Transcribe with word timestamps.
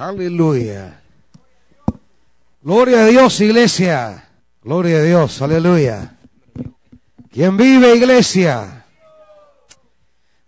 Aleluya. 0.00 0.98
Gloria 2.62 3.02
a 3.02 3.06
Dios, 3.06 3.38
iglesia. 3.42 4.30
Gloria 4.62 4.96
a 4.96 5.02
Dios, 5.02 5.42
aleluya. 5.42 6.16
¿Quién 7.30 7.54
vive, 7.58 7.96
iglesia? 7.96 8.86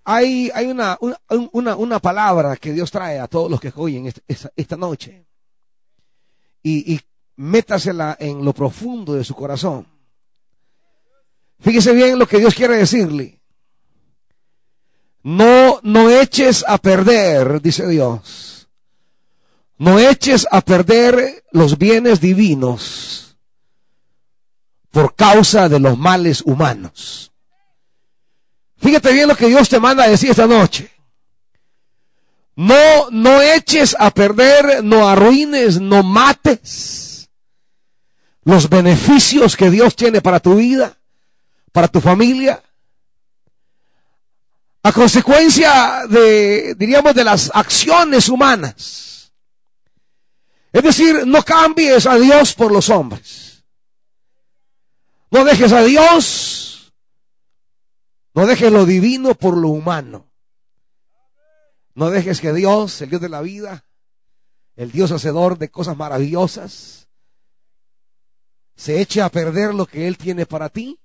Hay, 0.04 0.50
hay 0.54 0.68
una, 0.68 0.98
una, 1.52 1.76
una, 1.76 1.98
palabra 1.98 2.56
que 2.56 2.72
Dios 2.72 2.90
trae 2.90 3.18
a 3.18 3.28
todos 3.28 3.50
los 3.50 3.60
que 3.60 3.70
oyen 3.76 4.10
esta, 4.26 4.76
noche. 4.78 5.26
Y, 6.62 6.94
y 6.94 7.00
métasela 7.36 8.16
en 8.18 8.42
lo 8.42 8.54
profundo 8.54 9.12
de 9.12 9.22
su 9.22 9.34
corazón. 9.34 9.86
Fíjese 11.60 11.92
bien 11.92 12.18
lo 12.18 12.26
que 12.26 12.38
Dios 12.38 12.54
quiere 12.54 12.78
decirle. 12.78 13.38
No, 15.24 15.78
no 15.82 16.08
eches 16.08 16.64
a 16.66 16.78
perder, 16.78 17.60
dice 17.60 17.86
Dios. 17.86 18.51
No 19.82 19.98
eches 19.98 20.46
a 20.48 20.60
perder 20.60 21.42
los 21.50 21.76
bienes 21.76 22.20
divinos 22.20 23.36
por 24.92 25.16
causa 25.16 25.68
de 25.68 25.80
los 25.80 25.98
males 25.98 26.40
humanos. 26.42 27.32
Fíjate 28.76 29.12
bien 29.12 29.26
lo 29.26 29.34
que 29.34 29.48
Dios 29.48 29.68
te 29.68 29.80
manda 29.80 30.04
a 30.04 30.08
decir 30.08 30.30
esta 30.30 30.46
noche. 30.46 30.88
No, 32.54 33.10
no 33.10 33.42
eches 33.42 33.96
a 33.98 34.12
perder, 34.12 34.84
no 34.84 35.08
arruines, 35.08 35.80
no 35.80 36.04
mates 36.04 37.28
los 38.44 38.68
beneficios 38.68 39.56
que 39.56 39.68
Dios 39.68 39.96
tiene 39.96 40.20
para 40.20 40.38
tu 40.38 40.54
vida, 40.54 40.96
para 41.72 41.88
tu 41.88 42.00
familia, 42.00 42.62
a 44.84 44.92
consecuencia 44.92 46.02
de, 46.08 46.76
diríamos, 46.78 47.16
de 47.16 47.24
las 47.24 47.50
acciones 47.52 48.28
humanas. 48.28 49.11
Es 50.72 50.82
decir, 50.82 51.26
no 51.26 51.42
cambies 51.42 52.06
a 52.06 52.16
Dios 52.16 52.54
por 52.54 52.72
los 52.72 52.88
hombres. 52.88 53.64
No 55.30 55.44
dejes 55.44 55.72
a 55.72 55.82
Dios, 55.82 56.92
no 58.34 58.46
dejes 58.46 58.70
lo 58.70 58.84
divino 58.84 59.34
por 59.34 59.56
lo 59.56 59.68
humano. 59.68 60.30
No 61.94 62.10
dejes 62.10 62.40
que 62.40 62.52
Dios, 62.52 63.00
el 63.02 63.10
Dios 63.10 63.20
de 63.20 63.28
la 63.28 63.42
vida, 63.42 63.84
el 64.76 64.92
Dios 64.92 65.12
hacedor 65.12 65.58
de 65.58 65.70
cosas 65.70 65.96
maravillosas, 65.96 67.08
se 68.76 69.00
eche 69.00 69.20
a 69.20 69.30
perder 69.30 69.74
lo 69.74 69.86
que 69.86 70.08
Él 70.08 70.16
tiene 70.16 70.46
para 70.46 70.68
ti 70.70 71.02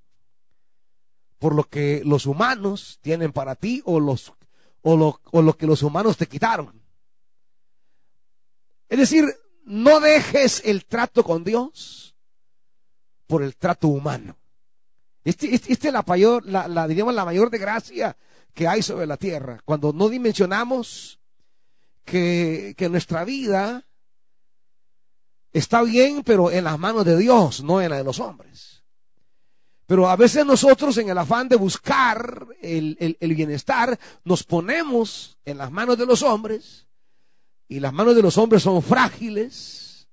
por 1.39 1.53
lo 1.53 1.63
que 1.65 2.01
los 2.03 2.25
humanos 2.25 2.99
tienen 3.01 3.31
para 3.31 3.55
ti 3.55 3.81
o, 3.85 3.99
los, 3.99 4.33
o, 4.81 4.97
lo, 4.97 5.21
o 5.31 5.41
lo 5.41 5.57
que 5.57 5.67
los 5.67 5.83
humanos 5.83 6.17
te 6.17 6.27
quitaron. 6.27 6.81
Es 8.89 8.97
decir, 8.97 9.25
no 9.67 9.99
dejes 9.99 10.61
el 10.65 10.85
trato 10.85 11.23
con 11.23 11.43
Dios 11.43 12.15
por 13.27 13.43
el 13.43 13.55
trato 13.55 13.89
humano. 13.89 14.37
Esta 15.23 15.45
este, 15.45 15.73
este 15.73 15.87
es 15.87 15.93
la 15.93 16.03
mayor, 16.07 16.45
la, 16.45 16.67
la, 16.67 16.87
la 16.87 17.25
mayor 17.25 17.49
desgracia 17.49 18.15
que 18.53 18.67
hay 18.67 18.81
sobre 18.81 19.05
la 19.05 19.17
tierra. 19.17 19.59
Cuando 19.65 19.91
no 19.91 20.09
dimensionamos 20.09 21.19
que, 22.05 22.73
que 22.77 22.89
nuestra 22.89 23.25
vida 23.25 23.85
está 25.51 25.83
bien, 25.83 26.23
pero 26.23 26.49
en 26.49 26.63
las 26.63 26.79
manos 26.79 27.05
de 27.05 27.17
Dios, 27.17 27.61
no 27.61 27.81
en 27.81 27.89
la 27.89 27.97
de 27.97 28.03
los 28.05 28.19
hombres. 28.19 28.83
Pero 29.85 30.09
a 30.09 30.15
veces 30.15 30.45
nosotros 30.45 30.97
en 30.97 31.09
el 31.09 31.17
afán 31.17 31.47
de 31.47 31.55
buscar 31.55 32.47
el, 32.61 33.17
bienestar 33.19 33.97
nos 34.23 34.43
ponemos 34.43 35.37
en 35.45 35.57
las 35.57 35.71
manos 35.71 35.97
de 35.97 36.05
los 36.05 36.23
hombres 36.23 36.86
y 37.67 37.79
las 37.79 37.93
manos 37.93 38.15
de 38.15 38.21
los 38.21 38.37
hombres 38.37 38.63
son 38.63 38.81
frágiles, 38.81 40.07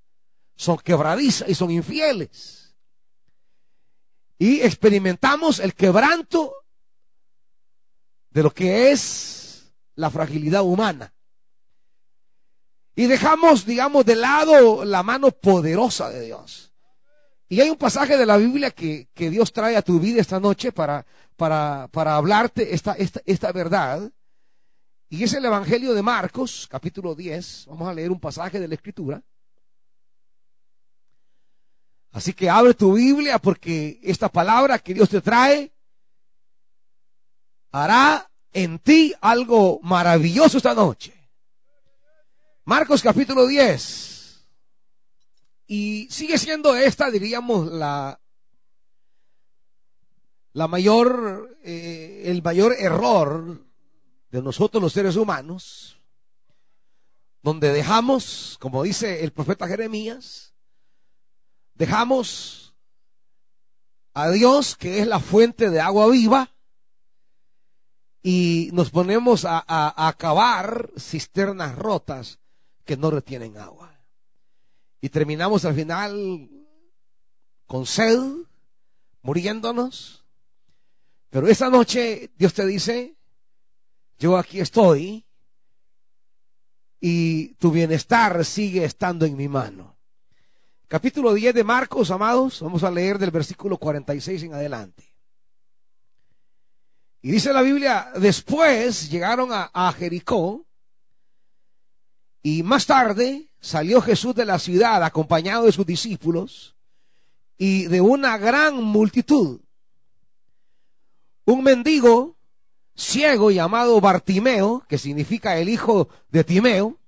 son 0.57 0.79
quebradizas 0.79 1.49
y 1.49 1.55
son 1.55 1.71
infieles. 1.71 2.75
Y 4.39 4.61
experimentamos 4.61 5.61
el 5.61 5.75
quebranto 5.75 6.55
de 8.31 8.43
lo 8.43 8.53
que 8.53 8.91
es 8.91 9.73
la 9.95 10.11
fragilidad 10.11 10.63
humana. 10.63 11.13
Y 12.97 13.07
dejamos, 13.07 13.65
digamos, 13.65 14.05
de 14.05 14.17
lado 14.17 14.85
la 14.85 15.03
mano 15.03 15.31
poderosa 15.31 16.11
de 16.11 16.23
Dios. 16.27 16.73
Y 17.49 17.61
hay 17.61 17.71
un 17.71 17.77
pasaje 17.77 18.17
de 18.17 18.27
la 18.27 18.37
Biblia 18.37 18.71
que, 18.71 19.09
Dios 19.15 19.53
trae 19.53 19.77
a 19.77 19.83
tu 19.83 20.01
vida 20.01 20.21
esta 20.21 20.41
noche 20.41 20.73
para, 20.73 21.07
para, 21.37 21.89
para 21.93 22.17
hablarte 22.17 22.75
esta, 22.75 22.95
esta, 22.95 23.21
esta 23.27 23.53
verdad. 23.53 24.11
Y 25.09 25.23
es 25.23 25.35
el 25.35 25.45
Evangelio 25.45 25.95
de 25.95 26.03
Marcos, 26.03 26.67
capítulo 26.71 27.15
10. 27.15 27.67
Vamos 27.69 27.89
a 27.89 27.95
leer 27.95 28.11
un 28.11 28.21
pasaje 28.21 28.59
de 28.59 28.69
la 28.69 28.75
Escritura. 28.75 29.23
Así 32.13 32.33
que 32.33 32.49
abre 32.49 32.75
tu 32.75 32.95
Biblia 32.95 33.39
porque 33.39 34.01
esta 34.03 34.29
palabra 34.29 34.79
que 34.79 34.95
Dios 34.95 35.09
te 35.09 35.21
trae 35.21 35.73
hará 37.73 38.31
en 38.53 38.79
ti 38.79 39.13
algo 39.21 39.81
maravilloso 39.83 40.59
esta 40.59 40.75
noche. 40.75 41.13
Marcos 42.65 43.03
capítulo 43.03 43.47
10. 43.47 44.47
Y 45.67 46.09
sigue 46.11 46.39
siendo 46.39 46.77
esta, 46.77 47.11
diríamos, 47.11 47.71
la, 47.73 48.21
la 50.53 50.69
mayor, 50.69 51.59
eh, 51.63 52.23
el 52.27 52.43
mayor 52.43 52.75
error 52.79 53.64
de 54.35 54.43
nosotros 54.43 54.83
los 54.83 54.93
seres 54.93 55.15
humanos, 55.15 55.97
donde 57.41 57.73
dejamos, 57.73 58.57
como 58.59 58.83
dice 58.83 59.23
el 59.23 59.31
profeta 59.31 59.69
Jeremías, 59.69 60.55
dejamos 61.75 62.75
a 64.13 64.31
Dios, 64.31 64.75
que 64.75 64.99
es 64.99 65.07
la 65.07 65.21
fuente 65.21 65.71
de 65.71 65.81
agua 65.81 66.09
viva, 66.09 66.51
y 68.25 68.71
nos 68.73 68.91
ponemos 68.91 69.45
a, 69.45 69.65
a, 69.69 70.09
acabar 70.09 70.91
cisternas 70.99 71.77
rotas 71.77 72.41
que 72.85 72.97
no 72.97 73.13
retienen 73.13 73.57
agua. 73.57 74.01
Y 75.01 75.11
terminamos 75.11 75.65
al 75.65 75.77
final 75.77 76.51
con 77.67 77.87
sed, 77.87 78.19
muriéndonos. 79.23 80.25
Pero 81.31 81.47
esa 81.47 81.71
noche 81.71 82.33
Dios 82.37 82.53
te 82.53 82.67
dice, 82.67 83.15
yo 84.19 84.37
aquí 84.37 84.61
estoy 84.61 85.25
y 87.01 87.49
tu 87.55 87.71
bienestar 87.71 88.45
sigue 88.45 88.85
estando 88.85 89.27
en 89.27 89.37
mi 89.37 89.49
mano. 89.49 89.97
Capítulo 90.89 91.35
10 91.35 91.55
de 91.55 91.65
Marcos, 91.65 92.11
amados, 92.11 92.61
vamos 92.61 92.85
a 92.85 92.91
leer 92.91 93.19
del 93.19 93.31
versículo 93.31 93.79
46 93.79 94.45
en 94.45 94.55
adelante. 94.55 95.05
Y 97.21 97.31
dice 97.31 97.53
la 97.53 97.63
Biblia, 97.63 98.13
después 98.17 99.11
llegaron 99.11 99.53
a, 99.53 99.71
a 99.73 99.93
Jericó 99.93 100.65
y 102.43 102.63
más 102.63 102.87
tarde 102.87 103.49
salió 103.61 104.03
Jesús 104.03 104.35
de 104.35 104.45
la 104.45 104.59
ciudad 104.59 105.03
acompañado 105.03 105.65
de 105.65 105.73
sus 105.73 105.87
discípulos 105.87 106.77
y 107.57 107.87
de 107.87 108.01
una 108.01 108.37
gran 108.37 108.83
multitud. 108.83 109.61
Un 111.47 111.63
mendigo 111.63 112.34
ciego 112.95 113.51
llamado 113.51 114.01
Bartimeo, 114.01 114.85
que 114.89 114.99
significa 114.99 115.57
el 115.59 115.69
hijo 115.69 116.09
de 116.31 116.45
Timeo, 116.45 116.99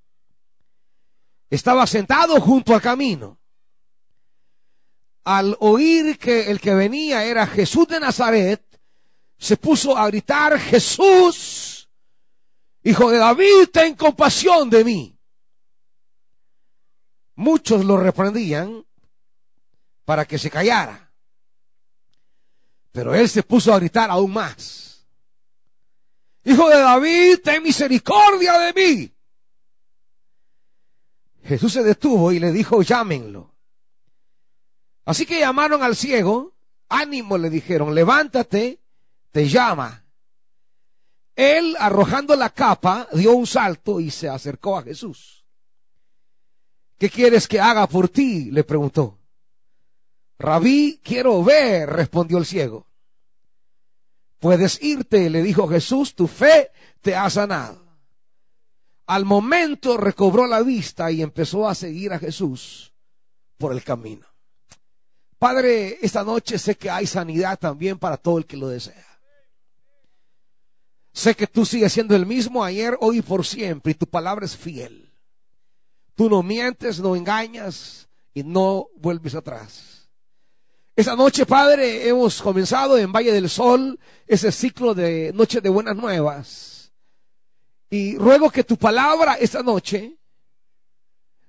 estaba 1.51 1.87
sentado 1.87 2.41
junto 2.41 2.75
al 2.75 2.83
camino. 2.83 3.39
Al 5.25 5.57
oír 5.61 6.19
que 6.19 6.51
el 6.51 6.61
que 6.61 6.75
venía 6.75 7.25
era 7.25 7.47
Jesús 7.47 7.89
de 7.89 8.01
Nazaret, 8.01 8.63
se 9.39 9.57
puso 9.57 9.97
a 9.97 10.07
gritar, 10.07 10.59
Jesús, 10.59 11.89
hijo 12.83 13.11
de 13.11 13.19
David, 13.19 13.69
ten 13.73 13.95
compasión 13.95 14.71
de 14.71 14.85
mí. 14.85 15.19
Muchos 17.34 17.84
lo 17.84 17.99
reprendían 17.99 18.84
para 20.05 20.25
que 20.25 20.39
se 20.39 20.51
callara. 20.51 21.10
Pero 22.93 23.15
él 23.15 23.28
se 23.28 23.43
puso 23.43 23.75
a 23.75 23.78
gritar 23.78 24.10
aún 24.10 24.33
más. 24.33 24.85
Hijo 26.47 26.69
de 26.69 26.78
David, 26.78 27.39
ten 27.43 27.60
misericordia 27.60 28.57
de 28.60 28.72
mí. 28.72 29.13
Jesús 31.43 31.72
se 31.72 31.83
detuvo 31.83 32.31
y 32.31 32.39
le 32.39 32.53
dijo, 32.53 32.83
llámenlo. 32.83 33.53
Así 35.04 35.27
que 35.27 35.41
llamaron 35.41 35.83
al 35.83 35.97
ciego, 35.97 36.54
ánimo 36.89 37.37
le 37.37 37.51
dijeron, 37.51 37.97
levántate, 37.97 38.78
te 39.33 39.48
llama. 39.48 40.04
Él, 41.34 41.75
arrojando 41.81 42.37
la 42.37 42.51
capa, 42.51 43.09
dio 43.13 43.33
un 43.33 43.48
salto 43.48 43.98
y 43.98 44.13
se 44.13 44.28
acercó 44.28 44.78
a 44.78 44.83
Jesús. 44.84 45.45
¿Qué 46.97 47.10
quieres 47.10 47.48
que 47.48 47.59
haga 47.59 47.89
por 47.89 48.09
ti? 48.09 48.53
le 48.53 48.63
preguntó. 48.63 49.19
Rabí, 50.39 51.01
quiero 51.03 51.43
ver, 51.43 51.91
respondió 51.91 52.39
el 52.39 52.47
ciego. 52.47 52.87
Puedes 54.38 54.83
irte, 54.83 55.30
le 55.30 55.42
dijo 55.42 55.66
Jesús, 55.68 56.15
tu 56.15 56.27
fe 56.27 56.71
te 57.00 57.15
ha 57.15 57.28
sanado. 57.30 57.84
al 59.09 59.24
momento 59.24 59.97
recobró 59.97 60.48
la 60.48 60.62
vista 60.62 61.12
y 61.12 61.22
empezó 61.22 61.68
a 61.68 61.77
seguir 61.77 62.12
a 62.12 62.18
Jesús 62.18 62.92
por 63.56 63.72
el 63.72 63.84
camino. 63.84 64.27
Padre, 65.38 65.98
esta 66.03 66.24
noche 66.24 66.59
sé 66.59 66.77
que 66.77 66.91
hay 66.91 67.06
sanidad 67.06 67.59
también 67.59 67.98
para 67.98 68.16
todo 68.16 68.38
el 68.38 68.47
que 68.47 68.56
lo 68.56 68.68
desea. 68.68 69.06
Sé 71.12 71.34
que 71.34 71.47
tú 71.47 71.65
sigues 71.65 71.92
siendo 71.92 72.16
el 72.16 72.27
mismo 72.27 72.65
ayer, 72.65 72.97
hoy 73.00 73.18
y 73.18 73.22
por 73.22 73.47
siempre, 73.47 73.92
y 73.92 73.94
tu 73.94 74.06
palabra 74.06 74.44
es 74.44 74.56
fiel. 74.56 75.10
Tú 76.15 76.28
no 76.28 76.42
mientes, 76.42 76.98
no 76.98 77.15
engañas 77.15 78.09
y 78.34 78.42
no 78.42 78.88
vuelves 78.97 79.34
atrás. 79.34 79.96
Esta 80.97 81.15
noche, 81.15 81.45
Padre, 81.45 82.09
hemos 82.09 82.41
comenzado 82.41 82.97
en 82.97 83.13
Valle 83.13 83.31
del 83.31 83.51
Sol 83.51 84.01
ese 84.27 84.51
ciclo 84.51 84.95
de 84.95 85.31
Noche 85.34 85.60
de 85.60 85.69
Buenas 85.69 85.95
Nuevas. 85.95 86.91
Y 87.91 88.16
ruego 88.16 88.48
que 88.48 88.65
tu 88.65 88.78
palabra 88.78 89.34
esta 89.34 89.63
noche 89.63 90.16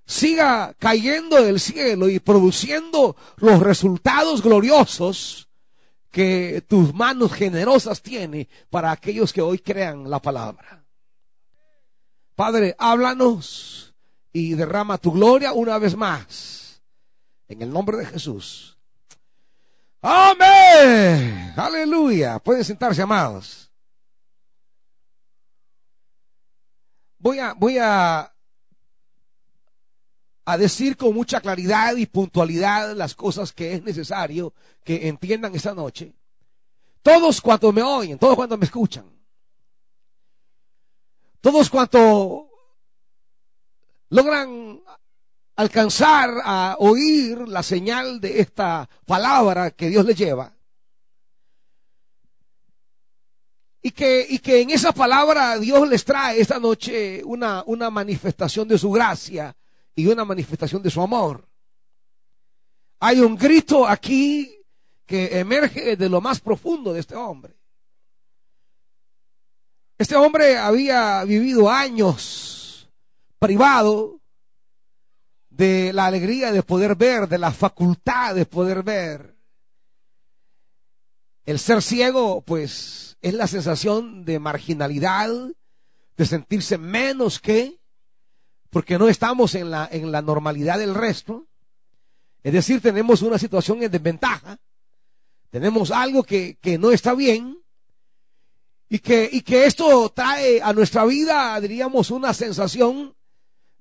siga 0.05 0.75
cayendo 0.77 1.41
del 1.41 1.61
cielo 1.61 2.09
y 2.09 2.19
produciendo 2.19 3.15
los 3.37 3.61
resultados 3.61 4.41
gloriosos 4.43 5.47
que 6.11 6.61
tus 6.67 6.93
manos 6.93 7.31
generosas 7.31 8.01
tiene 8.01 8.49
para 8.69 8.91
aquellos 8.91 9.31
que 9.31 9.41
hoy 9.41 9.59
crean 9.59 10.09
la 10.09 10.21
palabra. 10.21 10.85
Padre, 12.35 12.75
háblanos 12.77 13.95
y 14.33 14.55
derrama 14.55 14.97
tu 14.97 15.13
gloria 15.13 15.53
una 15.53 15.77
vez 15.77 15.95
más. 15.95 16.83
En 17.47 17.61
el 17.61 17.71
nombre 17.71 17.95
de 17.95 18.05
Jesús. 18.07 18.76
Amén. 20.01 21.53
Aleluya. 21.55 22.39
Pueden 22.39 22.63
sentarse, 22.63 23.01
amados. 23.01 23.71
Voy 27.19 27.39
a, 27.39 27.53
voy 27.53 27.77
a 27.79 28.31
a 30.47 30.57
decir 30.57 30.95
con 30.95 31.13
mucha 31.13 31.41
claridad 31.41 31.97
y 31.97 32.05
puntualidad 32.05 32.95
las 32.95 33.13
cosas 33.13 33.51
que 33.51 33.73
es 33.73 33.83
necesario 33.83 34.53
que 34.81 35.09
entiendan 35.09 35.53
esta 35.53 35.73
noche. 35.73 36.13
Todos 37.01 37.41
cuantos 37.41 37.73
me 37.73 37.81
oyen, 37.81 38.17
todos 38.17 38.37
cuantos 38.37 38.57
me 38.57 38.63
escuchan, 38.63 39.05
todos 41.41 41.69
cuantos 41.69 42.45
logran 44.07 44.81
alcanzar 45.57 46.29
a 46.43 46.75
oír 46.79 47.47
la 47.47 47.63
señal 47.63 48.21
de 48.21 48.39
esta 48.39 48.87
palabra 49.05 49.71
que 49.71 49.89
Dios 49.89 50.05
les 50.05 50.15
lleva. 50.15 50.53
Y 53.81 53.91
que, 53.91 54.25
y 54.29 54.39
que 54.39 54.61
en 54.61 54.69
esa 54.69 54.91
palabra 54.91 55.57
Dios 55.57 55.87
les 55.87 56.05
trae 56.05 56.39
esta 56.39 56.59
noche 56.59 57.23
una, 57.23 57.63
una 57.65 57.89
manifestación 57.89 58.67
de 58.67 58.77
su 58.77 58.91
gracia 58.91 59.55
y 59.95 60.05
una 60.07 60.25
manifestación 60.25 60.83
de 60.83 60.91
su 60.91 61.01
amor. 61.01 61.47
Hay 62.99 63.19
un 63.19 63.35
grito 63.35 63.87
aquí 63.87 64.53
que 65.05 65.39
emerge 65.39 65.95
de 65.95 66.09
lo 66.09 66.21
más 66.21 66.39
profundo 66.39 66.93
de 66.93 66.99
este 66.99 67.15
hombre. 67.15 67.55
Este 69.97 70.15
hombre 70.15 70.57
había 70.57 71.23
vivido 71.23 71.69
años 71.69 72.89
privado 73.39 74.19
de 75.57 75.91
la 75.91 76.05
alegría 76.05 76.51
de 76.51 76.61
poder 76.61 76.95
ver, 76.95 77.27
de 77.27 77.39
la 77.39 77.51
facultad 77.51 78.35
de 78.35 78.45
poder 78.45 78.83
ver. 78.83 79.35
El 81.45 81.57
ser 81.57 81.81
ciego, 81.81 82.41
pues, 82.41 83.17
es 83.21 83.33
la 83.33 83.47
sensación 83.47 84.23
de 84.23 84.37
marginalidad, 84.37 85.31
de 86.15 86.25
sentirse 86.25 86.77
menos 86.77 87.39
que, 87.39 87.79
porque 88.69 88.99
no 88.99 89.07
estamos 89.07 89.55
en 89.55 89.71
la, 89.71 89.89
en 89.91 90.11
la 90.11 90.21
normalidad 90.21 90.77
del 90.77 90.93
resto. 90.93 91.47
Es 92.43 92.53
decir, 92.53 92.79
tenemos 92.79 93.23
una 93.23 93.39
situación 93.39 93.81
en 93.81 93.91
desventaja, 93.91 94.59
tenemos 95.49 95.89
algo 95.89 96.21
que, 96.21 96.59
que 96.61 96.77
no 96.77 96.91
está 96.91 97.15
bien 97.15 97.57
y 98.89 98.99
que, 98.99 99.27
y 99.31 99.41
que 99.41 99.65
esto 99.65 100.11
trae 100.15 100.61
a 100.61 100.71
nuestra 100.71 101.03
vida, 101.05 101.59
diríamos, 101.59 102.11
una 102.11 102.33
sensación 102.33 103.16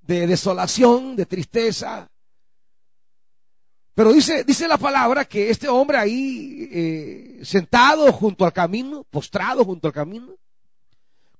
de 0.06 0.26
desolación, 0.26 1.16
de 1.16 1.26
tristeza. 1.26 2.08
Pero 3.94 4.12
dice, 4.12 4.44
dice 4.44 4.68
la 4.68 4.78
palabra 4.78 5.24
que 5.24 5.50
este 5.50 5.68
hombre 5.68 5.98
ahí, 5.98 6.68
eh, 6.70 7.40
sentado 7.42 8.12
junto 8.12 8.44
al 8.44 8.52
camino, 8.52 9.04
postrado 9.10 9.64
junto 9.64 9.88
al 9.88 9.94
camino, 9.94 10.36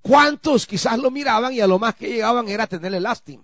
¿Cuántos 0.07 0.67
quizás 0.67 0.97
lo 1.01 1.11
miraban 1.11 1.53
y 1.53 1.61
a 1.61 1.67
lo 1.67 1.81
más 1.81 1.97
que 1.97 2.09
llegaban 2.09 2.49
era 2.49 2.69
tenerle 2.69 3.01
lástima? 3.01 3.43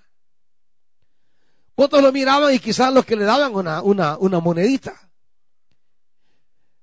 ¿Cuántos 1.75 2.01
lo 2.01 2.13
miraban 2.13 2.55
y 2.55 2.61
quizás 2.61 2.95
lo 2.95 3.03
que 3.03 3.17
le 3.17 3.25
daban 3.25 3.53
una, 3.53 3.83
una, 3.83 4.17
una 4.19 4.39
monedita? 4.39 4.95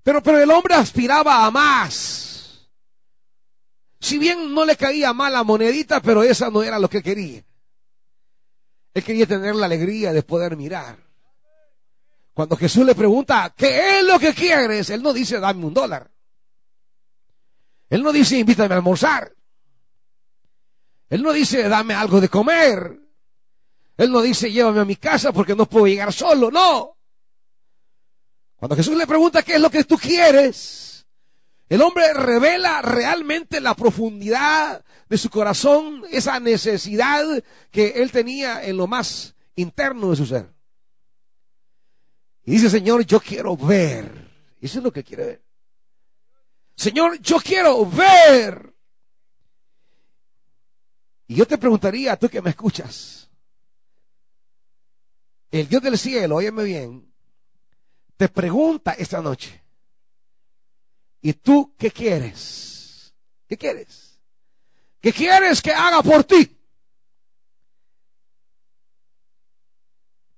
Pero, 0.03 0.21
pero 0.21 0.37
el 0.37 0.51
hombre 0.51 0.73
aspiraba 0.73 1.45
a 1.45 1.51
más. 1.51 2.67
Si 4.01 4.17
bien 4.17 4.53
no 4.53 4.65
le 4.65 4.75
caía 4.75 5.13
mal 5.13 5.31
la 5.31 5.45
monedita, 5.45 6.01
pero 6.01 6.23
esa 6.23 6.49
no 6.49 6.61
era 6.61 6.77
lo 6.77 6.89
que 6.89 7.01
quería. 7.01 7.45
Él 8.93 9.03
quería 9.03 9.25
tener 9.25 9.55
la 9.55 9.65
alegría 9.65 10.11
de 10.13 10.23
poder 10.23 10.57
mirar. 10.57 10.97
Cuando 12.33 12.55
Jesús 12.55 12.85
le 12.85 12.95
pregunta, 12.95 13.53
¿qué 13.55 13.99
es 13.99 14.05
lo 14.05 14.17
que 14.17 14.33
quieres? 14.33 14.89
Él 14.89 15.03
no 15.03 15.13
dice, 15.13 15.39
dame 15.39 15.65
un 15.65 15.73
dólar. 15.73 16.09
Él 17.89 18.03
no 18.03 18.11
dice, 18.11 18.37
invítame 18.37 18.73
a 18.73 18.77
almorzar. 18.77 19.33
Él 21.09 21.23
no 21.23 21.33
dice, 21.33 21.67
dame 21.67 21.93
algo 21.93 22.21
de 22.21 22.29
comer. 22.29 22.99
Él 23.97 24.11
no 24.11 24.21
dice, 24.21 24.51
llévame 24.51 24.79
a 24.79 24.85
mi 24.85 24.95
casa 24.95 25.33
porque 25.33 25.55
no 25.55 25.65
puedo 25.65 25.87
llegar 25.87 26.13
solo. 26.13 26.49
No. 26.49 26.95
Cuando 28.55 28.75
Jesús 28.75 28.95
le 28.95 29.07
pregunta 29.07 29.41
qué 29.41 29.55
es 29.55 29.61
lo 29.61 29.69
que 29.69 29.83
tú 29.83 29.97
quieres, 29.97 31.05
el 31.67 31.81
hombre 31.81 32.13
revela 32.13 32.81
realmente 32.81 33.59
la 33.59 33.73
profundidad 33.73 34.83
de 35.09 35.17
su 35.17 35.29
corazón, 35.29 36.03
esa 36.11 36.39
necesidad 36.39 37.25
que 37.71 37.89
él 38.01 38.11
tenía 38.11 38.63
en 38.63 38.77
lo 38.77 38.85
más 38.85 39.35
interno 39.55 40.11
de 40.11 40.15
su 40.15 40.25
ser. 40.25 40.53
Y 42.45 42.51
dice, 42.51 42.69
Señor, 42.69 43.05
yo 43.05 43.19
quiero 43.19 43.57
ver. 43.57 44.29
Eso 44.61 44.77
es 44.77 44.83
lo 44.83 44.93
que 44.93 45.03
quiere 45.03 45.25
ver. 45.25 45.43
Señor, 46.75 47.19
yo 47.19 47.39
quiero 47.39 47.85
ver. 47.85 48.73
Y 51.27 51.35
yo 51.35 51.45
te 51.45 51.57
preguntaría, 51.57 52.15
tú 52.15 52.29
que 52.29 52.41
me 52.41 52.51
escuchas, 52.51 53.29
el 55.51 55.67
Dios 55.67 55.81
del 55.81 55.97
cielo, 55.97 56.37
óyeme 56.37 56.63
bien, 56.63 57.11
te 58.17 58.29
pregunta 58.29 58.93
esta 58.93 59.21
noche, 59.21 59.63
¿y 61.21 61.33
tú 61.33 61.75
qué 61.77 61.91
quieres? 61.91 63.13
¿Qué 63.47 63.57
quieres? 63.57 64.08
¿Qué 65.01 65.13
quieres 65.13 65.61
que 65.61 65.71
haga 65.71 66.01
por 66.03 66.23
ti? 66.23 66.57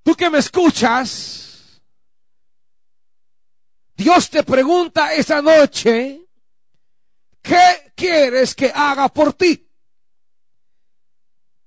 Tú 0.03 0.15
que 0.15 0.29
me 0.29 0.39
escuchas, 0.39 1.81
Dios 3.95 4.29
te 4.29 4.43
pregunta 4.43 5.13
esta 5.13 5.41
noche, 5.41 6.27
¿qué 7.41 7.93
quieres 7.95 8.55
que 8.55 8.71
haga 8.73 9.09
por 9.09 9.33
ti? 9.33 9.67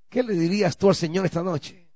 ¿Qué 0.09 0.23
le 0.23 0.35
dirías 0.35 0.77
tú 0.77 0.89
al 0.89 0.97
Señor 0.97 1.27
esta 1.27 1.43
noche? 1.43 1.89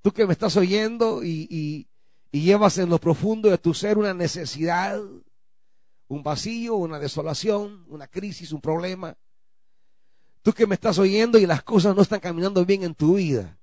Tú 0.00 0.12
que 0.12 0.26
me 0.26 0.32
estás 0.32 0.56
oyendo 0.56 1.22
y, 1.24 1.88
llevas 2.32 2.78
en 2.78 2.88
lo 2.88 2.98
profundo 2.98 3.50
de 3.50 3.58
tu 3.58 3.74
ser 3.74 3.98
una 3.98 4.14
necesidad, 4.14 5.00
un 6.08 6.22
vacío, 6.22 6.74
una 6.74 6.98
desolación, 6.98 7.84
una 7.88 8.08
crisis, 8.08 8.52
un 8.52 8.60
problema. 8.60 9.16
Tú 10.42 10.52
que 10.52 10.66
me 10.66 10.74
estás 10.74 10.98
oyendo 10.98 11.38
y 11.38 11.46
las 11.46 11.62
cosas 11.62 11.94
no 11.94 12.02
están 12.02 12.20
caminando 12.20 12.64
bien 12.64 12.82
en 12.82 12.94
tu 12.94 13.14
vida. 13.14 13.58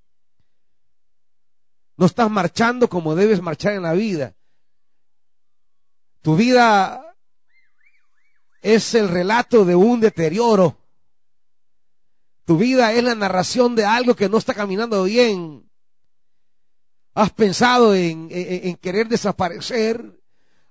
No 1.98 2.06
estás 2.06 2.32
marchando 2.32 2.88
como 2.88 3.16
debes 3.16 3.42
marchar 3.42 3.74
en 3.74 3.84
la 3.84 3.92
vida. 3.92 4.34
Tu 6.22 6.38
vida 6.38 7.16
es 8.62 8.96
el 8.96 9.10
relato 9.10 9.66
de 9.66 9.76
un 9.76 10.00
deterioro. 10.00 10.78
Tu 12.46 12.58
vida 12.58 12.94
es 12.94 13.04
la 13.04 13.16
narración 13.16 13.76
de 13.76 13.84
algo 13.86 14.16
que 14.16 14.30
no 14.30 14.38
está 14.38 14.54
caminando 14.54 15.04
bien. 15.04 15.70
Has 17.14 17.32
pensado 17.32 17.94
en, 17.94 18.30
querer 18.78 19.10
desaparecer. 19.10 20.22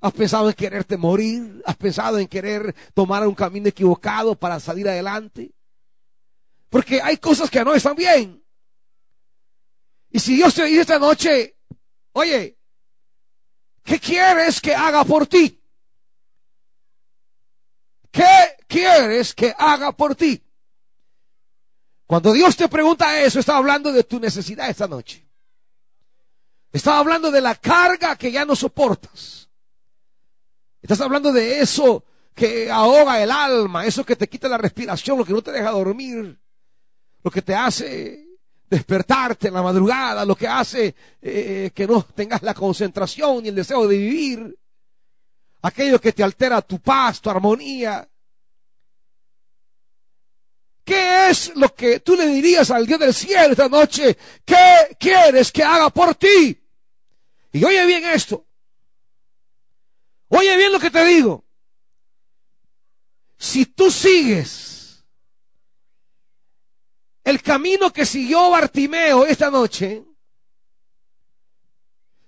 Has 0.00 0.12
pensado 0.12 0.48
en 0.48 0.54
quererte 0.54 0.96
morir. 0.96 1.62
Has 1.66 1.76
pensado 1.76 2.18
en 2.18 2.26
querer 2.26 2.74
tomar 2.94 3.26
un 3.28 3.34
camino 3.34 3.68
equivocado 3.68 4.34
para 4.34 4.58
salir 4.60 4.88
adelante. 4.88 5.52
Porque 6.68 7.00
hay 7.02 7.16
cosas 7.16 7.50
que 7.50 7.64
no 7.64 7.74
están 7.74 7.96
bien. 7.96 8.42
Y 10.10 10.18
si 10.20 10.36
Dios 10.36 10.54
te 10.54 10.64
dice 10.64 10.82
esta 10.82 10.98
noche, 10.98 11.56
oye, 12.12 12.58
¿qué 13.82 13.98
quieres 13.98 14.60
que 14.60 14.74
haga 14.74 15.04
por 15.04 15.26
ti? 15.26 15.60
¿Qué 18.10 18.56
quieres 18.66 19.34
que 19.34 19.54
haga 19.56 19.92
por 19.92 20.14
ti? 20.14 20.42
Cuando 22.06 22.32
Dios 22.32 22.56
te 22.56 22.68
pregunta 22.68 23.20
eso, 23.20 23.38
está 23.38 23.56
hablando 23.56 23.92
de 23.92 24.04
tu 24.04 24.18
necesidad 24.18 24.70
esta 24.70 24.88
noche. 24.88 25.28
Está 26.72 26.98
hablando 26.98 27.30
de 27.30 27.40
la 27.40 27.54
carga 27.54 28.16
que 28.16 28.32
ya 28.32 28.44
no 28.44 28.56
soportas. 28.56 29.48
Estás 30.80 31.00
hablando 31.00 31.32
de 31.32 31.60
eso 31.60 32.04
que 32.34 32.70
ahoga 32.70 33.22
el 33.22 33.30
alma, 33.30 33.84
eso 33.84 34.04
que 34.04 34.16
te 34.16 34.28
quita 34.28 34.48
la 34.48 34.58
respiración, 34.58 35.18
lo 35.18 35.24
que 35.24 35.32
no 35.32 35.42
te 35.42 35.52
deja 35.52 35.70
dormir, 35.70 36.38
lo 37.28 37.32
que 37.32 37.42
te 37.42 37.54
hace 37.54 38.26
despertarte 38.70 39.48
en 39.48 39.54
la 39.54 39.62
madrugada, 39.62 40.24
lo 40.24 40.34
que 40.34 40.48
hace 40.48 40.94
eh, 41.20 41.70
que 41.74 41.86
no 41.86 42.02
tengas 42.02 42.42
la 42.42 42.54
concentración 42.54 43.44
y 43.44 43.48
el 43.48 43.54
deseo 43.54 43.86
de 43.86 43.98
vivir, 43.98 44.58
aquello 45.60 46.00
que 46.00 46.14
te 46.14 46.22
altera 46.22 46.62
tu 46.62 46.80
paz, 46.80 47.20
tu 47.20 47.28
armonía. 47.28 48.08
¿Qué 50.82 51.28
es 51.28 51.54
lo 51.54 51.74
que 51.74 52.00
tú 52.00 52.16
le 52.16 52.26
dirías 52.28 52.70
al 52.70 52.86
Dios 52.86 52.98
del 52.98 53.12
cielo 53.12 53.50
esta 53.50 53.68
noche? 53.68 54.16
¿Qué 54.42 54.96
quieres 54.98 55.52
que 55.52 55.62
haga 55.62 55.90
por 55.90 56.14
ti? 56.14 56.58
Y 57.52 57.62
oye 57.62 57.84
bien 57.84 58.06
esto. 58.06 58.46
Oye 60.28 60.56
bien 60.56 60.72
lo 60.72 60.80
que 60.80 60.90
te 60.90 61.04
digo. 61.04 61.44
Si 63.36 63.66
tú 63.66 63.90
sigues 63.90 64.67
el 67.28 67.42
camino 67.42 67.92
que 67.92 68.06
siguió 68.06 68.48
Bartimeo 68.48 69.26
esta 69.26 69.50
noche, 69.50 70.02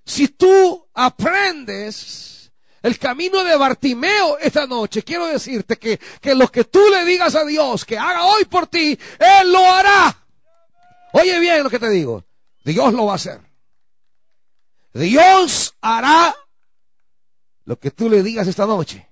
si 0.05 0.29
tú 0.29 0.87
aprendes 0.93 2.53
el 2.83 2.99
camino 2.99 3.43
de 3.43 3.57
Bartimeo 3.57 4.37
esta 4.37 4.67
noche, 4.67 5.03
quiero 5.03 5.25
decirte 5.25 5.79
que, 5.79 5.99
que 6.21 6.35
lo 6.35 6.49
que 6.49 6.65
tú 6.65 6.81
le 6.91 7.07
digas 7.07 7.35
a 7.35 7.47
Dios 7.47 7.87
que 7.87 7.97
haga 7.97 8.27
hoy 8.27 8.45
por 8.45 8.67
ti, 8.67 8.99
Él 9.19 9.51
lo 9.51 9.65
hará. 9.65 10.23
Oye 11.15 11.41
bien 11.41 11.63
lo 11.63 11.71
que 11.71 11.79
te 11.79 11.89
digo, 11.89 12.23
Dios 12.63 12.93
lo 12.93 13.07
va 13.07 13.13
a 13.13 13.17
hacer. 13.17 13.41
Dios 14.93 15.77
hará 15.81 16.37
lo 17.65 17.79
que 17.79 17.91
tú 17.91 18.11
le 18.11 18.23
digas 18.23 18.47
esta 18.47 18.67
noche. 18.67 19.09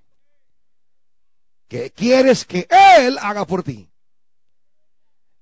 Que 1.67 1.89
quieres 1.89 2.45
que 2.45 2.67
Él 2.69 3.17
haga 3.19 3.45
por 3.45 3.63
ti. 3.63 3.88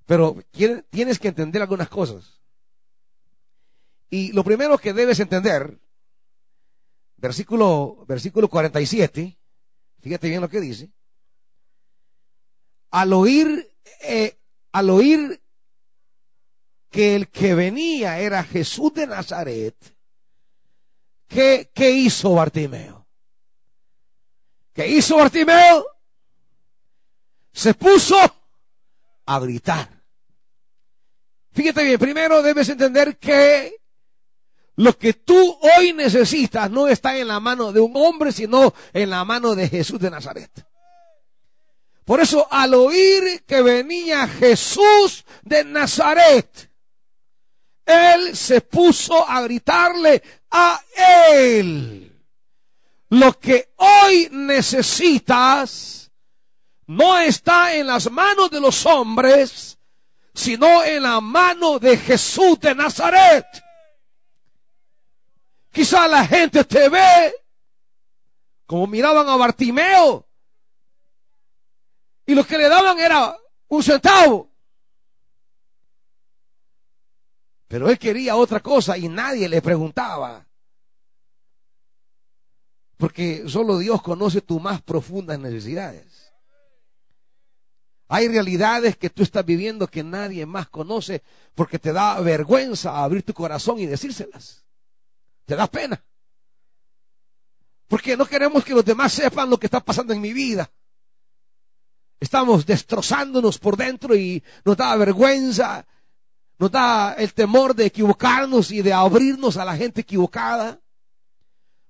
Pero 0.08 0.42
tienes 0.88 1.18
que 1.18 1.28
entender 1.28 1.60
algunas 1.60 1.90
cosas. 1.90 2.40
Y 4.08 4.32
lo 4.32 4.42
primero 4.42 4.78
que 4.78 4.94
debes 4.94 5.20
entender, 5.20 5.78
versículo, 7.18 8.06
versículo 8.08 8.48
47, 8.48 9.38
fíjate 10.00 10.28
bien 10.30 10.40
lo 10.40 10.48
que 10.48 10.62
dice. 10.62 10.90
Al 12.90 13.12
oír, 13.12 13.70
eh, 14.00 14.38
al 14.72 14.88
oír 14.88 15.42
que 16.88 17.14
el 17.14 17.28
que 17.28 17.54
venía 17.54 18.18
era 18.18 18.42
Jesús 18.44 18.94
de 18.94 19.08
Nazaret, 19.08 19.76
¿qué, 21.26 21.70
qué 21.74 21.90
hizo 21.90 22.32
Bartimeo? 22.32 23.06
¿Qué 24.72 24.88
hizo 24.88 25.18
Bartimeo? 25.18 25.84
Se 27.52 27.74
puso 27.74 28.16
a 29.26 29.38
gritar. 29.40 29.97
Fíjate 31.58 31.82
bien, 31.82 31.98
primero 31.98 32.40
debes 32.40 32.68
entender 32.68 33.18
que 33.18 33.80
lo 34.76 34.96
que 34.96 35.14
tú 35.14 35.58
hoy 35.76 35.92
necesitas 35.92 36.70
no 36.70 36.86
está 36.86 37.18
en 37.18 37.26
la 37.26 37.40
mano 37.40 37.72
de 37.72 37.80
un 37.80 37.96
hombre, 37.96 38.30
sino 38.30 38.72
en 38.92 39.10
la 39.10 39.24
mano 39.24 39.56
de 39.56 39.68
Jesús 39.68 39.98
de 39.98 40.08
Nazaret. 40.08 40.52
Por 42.04 42.20
eso 42.20 42.46
al 42.48 42.74
oír 42.74 43.42
que 43.44 43.60
venía 43.60 44.28
Jesús 44.28 45.24
de 45.42 45.64
Nazaret, 45.64 46.70
él 47.84 48.36
se 48.36 48.60
puso 48.60 49.28
a 49.28 49.42
gritarle 49.42 50.22
a 50.52 50.80
él. 50.96 52.22
Lo 53.08 53.36
que 53.36 53.70
hoy 53.78 54.28
necesitas 54.30 56.12
no 56.86 57.18
está 57.18 57.74
en 57.74 57.88
las 57.88 58.08
manos 58.12 58.48
de 58.48 58.60
los 58.60 58.86
hombres, 58.86 59.77
sino 60.38 60.84
en 60.84 61.02
la 61.02 61.20
mano 61.20 61.80
de 61.80 61.96
Jesús 61.96 62.60
de 62.60 62.72
Nazaret. 62.72 63.44
Quizá 65.72 66.06
la 66.06 66.24
gente 66.24 66.62
te 66.62 66.88
ve 66.88 67.34
como 68.64 68.86
miraban 68.86 69.28
a 69.28 69.34
Bartimeo 69.34 70.24
y 72.24 72.36
lo 72.36 72.46
que 72.46 72.56
le 72.56 72.68
daban 72.68 73.00
era 73.00 73.36
un 73.66 73.82
centavo. 73.82 74.48
Pero 77.66 77.90
él 77.90 77.98
quería 77.98 78.36
otra 78.36 78.60
cosa 78.60 78.96
y 78.96 79.08
nadie 79.08 79.48
le 79.48 79.60
preguntaba. 79.60 80.46
Porque 82.96 83.48
solo 83.48 83.78
Dios 83.78 84.00
conoce 84.02 84.40
tus 84.40 84.62
más 84.62 84.82
profundas 84.82 85.40
necesidades. 85.40 86.07
Hay 88.08 88.26
realidades 88.28 88.96
que 88.96 89.10
tú 89.10 89.22
estás 89.22 89.44
viviendo 89.44 89.86
que 89.86 90.02
nadie 90.02 90.46
más 90.46 90.68
conoce 90.68 91.22
porque 91.54 91.78
te 91.78 91.92
da 91.92 92.18
vergüenza 92.20 93.02
abrir 93.02 93.22
tu 93.22 93.34
corazón 93.34 93.78
y 93.78 93.86
decírselas. 93.86 94.64
Te 95.44 95.54
da 95.54 95.66
pena. 95.66 96.02
Porque 97.86 98.16
no 98.16 98.24
queremos 98.24 98.64
que 98.64 98.74
los 98.74 98.84
demás 98.84 99.12
sepan 99.12 99.50
lo 99.50 99.58
que 99.58 99.66
está 99.66 99.80
pasando 99.80 100.14
en 100.14 100.22
mi 100.22 100.32
vida. 100.32 100.70
Estamos 102.18 102.64
destrozándonos 102.64 103.58
por 103.58 103.76
dentro 103.76 104.16
y 104.16 104.42
nos 104.64 104.76
da 104.76 104.96
vergüenza, 104.96 105.86
nos 106.58 106.70
da 106.70 107.12
el 107.12 107.32
temor 107.34 107.74
de 107.74 107.86
equivocarnos 107.86 108.70
y 108.70 108.80
de 108.82 108.92
abrirnos 108.92 109.58
a 109.58 109.66
la 109.66 109.76
gente 109.76 110.00
equivocada. 110.00 110.80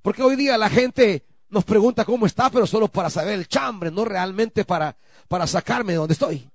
Porque 0.02 0.22
hoy 0.22 0.36
día 0.36 0.58
la 0.58 0.68
gente 0.68 1.24
nos 1.48 1.64
pregunta 1.64 2.04
cómo 2.04 2.26
está, 2.26 2.50
pero 2.50 2.66
solo 2.66 2.88
para 2.88 3.08
saber 3.08 3.34
el 3.34 3.48
chambre, 3.48 3.90
no 3.90 4.04
realmente 4.04 4.64
para, 4.64 4.96
para 5.28 5.46
sacarme 5.46 5.92
de 5.92 5.98
donde 5.98 6.14
estoy. 6.14 6.48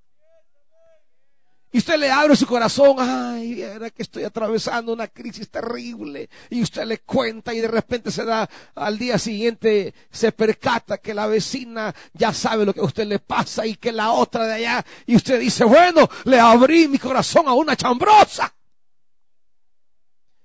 Y 1.75 1.79
usted 1.79 1.97
le 1.97 2.11
abre 2.11 2.35
su 2.35 2.45
corazón, 2.45 2.97
ay, 2.99 3.63
era 3.63 3.89
que 3.89 4.03
estoy 4.03 4.23
atravesando 4.23 4.93
una 4.93 5.07
crisis 5.07 5.49
terrible. 5.49 6.29
Y 6.51 6.61
usted 6.61 6.85
le 6.85 6.99
cuenta 6.99 7.51
y 7.51 7.61
de 7.61 7.67
repente 7.67 8.11
se 8.11 8.23
da 8.23 8.47
al 8.75 8.99
día 8.99 9.17
siguiente, 9.17 9.91
se 10.11 10.31
percata 10.31 10.99
que 10.99 11.15
la 11.15 11.25
vecina 11.25 11.93
ya 12.13 12.31
sabe 12.31 12.63
lo 12.63 12.75
que 12.75 12.79
a 12.79 12.83
usted 12.83 13.07
le 13.07 13.17
pasa 13.17 13.65
y 13.65 13.75
que 13.75 13.91
la 13.91 14.11
otra 14.11 14.45
de 14.45 14.53
allá. 14.53 14.85
Y 15.07 15.15
usted 15.15 15.39
dice, 15.39 15.63
bueno, 15.63 16.07
le 16.25 16.39
abrí 16.39 16.87
mi 16.87 16.99
corazón 16.99 17.47
a 17.47 17.53
una 17.53 17.75
chambrosa. 17.75 18.53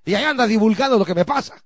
Y 0.07 0.15
ahí 0.15 0.25
anda 0.25 0.47
divulgando 0.47 0.99
lo 0.99 1.05
que 1.05 1.15
me 1.15 1.27
pasa. 1.27 1.63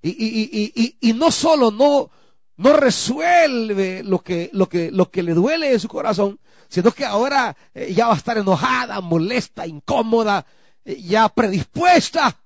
Y, 0.00 0.08
y, 0.08 0.72
y, 0.74 1.10
y, 1.10 1.12
no 1.12 1.30
solo 1.30 1.70
no, 1.70 2.10
no 2.58 2.72
resuelve 2.76 4.02
lo 4.02 4.18
que, 4.18 4.50
lo 4.52 4.68
que, 4.68 4.90
lo 4.90 5.10
que 5.10 5.22
le 5.22 5.32
duele 5.32 5.72
en 5.72 5.80
su 5.80 5.88
corazón, 5.88 6.38
sino 6.68 6.90
que 6.92 7.04
ahora 7.04 7.56
eh, 7.72 7.94
ya 7.94 8.08
va 8.08 8.14
a 8.14 8.16
estar 8.16 8.36
enojada, 8.36 9.00
molesta, 9.00 9.66
incómoda, 9.66 10.44
eh, 10.84 11.00
ya 11.00 11.28
predispuesta, 11.28 12.36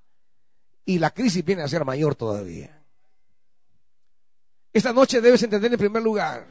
y 0.85 0.99
la 0.99 1.09
crisis 1.09 1.43
viene 1.43 1.63
a 1.63 1.67
ser 1.67 1.83
mayor 1.83 2.13
todavía. 2.13 2.79
Esta 4.71 4.93
noche 4.93 5.19
debes 5.19 5.41
entender 5.41 5.71
en 5.71 5.79
primer 5.79 6.03
lugar, 6.03 6.47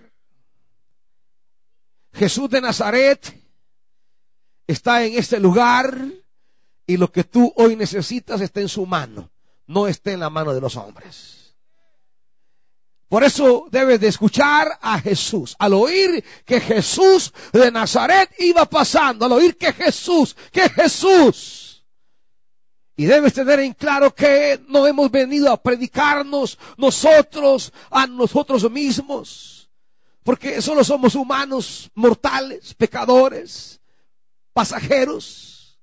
Jesús 2.15 2.51
de 2.51 2.61
Nazaret 2.61 3.33
está 4.67 5.05
en 5.05 5.15
este 5.15 5.39
lugar 5.39 6.05
y 6.85 6.97
lo 6.97 7.13
que 7.13 7.25
tú 7.25 7.53
hoy 7.57 7.77
necesitas 7.77 8.41
está 8.41 8.61
en 8.61 8.69
su 8.69 8.87
mano, 8.87 9.31
no 9.69 9.87
está 9.87 10.11
en 10.11 10.21
la 10.21 10.31
mano 10.31 10.53
de 10.53 10.61
los 10.61 10.77
hombres. 10.77 11.42
Por 13.13 13.25
eso 13.25 13.69
debes 13.71 14.01
de 14.01 14.09
escuchar 14.09 14.79
a 14.81 14.99
Jesús. 14.99 15.55
Al 15.59 15.75
oír 15.75 16.25
que 16.47 16.59
Jesús 16.59 17.31
de 17.53 17.71
Nazaret 17.71 18.31
iba 18.39 18.65
pasando, 18.65 19.27
al 19.27 19.33
oír 19.33 19.59
que 19.59 19.71
Jesús, 19.71 20.35
que 20.51 20.67
Jesús. 20.71 21.85
Y 22.97 23.05
debes 23.05 23.35
tener 23.35 23.61
en 23.61 23.75
claro 23.75 24.15
que 24.15 24.65
no 24.67 24.87
hemos 24.87 25.11
venido 25.11 25.53
a 25.53 25.63
predicarnos 25.63 26.59
nosotros 26.79 27.71
a 27.91 28.07
nosotros 28.07 28.71
mismos. 28.71 29.69
Porque 30.23 30.63
solo 30.63 30.83
somos 30.83 31.15
humanos, 31.15 31.91
mortales, 31.93 32.73
pecadores, 32.73 33.79
pasajeros. 34.55 35.79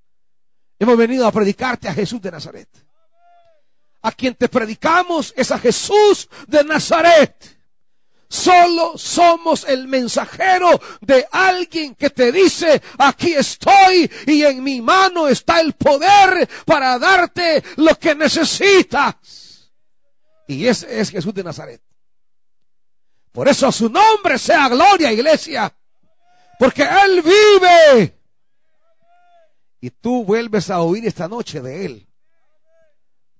Hemos 0.79 0.97
venido 0.97 1.27
a 1.27 1.31
predicarte 1.31 1.87
a 1.89 1.93
Jesús 1.93 2.19
de 2.19 2.31
Nazaret 2.31 2.88
a 4.01 4.11
quien 4.11 4.35
te 4.35 4.49
predicamos 4.49 5.33
es 5.35 5.51
a 5.51 5.59
Jesús 5.59 6.29
de 6.47 6.63
Nazaret. 6.63 7.59
Solo 8.31 8.95
somos 8.95 9.63
el 9.67 9.87
mensajero 9.87 10.79
de 11.01 11.27
alguien 11.31 11.95
que 11.95 12.11
te 12.11 12.31
dice, 12.31 12.79
aquí 12.99 13.33
estoy 13.33 14.09
y 14.27 14.43
en 14.43 14.63
mi 14.63 14.81
mano 14.81 15.27
está 15.27 15.59
el 15.59 15.73
poder 15.73 16.47
para 16.63 16.99
darte 16.99 17.63
lo 17.77 17.95
que 17.95 18.13
necesitas. 18.13 19.71
Y 20.47 20.67
ese 20.67 20.99
es 20.99 21.09
Jesús 21.09 21.33
de 21.33 21.43
Nazaret. 21.43 21.81
Por 23.31 23.47
eso 23.47 23.67
a 23.67 23.71
su 23.71 23.89
nombre 23.89 24.37
sea 24.37 24.69
gloria, 24.69 25.11
iglesia. 25.11 25.75
Porque 26.59 26.83
Él 26.83 27.23
vive. 27.23 28.19
Y 29.81 29.89
tú 29.89 30.23
vuelves 30.23 30.69
a 30.69 30.81
oír 30.81 31.07
esta 31.07 31.27
noche 31.27 31.61
de 31.61 31.85
Él. 31.85 32.08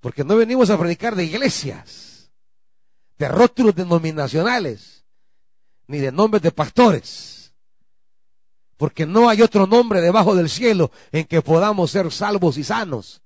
Porque 0.00 0.24
no 0.24 0.36
venimos 0.36 0.70
a 0.70 0.78
predicar 0.78 1.14
de 1.14 1.24
iglesias, 1.24 2.30
de 3.18 3.28
rótulos 3.28 3.74
denominacionales, 3.74 5.04
ni 5.86 5.98
de 5.98 6.10
nombres 6.10 6.42
de 6.42 6.52
pastores. 6.52 7.52
Porque 8.78 9.04
no 9.04 9.28
hay 9.28 9.42
otro 9.42 9.66
nombre 9.66 10.00
debajo 10.00 10.34
del 10.34 10.48
cielo 10.48 10.90
en 11.12 11.26
que 11.26 11.42
podamos 11.42 11.90
ser 11.90 12.10
salvos 12.10 12.56
y 12.56 12.64
sanos, 12.64 13.20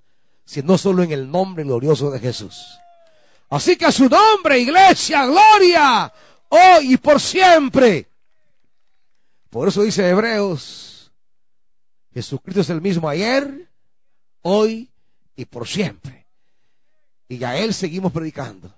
sino 0.44 0.76
solo 0.76 1.04
en 1.04 1.12
el 1.12 1.30
nombre 1.30 1.62
glorioso 1.62 2.10
de 2.10 2.18
Jesús. 2.18 2.78
Así 3.50 3.76
que 3.76 3.84
a 3.84 3.92
su 3.92 4.08
nombre, 4.08 4.58
iglesia, 4.58 5.26
gloria, 5.26 6.12
hoy 6.48 6.94
y 6.94 6.96
por 6.96 7.20
siempre. 7.20 8.08
Por 9.48 9.68
eso 9.68 9.82
dice 9.84 10.08
Hebreos, 10.08 11.12
Jesucristo 12.12 12.62
es 12.62 12.70
el 12.70 12.80
mismo 12.80 13.08
ayer, 13.08 13.70
hoy 14.42 14.90
y 15.36 15.44
por 15.44 15.68
siempre. 15.68 16.23
Y 17.28 17.42
a 17.44 17.56
Él 17.56 17.74
seguimos 17.74 18.12
predicando. 18.12 18.72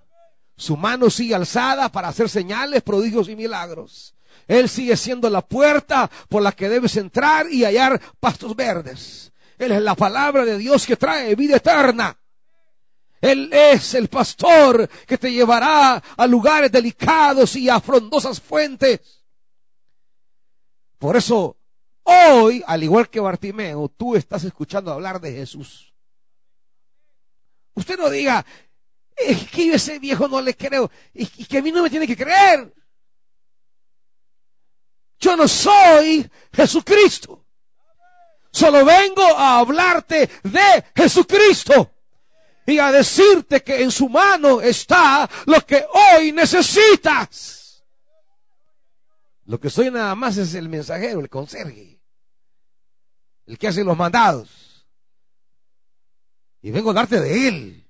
Su 0.55 0.75
mano 0.75 1.09
sigue 1.09 1.35
alzada 1.35 1.89
para 1.91 2.07
hacer 2.07 2.29
señales, 2.29 2.81
prodigios 2.81 3.29
y 3.29 3.35
milagros. 3.35 4.15
Él 4.47 4.69
sigue 4.69 4.95
siendo 4.97 5.29
la 5.29 5.41
puerta 5.41 6.09
por 6.29 6.41
la 6.41 6.51
que 6.51 6.69
debes 6.69 6.95
entrar 6.97 7.51
y 7.51 7.63
hallar 7.63 8.01
pastos 8.19 8.55
verdes. 8.55 9.31
Él 9.57 9.71
es 9.71 9.81
la 9.81 9.95
palabra 9.95 10.45
de 10.45 10.57
Dios 10.57 10.85
que 10.85 10.95
trae 10.95 11.35
vida 11.35 11.57
eterna. 11.57 12.17
Él 13.19 13.51
es 13.51 13.93
el 13.95 14.07
pastor 14.07 14.87
que 15.05 15.17
te 15.17 15.31
llevará 15.31 15.95
a 15.95 16.27
lugares 16.27 16.71
delicados 16.71 17.55
y 17.55 17.67
a 17.69 17.79
frondosas 17.79 18.39
fuentes. 18.39 19.01
Por 20.97 21.17
eso, 21.17 21.57
hoy, 22.03 22.63
al 22.65 22.83
igual 22.83 23.09
que 23.09 23.19
Bartimeo, 23.19 23.89
tú 23.89 24.15
estás 24.15 24.43
escuchando 24.43 24.91
hablar 24.91 25.19
de 25.19 25.33
Jesús. 25.33 25.86
Usted 27.77 27.95
no 27.95 28.09
diga, 28.09 28.43
es 29.15 29.51
que 29.51 29.71
ese 29.71 29.99
viejo 29.99 30.27
no 30.27 30.41
le 30.41 30.57
creo 30.57 30.89
y 31.13 31.45
que 31.45 31.59
a 31.59 31.61
mí 31.61 31.71
no 31.71 31.83
me 31.83 31.91
tiene 31.91 32.07
que 32.07 32.17
creer. 32.17 32.73
Yo 35.19 35.35
no 35.35 35.47
soy 35.47 36.27
Jesucristo. 36.51 37.45
Solo 38.49 38.83
vengo 38.83 39.21
a 39.21 39.59
hablarte 39.59 40.27
de 40.41 40.85
Jesucristo 40.95 41.93
y 42.65 42.79
a 42.79 42.91
decirte 42.91 43.61
que 43.61 43.83
en 43.83 43.91
su 43.91 44.09
mano 44.09 44.59
está 44.59 45.29
lo 45.45 45.63
que 45.63 45.85
hoy 45.93 46.31
necesitas. 46.31 47.83
Lo 49.45 49.59
que 49.59 49.69
soy 49.69 49.91
nada 49.91 50.15
más 50.15 50.37
es 50.37 50.55
el 50.55 50.67
mensajero, 50.67 51.19
el 51.19 51.29
conserje, 51.29 52.01
el 53.45 53.55
que 53.59 53.67
hace 53.67 53.83
los 53.83 53.95
mandados. 53.95 54.66
Y 56.67 56.71
vengo 56.71 56.91
a 56.91 56.95
darte 56.95 57.21
de 57.21 57.47
él. 57.47 57.87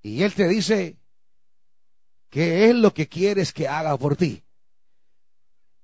Y 0.00 0.22
él 0.22 0.32
te 0.32 0.46
dice, 0.46 0.96
¿qué 2.30 2.70
es 2.70 2.76
lo 2.76 2.94
que 2.94 3.08
quieres 3.08 3.52
que 3.52 3.66
haga 3.66 3.96
por 3.96 4.14
ti? 4.14 4.44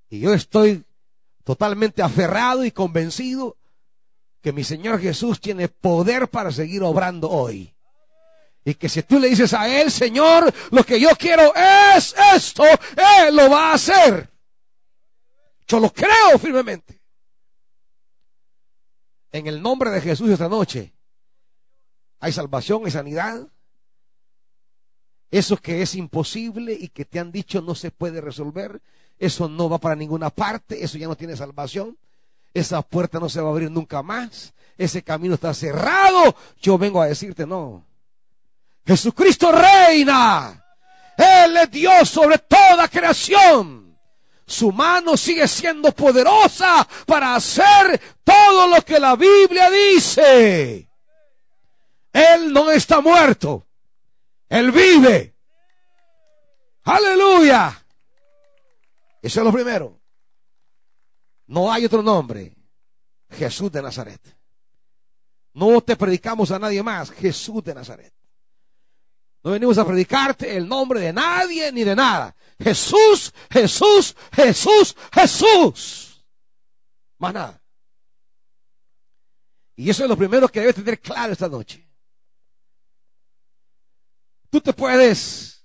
Y 0.08 0.20
yo 0.20 0.34
estoy 0.34 0.84
totalmente 1.42 2.00
aferrado 2.00 2.64
y 2.64 2.70
convencido 2.70 3.56
que 4.40 4.52
mi 4.52 4.62
Señor 4.62 5.00
Jesús 5.00 5.40
tiene 5.40 5.66
poder 5.66 6.28
para 6.28 6.52
seguir 6.52 6.84
obrando 6.84 7.28
hoy. 7.28 7.74
Y 8.64 8.74
que 8.74 8.88
si 8.88 9.02
tú 9.02 9.18
le 9.18 9.30
dices 9.30 9.52
a 9.52 9.68
Él, 9.80 9.90
Señor, 9.90 10.54
lo 10.70 10.84
que 10.84 11.00
yo 11.00 11.08
quiero 11.18 11.52
es 11.56 12.14
esto, 12.36 12.62
Él 12.62 13.34
lo 13.34 13.50
va 13.50 13.72
a 13.72 13.74
hacer. 13.74 14.30
Yo 15.66 15.80
lo 15.80 15.92
creo 15.92 16.38
firmemente. 16.40 16.97
En 19.32 19.46
el 19.46 19.60
nombre 19.60 19.90
de 19.90 20.00
Jesús 20.00 20.30
esta 20.30 20.48
noche 20.48 20.92
hay 22.20 22.32
salvación 22.32 22.86
y 22.86 22.90
sanidad. 22.90 23.46
Eso 25.30 25.56
que 25.58 25.82
es 25.82 25.94
imposible 25.94 26.72
y 26.72 26.88
que 26.88 27.04
te 27.04 27.18
han 27.18 27.30
dicho 27.30 27.60
no 27.60 27.74
se 27.74 27.90
puede 27.90 28.20
resolver, 28.20 28.80
eso 29.18 29.48
no 29.48 29.68
va 29.68 29.78
para 29.78 29.94
ninguna 29.94 30.30
parte, 30.30 30.82
eso 30.82 30.96
ya 30.96 31.06
no 31.06 31.16
tiene 31.16 31.36
salvación. 31.36 31.98
Esa 32.54 32.80
puerta 32.82 33.20
no 33.20 33.28
se 33.28 33.40
va 33.40 33.48
a 33.48 33.52
abrir 33.52 33.70
nunca 33.70 34.02
más. 34.02 34.54
Ese 34.78 35.02
camino 35.02 35.34
está 35.34 35.52
cerrado. 35.52 36.34
Yo 36.60 36.78
vengo 36.78 37.02
a 37.02 37.06
decirte 37.06 37.46
no. 37.46 37.84
Jesucristo 38.86 39.52
reina. 39.52 40.64
Él 41.16 41.56
es 41.56 41.70
Dios 41.70 42.08
sobre 42.08 42.38
toda 42.38 42.88
creación. 42.88 43.87
Su 44.48 44.72
mano 44.72 45.14
sigue 45.14 45.46
siendo 45.46 45.92
poderosa 45.92 46.88
para 47.04 47.34
hacer 47.34 48.00
todo 48.24 48.66
lo 48.66 48.82
que 48.82 48.98
la 48.98 49.14
Biblia 49.14 49.70
dice. 49.70 50.88
Él 52.10 52.50
no 52.50 52.70
está 52.70 53.02
muerto. 53.02 53.66
Él 54.48 54.72
vive. 54.72 55.34
Aleluya. 56.84 57.84
Eso 59.20 59.40
es 59.40 59.44
lo 59.44 59.52
primero. 59.52 60.00
No 61.48 61.70
hay 61.70 61.84
otro 61.84 62.02
nombre. 62.02 62.56
Jesús 63.28 63.70
de 63.70 63.82
Nazaret. 63.82 64.20
No 65.52 65.82
te 65.82 65.94
predicamos 65.94 66.50
a 66.52 66.58
nadie 66.58 66.82
más. 66.82 67.10
Jesús 67.10 67.62
de 67.62 67.74
Nazaret. 67.74 68.14
No 69.44 69.50
venimos 69.50 69.76
a 69.76 69.86
predicarte 69.86 70.56
el 70.56 70.66
nombre 70.66 71.00
de 71.00 71.12
nadie 71.12 71.70
ni 71.70 71.84
de 71.84 71.94
nada. 71.94 72.34
Jesús, 72.58 73.32
Jesús, 73.50 74.16
Jesús, 74.32 74.96
Jesús. 75.12 76.24
Más 77.18 77.34
nada. 77.34 77.62
Y 79.76 79.88
eso 79.90 80.02
es 80.02 80.08
lo 80.08 80.16
primero 80.16 80.48
que 80.48 80.60
debes 80.60 80.74
tener 80.74 81.00
claro 81.00 81.32
esta 81.32 81.48
noche. 81.48 81.88
Tú 84.50 84.60
te 84.60 84.72
puedes 84.72 85.64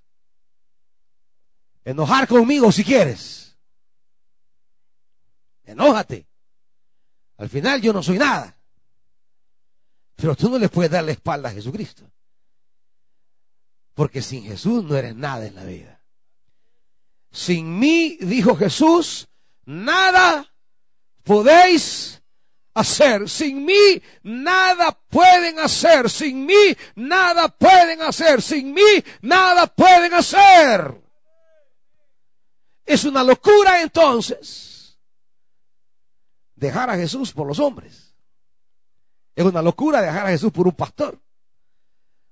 enojar 1.83 2.27
conmigo 2.27 2.71
si 2.71 2.83
quieres. 2.83 3.57
Enójate. 5.63 6.27
Al 7.37 7.49
final 7.49 7.81
yo 7.81 7.91
no 7.91 8.03
soy 8.03 8.19
nada. 8.19 8.55
Pero 10.15 10.35
tú 10.35 10.49
no 10.49 10.59
le 10.59 10.69
puedes 10.69 10.91
dar 10.91 11.03
la 11.03 11.11
espalda 11.11 11.49
a 11.49 11.53
Jesucristo. 11.53 12.09
Porque 13.95 14.21
sin 14.21 14.43
Jesús 14.43 14.83
no 14.83 14.95
eres 14.95 15.15
nada 15.15 15.45
en 15.47 15.55
la 15.55 15.63
vida. 15.63 16.02
Sin 17.33 17.79
mí, 17.79 18.15
dijo 18.21 18.55
Jesús, 18.55 19.27
nada 19.65 20.53
podéis 21.23 22.21
hacer. 22.75 23.27
Sin 23.27 23.65
mí, 23.65 24.01
nada 24.21 24.91
pueden 25.09 25.57
hacer. 25.57 26.11
Sin 26.11 26.45
mí, 26.45 26.77
nada 26.95 27.49
pueden 27.49 28.03
hacer. 28.03 28.39
Sin 28.39 28.71
mí, 28.71 29.03
nada 29.21 29.65
pueden 29.65 30.13
hacer. 30.13 31.01
Es 32.85 33.03
una 33.03 33.23
locura 33.23 33.81
entonces 33.81 34.99
dejar 36.55 36.91
a 36.91 36.95
Jesús 36.97 37.33
por 37.33 37.47
los 37.47 37.57
hombres. 37.57 38.13
Es 39.35 39.43
una 39.43 39.63
locura 39.63 40.03
dejar 40.03 40.27
a 40.27 40.29
Jesús 40.29 40.51
por 40.51 40.67
un 40.67 40.75
pastor. 40.75 41.19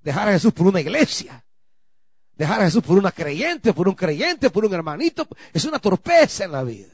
Dejar 0.02 0.30
a 0.30 0.34
Jesús 0.34 0.54
por 0.54 0.68
una 0.68 0.80
iglesia. 0.80 1.44
Dejar 2.42 2.60
a 2.60 2.66
Jesús 2.66 2.82
por 2.82 2.98
una 2.98 3.12
creyente, 3.12 3.72
por 3.72 3.88
un 3.88 3.94
creyente, 3.94 4.50
por 4.50 4.66
un 4.66 4.74
hermanito. 4.74 5.28
Es 5.54 5.64
una 5.66 5.78
torpeza 5.78 6.46
en 6.46 6.52
la 6.52 6.64
vida. 6.64 6.90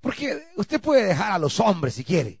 Porque 0.00 0.48
usted 0.56 0.80
puede 0.80 1.04
dejar 1.04 1.30
a 1.30 1.38
los 1.38 1.60
hombres 1.60 1.94
si 1.94 2.02
quiere. 2.02 2.40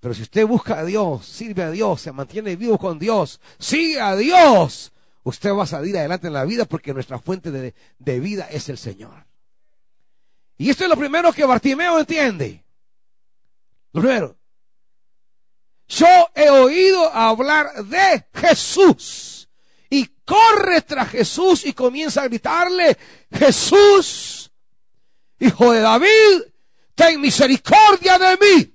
Pero 0.00 0.14
si 0.14 0.22
usted 0.22 0.44
busca 0.48 0.80
a 0.80 0.84
Dios, 0.84 1.24
sirve 1.24 1.62
a 1.62 1.70
Dios, 1.70 2.00
se 2.00 2.10
mantiene 2.10 2.56
vivo 2.56 2.76
con 2.76 2.98
Dios, 2.98 3.40
sigue 3.60 4.00
a 4.00 4.16
Dios, 4.16 4.90
usted 5.22 5.52
va 5.52 5.62
a 5.62 5.68
salir 5.68 5.96
adelante 5.96 6.26
en 6.26 6.32
la 6.32 6.44
vida 6.44 6.64
porque 6.64 6.92
nuestra 6.92 7.20
fuente 7.20 7.52
de, 7.52 7.72
de 8.00 8.18
vida 8.18 8.48
es 8.50 8.68
el 8.68 8.78
Señor. 8.78 9.26
Y 10.58 10.70
esto 10.70 10.82
es 10.82 10.90
lo 10.90 10.96
primero 10.96 11.32
que 11.32 11.44
Bartimeo 11.44 12.00
entiende. 12.00 12.64
Lo 13.92 14.00
primero. 14.00 14.36
Yo 15.86 16.08
he 16.34 16.50
oído 16.50 17.12
hablar 17.14 17.84
de 17.84 18.26
Jesús. 18.34 19.31
Corre 20.32 20.80
tras 20.80 21.10
Jesús 21.10 21.66
y 21.66 21.74
comienza 21.74 22.22
a 22.22 22.28
gritarle, 22.28 22.96
Jesús, 23.30 24.50
hijo 25.38 25.72
de 25.72 25.80
David, 25.80 26.42
ten 26.94 27.20
misericordia 27.20 28.18
de 28.18 28.38
mí. 28.38 28.74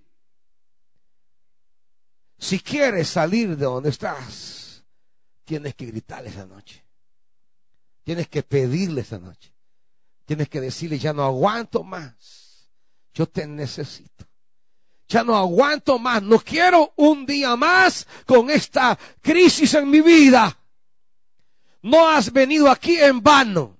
Si 2.37 2.59
quieres 2.59 3.07
salir 3.07 3.57
de 3.57 3.65
donde 3.65 3.89
estás, 3.89 4.83
tienes 5.45 5.73
que 5.73 5.87
gritarle 5.87 6.29
esa 6.29 6.45
noche. 6.45 6.85
Tienes 8.03 8.27
que 8.27 8.43
pedirle 8.43 9.01
esa 9.01 9.17
noche. 9.17 9.51
Tienes 10.27 10.49
que 10.49 10.61
decirle, 10.61 10.99
ya 10.99 11.11
no 11.11 11.23
aguanto 11.23 11.83
más. 11.83 12.69
Yo 13.15 13.25
te 13.25 13.47
necesito. 13.47 14.27
Ya 15.07 15.23
no 15.23 15.35
aguanto 15.35 15.97
más. 15.97 16.21
No 16.21 16.37
quiero 16.37 16.93
un 16.97 17.25
día 17.25 17.55
más 17.55 18.05
con 18.27 18.51
esta 18.51 18.95
crisis 19.23 19.73
en 19.73 19.89
mi 19.89 20.01
vida. 20.01 20.55
No 21.87 22.05
has 22.05 22.33
venido 22.33 22.69
aquí 22.69 22.99
en 22.99 23.23
vano. 23.23 23.77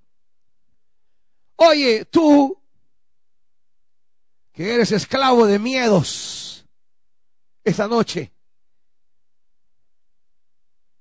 Oye, 1.58 2.06
tú 2.06 2.58
que 4.54 4.76
eres 4.76 4.93
esclavo 4.93 5.46
de 5.46 5.60
miedos 5.60 6.65
esta 7.65 7.86
noche 7.86 8.32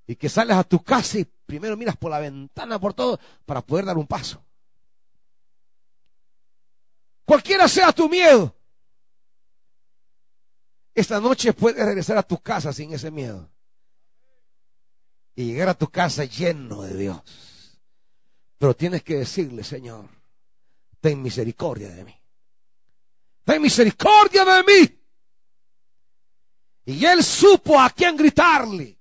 y 0.08 0.16
que 0.16 0.28
sales 0.28 0.56
a 0.56 0.64
tu 0.64 0.82
casa 0.82 1.20
y 1.20 1.24
primero 1.24 1.76
miras 1.76 1.96
por 1.96 2.10
la 2.10 2.18
ventana, 2.18 2.80
por 2.80 2.92
todo, 2.92 3.20
para 3.44 3.60
poder 3.60 3.84
dar 3.84 3.98
un 3.98 4.08
paso. 4.08 4.44
Cualquiera 7.24 7.68
sea 7.68 7.92
tu 7.92 8.08
miedo, 8.08 8.52
esta 10.92 11.20
noche 11.20 11.52
puedes 11.52 11.86
regresar 11.86 12.18
a 12.18 12.24
tu 12.24 12.42
casa 12.42 12.72
sin 12.72 12.92
ese 12.92 13.12
miedo 13.12 13.48
y 15.36 15.44
llegar 15.44 15.68
a 15.68 15.74
tu 15.74 15.88
casa 15.88 16.24
lleno 16.24 16.82
de 16.82 16.96
Dios. 16.96 17.78
Pero 18.58 18.74
tienes 18.74 19.02
que 19.02 19.18
decirle, 19.18 19.62
Señor, 19.62 20.08
ten 20.98 21.22
misericordia 21.22 21.90
de 21.90 22.04
mí. 22.04 22.14
Ten 23.44 23.60
misericordia 23.60 24.44
de 24.44 24.64
mí. 24.64 24.98
Y 26.86 27.04
él 27.04 27.22
supo 27.22 27.78
a 27.78 27.90
quién 27.90 28.16
gritarle. 28.16 28.98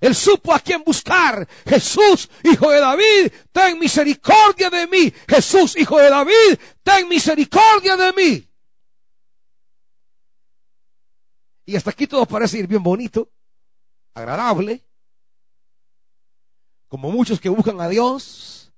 Él 0.00 0.14
supo 0.14 0.54
a 0.54 0.60
quién 0.60 0.82
buscar. 0.84 1.46
Jesús, 1.66 2.30
hijo 2.44 2.70
de 2.70 2.80
David, 2.80 3.32
ten 3.52 3.78
misericordia 3.78 4.70
de 4.70 4.86
mí. 4.86 5.12
Jesús, 5.28 5.76
hijo 5.76 5.98
de 5.98 6.08
David, 6.08 6.58
ten 6.82 7.08
misericordia 7.08 7.96
de 7.96 8.12
mí. 8.14 8.48
Y 11.66 11.76
hasta 11.76 11.90
aquí 11.90 12.06
todo 12.06 12.24
parece 12.24 12.58
ir 12.58 12.66
bien 12.66 12.82
bonito, 12.82 13.30
agradable. 14.14 14.87
Como 16.88 17.10
muchos 17.10 17.40
que 17.40 17.48
buscan 17.48 17.80
a 17.80 17.88
Dios, 17.88 18.72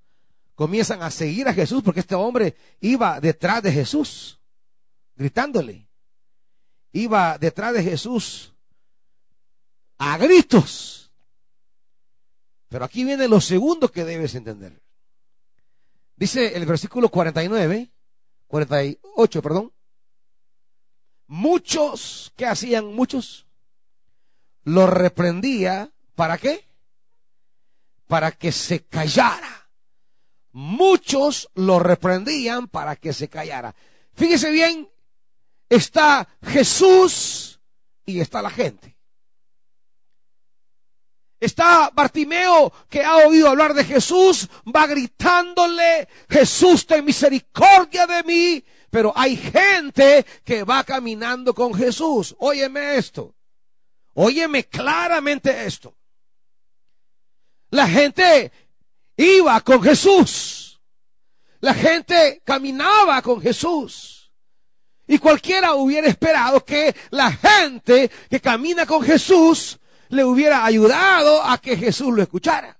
comienzan 0.55 1.01
a 1.01 1.09
seguir 1.09 1.47
a 1.47 1.53
Jesús 1.53 1.81
porque 1.81 2.01
este 2.01 2.15
hombre 2.15 2.55
iba 2.81 3.19
detrás 3.19 3.63
de 3.63 3.71
Jesús, 3.71 4.39
gritándole. 5.15 5.87
Iba 6.91 7.37
detrás 7.37 7.73
de 7.73 7.83
Jesús 7.83 8.53
a 9.97 10.17
gritos. 10.17 11.11
Pero 12.67 12.85
aquí 12.85 13.03
viene 13.03 13.27
lo 13.27 13.39
segundo 13.39 13.91
que 13.91 14.03
debes 14.03 14.35
entender. 14.35 14.81
Dice 16.15 16.55
el 16.55 16.65
versículo 16.65 17.09
49, 17.09 17.89
48, 18.47 19.41
perdón. 19.41 19.71
Muchos, 21.27 22.33
¿qué 22.35 22.45
hacían 22.45 22.93
muchos? 22.93 23.45
Lo 24.63 24.85
reprendía, 24.85 25.91
¿para 26.15 26.37
qué? 26.37 26.65
Para 28.11 28.33
que 28.33 28.51
se 28.51 28.83
callara. 28.87 29.69
Muchos 30.51 31.49
lo 31.53 31.79
reprendían 31.79 32.67
para 32.67 32.97
que 32.97 33.13
se 33.13 33.29
callara. 33.29 33.73
Fíjese 34.11 34.51
bien, 34.51 34.89
está 35.69 36.27
Jesús 36.43 37.61
y 38.05 38.19
está 38.19 38.41
la 38.41 38.49
gente. 38.49 38.97
Está 41.39 41.89
Bartimeo 41.93 42.73
que 42.89 43.01
ha 43.01 43.15
oído 43.15 43.47
hablar 43.47 43.73
de 43.73 43.85
Jesús, 43.85 44.49
va 44.75 44.87
gritándole, 44.87 46.09
Jesús, 46.29 46.85
ten 46.85 47.05
misericordia 47.05 48.05
de 48.07 48.23
mí. 48.23 48.65
Pero 48.89 49.13
hay 49.15 49.37
gente 49.37 50.25
que 50.43 50.65
va 50.65 50.83
caminando 50.83 51.53
con 51.53 51.73
Jesús. 51.73 52.35
Óyeme 52.39 52.97
esto. 52.97 53.33
Óyeme 54.15 54.65
claramente 54.65 55.65
esto. 55.65 55.95
La 57.71 57.87
gente 57.87 58.51
iba 59.17 59.59
con 59.61 59.81
Jesús. 59.81 60.79
La 61.59 61.73
gente 61.73 62.41
caminaba 62.45 63.21
con 63.21 63.41
Jesús. 63.41 64.31
Y 65.07 65.17
cualquiera 65.17 65.73
hubiera 65.73 66.07
esperado 66.07 66.63
que 66.63 66.95
la 67.09 67.31
gente 67.31 68.09
que 68.29 68.39
camina 68.39 68.85
con 68.85 69.03
Jesús 69.03 69.79
le 70.09 70.23
hubiera 70.23 70.63
ayudado 70.63 71.43
a 71.43 71.57
que 71.57 71.75
Jesús 71.75 72.13
lo 72.13 72.21
escuchara. 72.21 72.77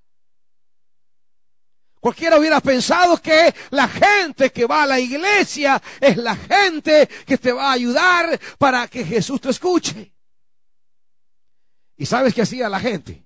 Cualquiera 2.00 2.40
hubiera 2.40 2.60
pensado 2.62 3.22
que 3.22 3.54
la 3.70 3.88
gente 3.88 4.52
que 4.52 4.66
va 4.66 4.84
a 4.84 4.88
la 4.88 5.00
iglesia 5.00 5.82
es 6.00 6.18
la 6.18 6.36
gente 6.36 7.08
que 7.28 7.38
te 7.38 7.52
va 7.52 7.70
a 7.70 7.74
ayudar 7.74 8.40
para 8.58 8.88
que 8.88 9.06
Jesús 9.06 9.40
te 9.40 9.50
escuche. 9.50 10.12
¿Y 11.98 12.08
sabes 12.08 12.34
qué 12.34 12.42
hacía 12.42 12.68
la 12.70 12.80
gente 12.80 13.24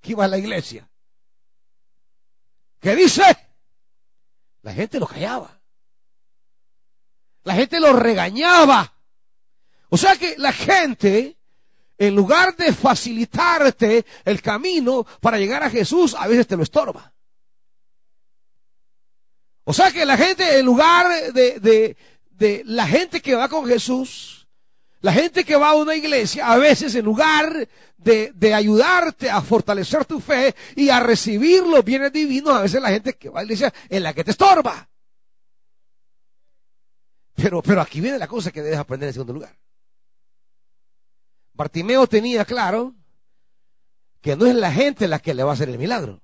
que 0.00 0.12
iba 0.12 0.24
a 0.24 0.28
la 0.28 0.38
iglesia? 0.38 0.87
¿Qué 2.80 2.94
dice? 2.96 3.22
La 4.62 4.72
gente 4.72 5.00
lo 5.00 5.06
callaba. 5.06 5.60
La 7.44 7.54
gente 7.54 7.80
lo 7.80 7.92
regañaba. 7.92 8.92
O 9.88 9.96
sea 9.96 10.16
que 10.16 10.36
la 10.36 10.52
gente 10.52 11.38
en 11.98 12.14
lugar 12.14 12.56
de 12.56 12.72
facilitarte 12.72 14.06
el 14.24 14.40
camino 14.40 15.04
para 15.20 15.38
llegar 15.38 15.64
a 15.64 15.70
Jesús, 15.70 16.14
a 16.14 16.28
veces 16.28 16.46
te 16.46 16.56
lo 16.56 16.62
estorba. 16.62 17.12
O 19.64 19.72
sea 19.72 19.90
que 19.90 20.06
la 20.06 20.16
gente, 20.16 20.60
en 20.60 20.64
lugar 20.64 21.32
de, 21.32 21.58
de, 21.58 21.96
de, 22.30 22.62
la 22.64 22.86
gente 22.86 23.20
que 23.20 23.34
va 23.34 23.48
con 23.48 23.66
Jesús, 23.66 24.37
la 25.00 25.12
gente 25.12 25.44
que 25.44 25.56
va 25.56 25.70
a 25.70 25.74
una 25.74 25.94
iglesia, 25.94 26.50
a 26.50 26.56
veces 26.56 26.94
en 26.94 27.04
lugar 27.04 27.68
de, 27.96 28.32
de 28.34 28.54
ayudarte 28.54 29.30
a 29.30 29.40
fortalecer 29.40 30.04
tu 30.04 30.20
fe 30.20 30.54
y 30.74 30.88
a 30.88 31.00
recibir 31.00 31.62
los 31.62 31.84
bienes 31.84 32.12
divinos, 32.12 32.54
a 32.54 32.62
veces 32.62 32.82
la 32.82 32.90
gente 32.90 33.14
que 33.14 33.28
va 33.28 33.40
a 33.40 33.42
la 33.42 33.46
iglesia 33.46 33.72
es 33.88 34.02
la 34.02 34.12
que 34.12 34.24
te 34.24 34.32
estorba. 34.32 34.88
Pero, 37.34 37.62
pero 37.62 37.80
aquí 37.80 38.00
viene 38.00 38.18
la 38.18 38.26
cosa 38.26 38.50
que 38.50 38.62
debes 38.62 38.78
aprender 38.78 39.08
en 39.08 39.12
segundo 39.12 39.32
lugar. 39.32 39.56
Bartimeo 41.52 42.06
tenía 42.08 42.44
claro 42.44 42.94
que 44.20 44.34
no 44.34 44.46
es 44.46 44.54
la 44.54 44.72
gente 44.72 45.06
la 45.06 45.20
que 45.20 45.34
le 45.34 45.44
va 45.44 45.50
a 45.50 45.54
hacer 45.54 45.68
el 45.68 45.78
milagro. 45.78 46.20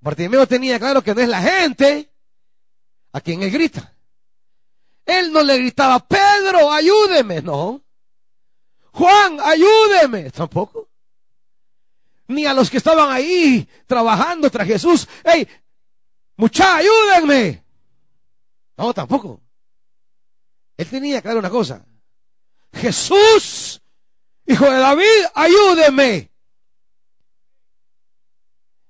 Bartimeo 0.00 0.46
tenía 0.46 0.78
claro 0.78 1.02
que 1.02 1.14
no 1.14 1.22
es 1.22 1.28
la 1.28 1.40
gente 1.40 2.10
a 3.12 3.20
quien 3.20 3.42
él 3.42 3.50
grita. 3.50 3.97
Él 5.08 5.32
no 5.32 5.42
le 5.42 5.56
gritaba, 5.56 6.06
Pedro, 6.06 6.70
ayúdeme, 6.70 7.40
no. 7.40 7.82
Juan, 8.92 9.38
ayúdeme, 9.40 10.30
tampoco. 10.30 10.90
Ni 12.26 12.44
a 12.44 12.52
los 12.52 12.68
que 12.68 12.76
estaban 12.76 13.10
ahí 13.10 13.66
trabajando 13.86 14.50
tras 14.50 14.68
Jesús, 14.68 15.08
hey, 15.24 15.48
mucha, 16.36 16.76
ayúdenme. 16.76 17.64
No, 18.76 18.92
tampoco. 18.92 19.40
Él 20.76 20.86
tenía 20.86 21.22
claro 21.22 21.38
una 21.38 21.48
cosa. 21.48 21.82
Jesús, 22.74 23.80
hijo 24.44 24.66
de 24.66 24.78
David, 24.78 25.24
ayúdeme. 25.34 26.30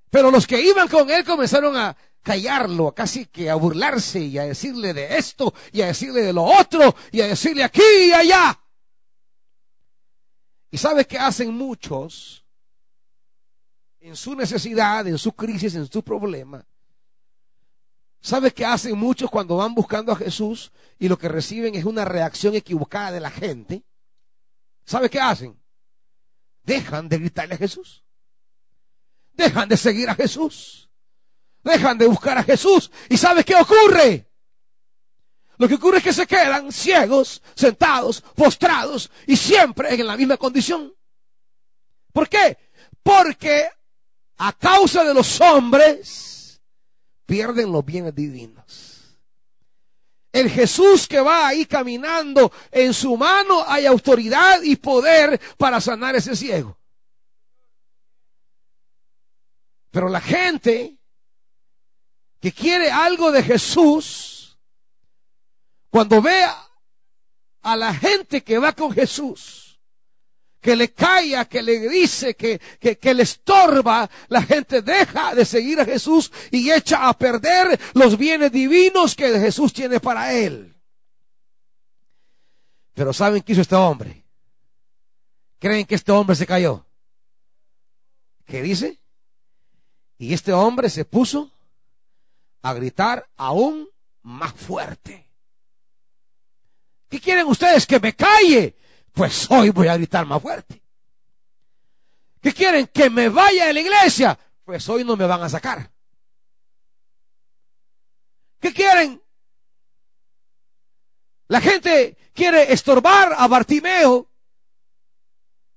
Pero 0.09 0.31
los 0.31 0.45
que 0.45 0.61
iban 0.61 0.89
con 0.89 1.09
él 1.09 1.23
comenzaron 1.23 1.77
a 1.77 1.95
callarlo, 2.21 2.93
casi 2.93 3.25
que 3.25 3.49
a 3.49 3.55
burlarse 3.55 4.19
y 4.19 4.37
a 4.37 4.45
decirle 4.45 4.93
de 4.93 5.17
esto 5.17 5.53
y 5.71 5.81
a 5.81 5.87
decirle 5.87 6.21
de 6.21 6.33
lo 6.33 6.43
otro 6.43 6.95
y 7.11 7.21
a 7.21 7.27
decirle 7.27 7.63
aquí 7.63 7.81
y 8.07 8.11
allá. 8.11 8.59
¿Y 10.71 10.77
sabes 10.77 11.07
qué 11.07 11.17
hacen 11.17 11.53
muchos 11.53 12.45
en 13.99 14.15
su 14.15 14.35
necesidad, 14.35 15.07
en 15.07 15.17
su 15.17 15.31
crisis, 15.33 15.75
en 15.75 15.91
su 15.91 16.03
problema? 16.03 16.65
¿Sabes 18.21 18.53
qué 18.53 18.65
hacen 18.65 18.97
muchos 18.97 19.29
cuando 19.29 19.57
van 19.57 19.73
buscando 19.73 20.11
a 20.11 20.15
Jesús 20.15 20.71
y 20.97 21.07
lo 21.07 21.17
que 21.17 21.29
reciben 21.29 21.75
es 21.75 21.85
una 21.85 22.03
reacción 22.03 22.53
equivocada 22.53 23.11
de 23.11 23.19
la 23.21 23.31
gente? 23.31 23.83
¿Sabes 24.85 25.09
qué 25.09 25.19
hacen? 25.19 25.57
Dejan 26.63 27.07
de 27.07 27.17
gritarle 27.17 27.55
a 27.55 27.57
Jesús. 27.57 28.03
Dejan 29.33 29.69
de 29.69 29.77
seguir 29.77 30.09
a 30.09 30.15
Jesús. 30.15 30.88
Dejan 31.63 31.97
de 31.97 32.07
buscar 32.07 32.37
a 32.37 32.43
Jesús. 32.43 32.91
¿Y 33.09 33.17
sabes 33.17 33.45
qué 33.45 33.55
ocurre? 33.55 34.27
Lo 35.57 35.67
que 35.67 35.75
ocurre 35.75 35.97
es 35.97 36.03
que 36.03 36.13
se 36.13 36.25
quedan 36.25 36.71
ciegos, 36.71 37.41
sentados, 37.53 38.21
postrados 38.35 39.11
y 39.27 39.35
siempre 39.35 39.93
en 39.93 40.07
la 40.07 40.15
misma 40.15 40.37
condición. 40.37 40.93
¿Por 42.13 42.29
qué? 42.29 42.57
Porque 43.03 43.69
a 44.37 44.53
causa 44.53 45.03
de 45.03 45.13
los 45.13 45.41
hombres, 45.41 46.61
pierden 47.25 47.71
los 47.71 47.85
bienes 47.85 48.15
divinos. 48.15 49.17
El 50.31 50.49
Jesús 50.49 51.07
que 51.07 51.19
va 51.19 51.47
ahí 51.47 51.65
caminando, 51.65 52.51
en 52.71 52.93
su 52.93 53.17
mano 53.17 53.63
hay 53.67 53.85
autoridad 53.85 54.61
y 54.61 54.77
poder 54.77 55.39
para 55.57 55.81
sanar 55.81 56.15
ese 56.15 56.35
ciego. 56.35 56.77
Pero 59.91 60.07
la 60.07 60.21
gente 60.21 60.98
que 62.39 62.51
quiere 62.51 62.89
algo 62.89 63.31
de 63.31 63.43
Jesús, 63.43 64.57
cuando 65.89 66.21
ve 66.21 66.45
a 67.61 67.75
la 67.75 67.93
gente 67.93 68.43
que 68.43 68.57
va 68.57 68.73
con 68.73 68.91
Jesús, 68.91 69.79
que 70.61 70.75
le 70.75 70.93
calla, 70.93 71.45
que 71.45 71.61
le 71.61 71.79
dice, 71.89 72.35
que, 72.35 72.59
que, 72.79 72.97
que, 72.97 73.13
le 73.13 73.23
estorba, 73.23 74.09
la 74.27 74.41
gente 74.41 74.81
deja 74.81 75.33
de 75.33 75.45
seguir 75.45 75.79
a 75.79 75.85
Jesús 75.85 76.31
y 76.51 76.69
echa 76.71 77.07
a 77.07 77.17
perder 77.17 77.79
los 77.93 78.17
bienes 78.17 78.51
divinos 78.51 79.15
que 79.15 79.39
Jesús 79.39 79.73
tiene 79.73 79.99
para 79.99 80.33
él. 80.33 80.75
Pero 82.93 83.13
¿saben 83.13 83.41
qué 83.41 83.53
hizo 83.53 83.61
este 83.61 83.75
hombre? 83.75 84.23
¿Creen 85.59 85.85
que 85.85 85.95
este 85.95 86.11
hombre 86.11 86.35
se 86.35 86.45
cayó? 86.45 86.85
¿Qué 88.45 88.61
dice? 88.61 88.99
Y 90.17 90.33
este 90.33 90.51
hombre 90.51 90.89
se 90.89 91.05
puso 91.05 91.51
a 92.61 92.73
gritar 92.73 93.27
aún 93.37 93.89
más 94.23 94.53
fuerte. 94.53 95.29
¿Qué 97.09 97.19
quieren 97.19 97.47
ustedes? 97.47 97.85
Que 97.85 97.99
me 97.99 98.15
calle. 98.15 98.75
Pues 99.13 99.49
hoy 99.49 99.69
voy 99.71 99.87
a 99.87 99.97
gritar 99.97 100.25
más 100.25 100.41
fuerte. 100.41 100.81
¿Qué 102.41 102.53
quieren? 102.53 102.87
Que 102.87 103.09
me 103.09 103.29
vaya 103.29 103.67
de 103.67 103.73
la 103.73 103.79
iglesia. 103.81 104.39
Pues 104.63 104.87
hoy 104.87 105.03
no 105.03 105.15
me 105.17 105.25
van 105.25 105.41
a 105.41 105.49
sacar. 105.49 105.91
¿Qué 108.59 108.73
quieren? 108.73 109.21
La 111.47 111.59
gente 111.59 112.17
quiere 112.33 112.71
estorbar 112.71 113.33
a 113.35 113.47
Bartimeo 113.47 114.29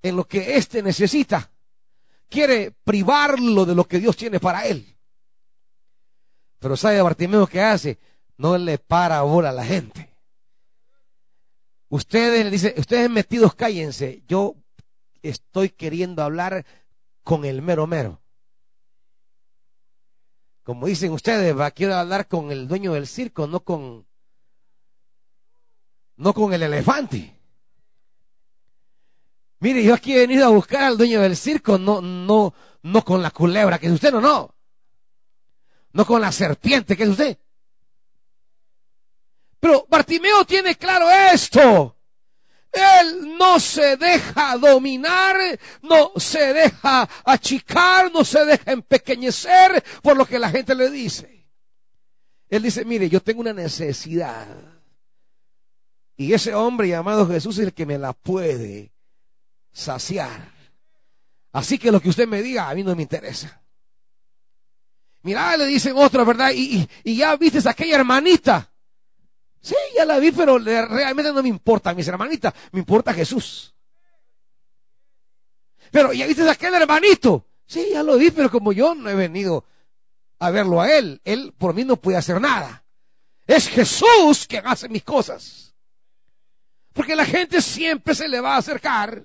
en 0.03 0.17
lo 0.17 0.25
que 0.27 0.57
éste 0.57 0.83
necesita. 0.83 1.51
Quiere 2.29 2.73
privarlo 2.73 3.65
de 3.65 3.75
lo 3.75 3.85
que 3.85 3.99
Dios 3.99 4.17
tiene 4.17 4.39
para 4.39 4.67
él. 4.67 4.92
Pero 6.63 6.77
¿sabe 6.77 7.03
Bartimeo 7.03 7.49
qué 7.49 7.61
hace? 7.61 7.99
No 8.39 8.57
le 8.57 8.79
para 8.79 9.23
bola 9.23 9.51
a 9.51 9.53
la 9.53 9.65
gente. 9.65 10.15
Ustedes 11.89 12.45
le 12.45 12.51
dice, 12.53 12.75
ustedes 12.79 13.11
metidos 13.11 13.57
cállense. 13.57 14.23
Yo 14.29 14.55
estoy 15.23 15.71
queriendo 15.71 16.23
hablar 16.23 16.65
con 17.25 17.45
el 17.45 17.63
mero 17.63 17.89
mero. 17.89 18.23
Como 20.63 20.87
dicen 20.87 21.11
ustedes, 21.11 21.59
va, 21.59 21.73
quiero 21.73 21.97
hablar 21.97 22.29
con 22.29 22.53
el 22.53 22.69
dueño 22.69 22.93
del 22.93 23.09
circo, 23.09 23.49
no 23.49 23.65
con 23.65 24.07
no 26.15 26.33
con 26.33 26.53
el 26.53 26.63
elefante. 26.63 27.37
Mire, 29.59 29.83
yo 29.83 29.95
aquí 29.95 30.13
he 30.15 30.21
venido 30.21 30.47
a 30.47 30.51
buscar 30.51 30.85
al 30.85 30.97
dueño 30.97 31.21
del 31.23 31.37
circo, 31.37 31.77
no, 31.77 32.01
no, 32.01 32.55
no 32.83 33.05
con 33.05 33.21
la 33.21 33.33
culebra, 33.33 33.81
que 33.81 33.89
es 33.89 33.93
usted, 33.93 34.13
no, 34.13 34.21
no. 34.21 34.55
No 35.93 36.07
con 36.07 36.21
la 36.21 36.33
serpiente, 36.33 36.97
que 36.97 37.03
es 37.05 37.09
usted. 37.09 37.39
Pero 39.61 39.87
Bartimeo 39.89 40.45
tiene 40.45 40.75
claro 40.75 41.11
esto. 41.11 41.97
Él 42.73 43.37
no 43.39 43.61
se 43.61 43.97
deja 43.97 44.57
dominar, 44.57 45.37
no 45.83 46.13
se 46.17 46.55
deja 46.55 47.09
achicar, 47.25 48.11
no 48.11 48.25
se 48.25 48.45
deja 48.45 48.73
empequeñecer 48.73 49.85
por 50.03 50.17
lo 50.17 50.27
que 50.27 50.39
la 50.39 50.51
gente 50.51 50.75
le 50.75 50.91
dice. 50.91 51.47
Él 52.49 52.63
dice, 52.63 52.85
mire, 52.85 53.09
yo 53.09 53.21
tengo 53.21 53.41
una 53.41 53.53
necesidad. 53.53 54.49
Y 56.17 56.33
ese 56.33 56.55
hombre 56.55 56.89
llamado 56.89 57.27
Jesús 57.27 57.59
es 57.59 57.67
el 57.67 57.73
que 57.73 57.87
me 57.87 57.99
la 57.99 58.15
puede 58.15 58.93
saciar. 59.71 60.51
Así 61.53 61.79
que 61.79 61.93
lo 61.93 62.01
que 62.01 62.09
usted 62.09 62.27
me 62.27 62.43
diga 62.43 62.69
a 62.69 62.75
mí 62.75 62.83
no 62.83 62.97
me 62.97 63.03
interesa. 63.03 63.62
Mira, 65.23 65.57
le 65.57 65.67
dicen 65.67 65.95
otro, 65.97 66.25
¿verdad? 66.25 66.51
Y, 66.55 66.89
y, 67.05 67.17
ya 67.17 67.37
viste 67.37 67.67
a 67.67 67.71
aquella 67.71 67.97
hermanita 67.97 68.73
Sí, 69.63 69.77
ya 69.95 70.05
la 70.05 70.19
vi, 70.19 70.33
pero 70.33 70.59
realmente 70.59 71.33
no 71.33 71.41
me 71.41 71.49
importa, 71.49 71.95
mis 71.95 72.09
hermanitas, 72.09 72.53
me 72.73 72.81
importa 72.81 73.15
Jesús. 73.15 73.73
Pero 75.93 76.13
ya 76.13 76.27
viste 76.27 76.43
a 76.43 76.51
aquel 76.51 76.75
hermanito. 76.75 77.47
Sí, 77.65 77.91
ya 77.93 78.03
lo 78.03 78.17
vi, 78.17 78.33
pero 78.33 78.51
como 78.51 78.73
yo 78.73 78.97
no 78.97 79.09
he 79.09 79.15
venido 79.15 79.65
a 80.41 80.51
verlo 80.51 80.81
a 80.81 80.91
él, 80.91 81.21
él 81.25 81.55
por 81.57 81.75
mí 81.75 81.85
no 81.85 81.97
puede 81.97 82.19
hacer 82.19 82.41
nada. 82.41 82.85
Es 83.47 83.69
Jesús 83.69 84.47
quien 84.49 84.67
hace 84.67 84.89
mis 84.89 85.05
cosas. 85.05 85.77
Porque 86.93 87.15
la 87.15 87.25
gente 87.25 87.63
siempre 87.63 88.17
se 88.17 88.27
le 88.27 88.41
va 88.41 88.57
a 88.57 88.59
acercar 88.59 89.25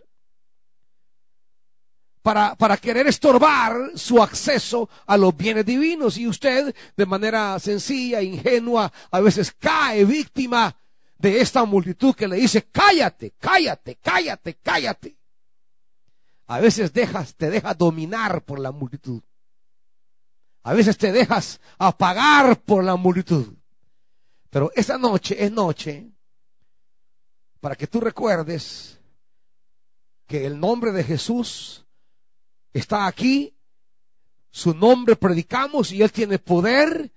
para, 2.58 2.76
querer 2.76 3.08
estorbar 3.08 3.92
su 3.96 4.22
acceso 4.22 4.90
a 5.06 5.16
los 5.16 5.36
bienes 5.36 5.66
divinos. 5.66 6.18
Y 6.18 6.28
usted, 6.28 6.76
de 6.98 7.06
manera 7.06 7.58
sencilla, 7.58 8.22
ingenua, 8.22 8.92
a 9.12 9.22
veces 9.22 9.56
cae 9.58 10.04
víctima 10.04 10.76
de 11.18 11.40
esta 11.40 11.64
multitud 11.64 12.14
que 12.14 12.28
le 12.28 12.36
dice, 12.36 12.68
cállate, 12.70 13.34
cállate, 13.40 13.96
cállate, 13.96 14.56
cállate. 14.56 15.18
A 16.48 16.60
veces 16.60 16.92
dejas, 16.92 17.34
te 17.36 17.50
dejas 17.50 17.78
dominar 17.78 18.44
por 18.44 18.60
la 18.60 18.72
multitud. 18.72 19.22
A 20.64 20.74
veces 20.74 20.98
te 20.98 21.14
dejas 21.14 21.62
apagar 21.78 22.60
por 22.60 22.84
la 22.84 22.98
multitud. 22.98 23.54
Pero 24.50 24.70
esta 24.76 24.98
noche 24.98 25.42
es 25.42 25.50
noche 25.50 26.12
para 27.62 27.76
que 27.76 27.88
tú 27.88 28.02
recuerdes 28.02 29.00
que 30.26 30.46
el 30.46 30.60
nombre 30.60 30.92
de 30.92 31.06
Jesús 31.06 31.87
está 32.74 33.08
aquí, 33.08 33.54
su 34.50 34.74
nombre 34.74 35.16
predicamos 35.16 35.92
y 35.92 36.02
Él 36.02 36.12
tiene 36.12 36.40
poder 36.40 37.12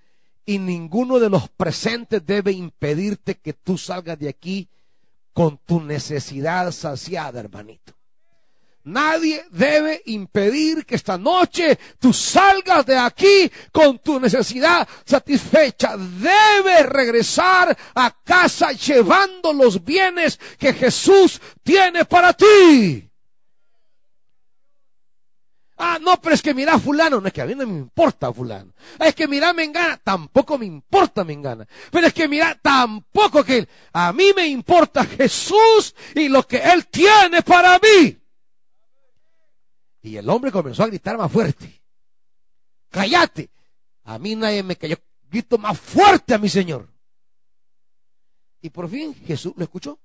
y 0.45 0.59
ninguno 0.59 1.19
de 1.19 1.31
los 1.31 1.49
presentes 1.49 2.25
debe 2.25 2.53
impedirte 2.53 3.37
que 3.37 3.53
tú 3.53 3.79
salgas 3.79 4.19
de 4.19 4.29
aquí 4.29 4.69
con 5.33 5.59
tu 5.59 5.81
necesidad 5.81 6.71
saciada, 6.73 7.41
hermanito. 7.41 7.95
Nadie 8.85 9.45
debe 9.51 10.03
impedir 10.07 10.87
que 10.87 10.95
esta 10.95 11.19
noche 11.19 11.79
tú 11.99 12.15
salgas 12.15 12.87
de 12.87 12.97
aquí 12.97 13.51
con 13.71 13.99
tu 13.99 14.19
necesidad 14.19 14.89
satisfecha. 15.05 15.97
Debes 15.97 16.87
regresar 16.87 17.77
a 17.95 18.11
casa 18.25 18.73
llevando 18.73 19.53
los 19.53 19.85
bienes 19.85 20.41
que 20.59 20.73
Jesús 20.73 21.41
tiene 21.63 22.07
para 22.07 22.33
ti. 22.33 23.10
Ah, 25.83 25.99
no, 25.99 26.21
pero 26.21 26.35
es 26.35 26.43
que 26.43 26.53
mira 26.53 26.79
fulano, 26.79 27.23
no 27.23 27.27
es 27.27 27.33
que 27.33 27.41
a 27.41 27.47
mí 27.47 27.55
no 27.55 27.67
me 27.67 27.79
importa 27.79 28.31
fulano. 28.31 28.71
Es 28.99 29.15
que 29.15 29.27
mira 29.27 29.55
Mengana, 29.55 29.97
tampoco 29.97 30.59
me 30.59 30.67
importa 30.67 31.25
Mengana. 31.25 31.67
Pero 31.91 32.07
es 32.07 32.13
que 32.13 32.29
mira, 32.29 32.55
tampoco 32.61 33.43
que 33.43 33.67
a 33.95 34.13
mí 34.13 34.31
me 34.37 34.47
importa 34.47 35.07
Jesús 35.07 35.95
y 36.15 36.29
lo 36.29 36.47
que 36.47 36.59
Él 36.59 36.87
tiene 36.89 37.41
para 37.41 37.79
mí. 37.79 38.15
Y 40.03 40.17
el 40.17 40.29
hombre 40.29 40.53
comenzó 40.53 40.83
a 40.83 40.89
gritar 40.89 41.17
más 41.17 41.33
fuerte. 41.33 41.81
Cállate. 42.91 43.49
A 44.05 44.19
mí 44.19 44.37
nadie 44.37 44.63
me 44.63 44.77
cayó. 44.77 44.97
Grito 45.31 45.57
más 45.57 45.81
fuerte 45.81 46.35
a 46.35 46.39
mi 46.39 46.51
Señor. 46.51 46.93
Y 48.61 48.69
por 48.69 48.87
fin 48.91 49.15
Jesús 49.15 49.55
lo 49.57 49.65
escuchó. 49.65 49.99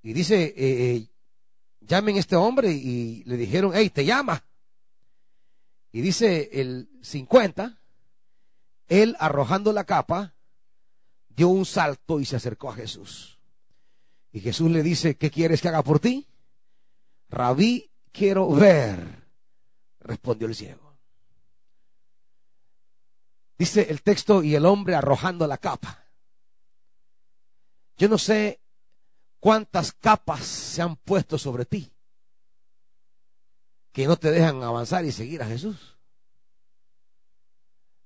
Y 0.00 0.12
dice, 0.12 0.44
eh, 0.44 0.54
eh 0.56 1.09
llamen 1.90 2.16
a 2.16 2.20
este 2.20 2.36
hombre 2.36 2.70
y 2.70 3.24
le 3.24 3.36
dijeron, 3.36 3.72
hey, 3.74 3.90
te 3.90 4.04
llama. 4.04 4.44
Y 5.90 6.00
dice 6.02 6.48
el 6.52 6.88
50, 7.02 7.80
él 8.86 9.16
arrojando 9.18 9.72
la 9.72 9.82
capa, 9.82 10.36
dio 11.28 11.48
un 11.48 11.66
salto 11.66 12.20
y 12.20 12.24
se 12.24 12.36
acercó 12.36 12.70
a 12.70 12.74
Jesús. 12.74 13.40
Y 14.30 14.38
Jesús 14.38 14.70
le 14.70 14.84
dice, 14.84 15.16
¿qué 15.16 15.32
quieres 15.32 15.60
que 15.60 15.66
haga 15.66 15.82
por 15.82 15.98
ti? 15.98 16.28
Rabí, 17.28 17.90
quiero 18.12 18.48
ver, 18.50 19.24
respondió 19.98 20.46
el 20.46 20.54
ciego. 20.54 20.96
Dice 23.58 23.88
el 23.90 24.02
texto 24.02 24.44
y 24.44 24.54
el 24.54 24.64
hombre 24.64 24.94
arrojando 24.94 25.44
la 25.48 25.58
capa. 25.58 26.04
Yo 27.96 28.08
no 28.08 28.16
sé 28.16 28.60
cuántas 29.40 29.92
capas 29.92 30.44
se 30.44 30.82
han 30.82 30.96
puesto 30.96 31.38
sobre 31.38 31.64
ti 31.64 31.90
que 33.92 34.06
no 34.06 34.16
te 34.16 34.30
dejan 34.30 34.62
avanzar 34.62 35.04
y 35.04 35.12
seguir 35.12 35.42
a 35.42 35.46
Jesús. 35.46 35.76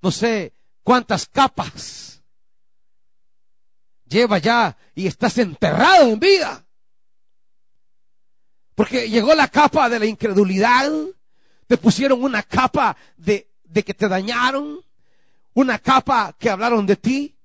No 0.00 0.10
sé 0.10 0.52
cuántas 0.82 1.26
capas 1.26 2.22
lleva 4.06 4.38
ya 4.38 4.76
y 4.94 5.06
estás 5.06 5.38
enterrado 5.38 6.08
en 6.08 6.18
vida. 6.18 6.64
Porque 8.74 9.08
llegó 9.08 9.34
la 9.34 9.48
capa 9.48 9.88
de 9.88 9.98
la 9.98 10.06
incredulidad, 10.06 10.90
te 11.66 11.76
pusieron 11.76 12.22
una 12.22 12.42
capa 12.42 12.96
de, 13.16 13.48
de 13.64 13.82
que 13.82 13.94
te 13.94 14.08
dañaron, 14.08 14.80
una 15.54 15.78
capa 15.78 16.34
que 16.38 16.50
hablaron 16.50 16.84
de 16.86 16.96
ti, 16.96 17.36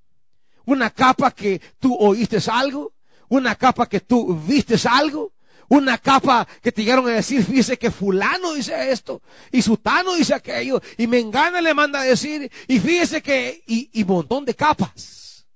una 0.65 0.89
capa 0.89 1.31
que 1.31 1.61
tú 1.79 1.95
oíste 1.95 2.39
algo, 2.51 2.93
una 3.29 3.55
capa 3.55 3.87
que 3.87 4.01
tú 4.01 4.35
vistes 4.35 4.85
algo, 4.85 5.33
una 5.69 5.97
capa 5.97 6.47
que 6.61 6.71
te 6.71 6.83
llegaron 6.83 7.07
a 7.07 7.11
decir, 7.11 7.43
fíjese 7.43 7.77
que 7.77 7.91
fulano 7.91 8.53
dice 8.53 8.91
esto, 8.91 9.21
y 9.51 9.61
sutano 9.61 10.15
dice 10.15 10.33
aquello, 10.33 10.81
y 10.97 11.07
mengana 11.07 11.61
le 11.61 11.73
manda 11.73 12.01
a 12.01 12.03
decir, 12.03 12.51
y 12.67 12.79
fíjese 12.79 13.21
que, 13.21 13.63
y, 13.67 13.89
y 13.93 14.03
montón 14.03 14.45
de 14.45 14.55
capas. 14.55 15.47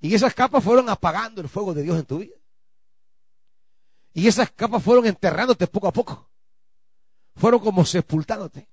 Y 0.00 0.14
esas 0.14 0.34
capas 0.34 0.64
fueron 0.64 0.88
apagando 0.88 1.40
el 1.40 1.48
fuego 1.48 1.74
de 1.74 1.82
Dios 1.82 1.98
en 1.98 2.06
tu 2.06 2.18
vida. 2.18 2.34
Y 4.14 4.26
esas 4.26 4.50
capas 4.50 4.82
fueron 4.82 5.06
enterrándote 5.06 5.66
poco 5.66 5.88
a 5.88 5.92
poco. 5.92 6.28
Fueron 7.36 7.60
como 7.60 7.84
sepultándote. 7.84 8.68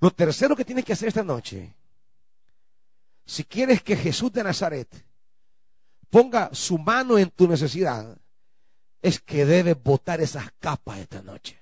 Lo 0.00 0.10
tercero 0.10 0.56
que 0.56 0.64
tienes 0.64 0.84
que 0.84 0.92
hacer 0.92 1.08
esta 1.08 1.24
noche, 1.24 1.74
si 3.26 3.44
quieres 3.44 3.82
que 3.82 3.96
Jesús 3.96 4.32
de 4.32 4.44
Nazaret 4.44 4.88
ponga 6.10 6.50
su 6.52 6.78
mano 6.78 7.18
en 7.18 7.30
tu 7.30 7.48
necesidad, 7.48 8.18
es 9.02 9.20
que 9.20 9.44
debes 9.44 9.80
botar 9.82 10.20
esas 10.20 10.50
capas 10.58 10.98
esta 10.98 11.22
noche 11.22 11.57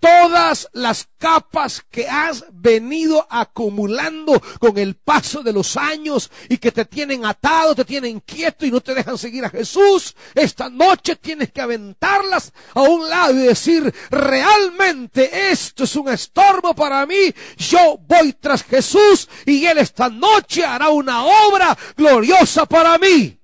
todas 0.00 0.68
las 0.72 1.08
capas 1.18 1.84
que 1.90 2.08
has 2.08 2.44
venido 2.52 3.26
acumulando 3.28 4.40
con 4.58 4.78
el 4.78 4.94
paso 4.94 5.42
de 5.42 5.52
los 5.52 5.76
años 5.76 6.30
y 6.48 6.58
que 6.58 6.72
te 6.72 6.84
tienen 6.84 7.24
atado, 7.24 7.74
te 7.74 7.84
tienen 7.84 8.20
quieto 8.20 8.64
y 8.64 8.70
no 8.70 8.80
te 8.80 8.94
dejan 8.94 9.18
seguir 9.18 9.44
a 9.44 9.50
Jesús, 9.50 10.14
esta 10.34 10.68
noche 10.68 11.16
tienes 11.16 11.52
que 11.52 11.60
aventarlas 11.60 12.52
a 12.74 12.82
un 12.82 13.08
lado 13.08 13.34
y 13.34 13.38
decir, 13.38 13.92
realmente 14.10 15.50
esto 15.50 15.84
es 15.84 15.96
un 15.96 16.08
estorbo 16.08 16.74
para 16.74 17.04
mí, 17.06 17.34
yo 17.56 17.98
voy 18.06 18.32
tras 18.34 18.62
Jesús 18.62 19.28
y 19.46 19.66
Él 19.66 19.78
esta 19.78 20.08
noche 20.08 20.64
hará 20.64 20.88
una 20.90 21.24
obra 21.24 21.76
gloriosa 21.96 22.66
para 22.66 22.98
mí. 22.98 23.34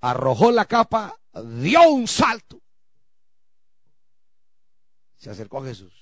Arrojó 0.00 0.52
la 0.52 0.66
capa, 0.66 1.16
dio 1.42 1.82
un 1.88 2.06
salto 2.06 2.55
se 5.26 5.32
acercó 5.32 5.58
a 5.58 5.64
Jesús. 5.64 5.92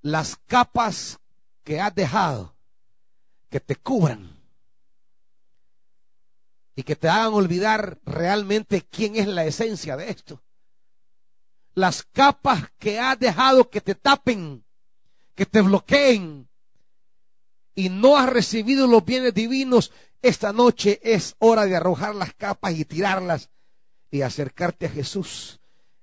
Las 0.00 0.34
capas 0.48 1.20
que 1.62 1.80
has 1.80 1.94
dejado 1.94 2.56
que 3.48 3.60
te 3.60 3.76
cubran 3.76 4.36
y 6.74 6.82
que 6.82 6.96
te 6.96 7.08
hagan 7.08 7.34
olvidar 7.34 8.00
realmente 8.04 8.82
quién 8.82 9.14
es 9.14 9.28
la 9.28 9.44
esencia 9.44 9.96
de 9.96 10.10
esto. 10.10 10.42
Las 11.74 12.02
capas 12.02 12.64
que 12.80 12.98
has 12.98 13.16
dejado 13.20 13.70
que 13.70 13.80
te 13.80 13.94
tapen, 13.94 14.64
que 15.36 15.46
te 15.46 15.60
bloqueen 15.60 16.48
y 17.76 17.90
no 17.90 18.16
has 18.16 18.28
recibido 18.28 18.88
los 18.88 19.04
bienes 19.04 19.34
divinos, 19.34 19.92
esta 20.20 20.52
noche 20.52 20.98
es 21.04 21.36
hora 21.38 21.64
de 21.64 21.76
arrojar 21.76 22.16
las 22.16 22.34
capas 22.34 22.74
y 22.74 22.84
tirarlas 22.84 23.50
y 24.10 24.22
acercarte 24.22 24.86
a 24.86 24.90
Jesús 24.90 25.60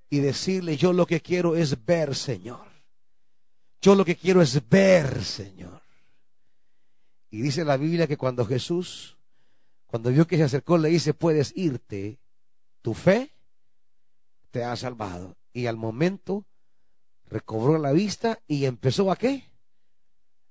y 0.09 0.19
decirle, 0.19 0.77
yo 0.77 0.93
lo 0.93 1.05
que 1.05 1.21
quiero 1.21 1.55
es 1.55 1.85
ver, 1.85 2.15
Señor. 2.15 2.67
Yo 3.81 3.95
lo 3.95 4.03
que 4.03 4.15
quiero 4.15 4.41
es 4.41 4.67
ver, 4.67 5.23
Señor. 5.23 5.81
Y 7.29 7.41
dice 7.41 7.63
la 7.63 7.77
Biblia 7.77 8.07
que 8.07 8.17
cuando 8.17 8.45
Jesús, 8.45 9.17
cuando 9.85 10.09
vio 10.09 10.25
que 10.27 10.37
se 10.37 10.43
acercó, 10.43 10.77
le 10.77 10.89
dice, 10.89 11.13
puedes 11.13 11.53
irte, 11.55 12.17
tu 12.81 12.93
fe 12.93 13.31
te 14.51 14.63
ha 14.63 14.75
salvado. 14.75 15.37
Y 15.53 15.67
al 15.67 15.77
momento 15.77 16.45
recobró 17.27 17.77
la 17.77 17.91
vista 17.91 18.39
y 18.47 18.65
empezó 18.65 19.11
a 19.11 19.15
qué? 19.15 19.43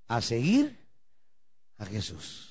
A 0.07 0.21
seguir 0.21 0.79
a 1.77 1.87
Jesús 1.87 2.48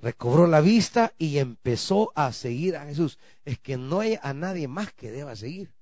recobró 0.00 0.46
la 0.46 0.60
vista 0.60 1.12
y 1.18 1.38
empezó 1.38 2.12
a 2.14 2.32
seguir 2.32 2.76
a 2.76 2.86
Jesús. 2.86 3.18
Es 3.44 3.58
que 3.58 3.76
no 3.76 4.00
hay 4.00 4.18
a 4.22 4.32
nadie 4.32 4.68
más 4.68 4.92
que 4.92 5.10
deba 5.10 5.36
seguir. 5.36 5.72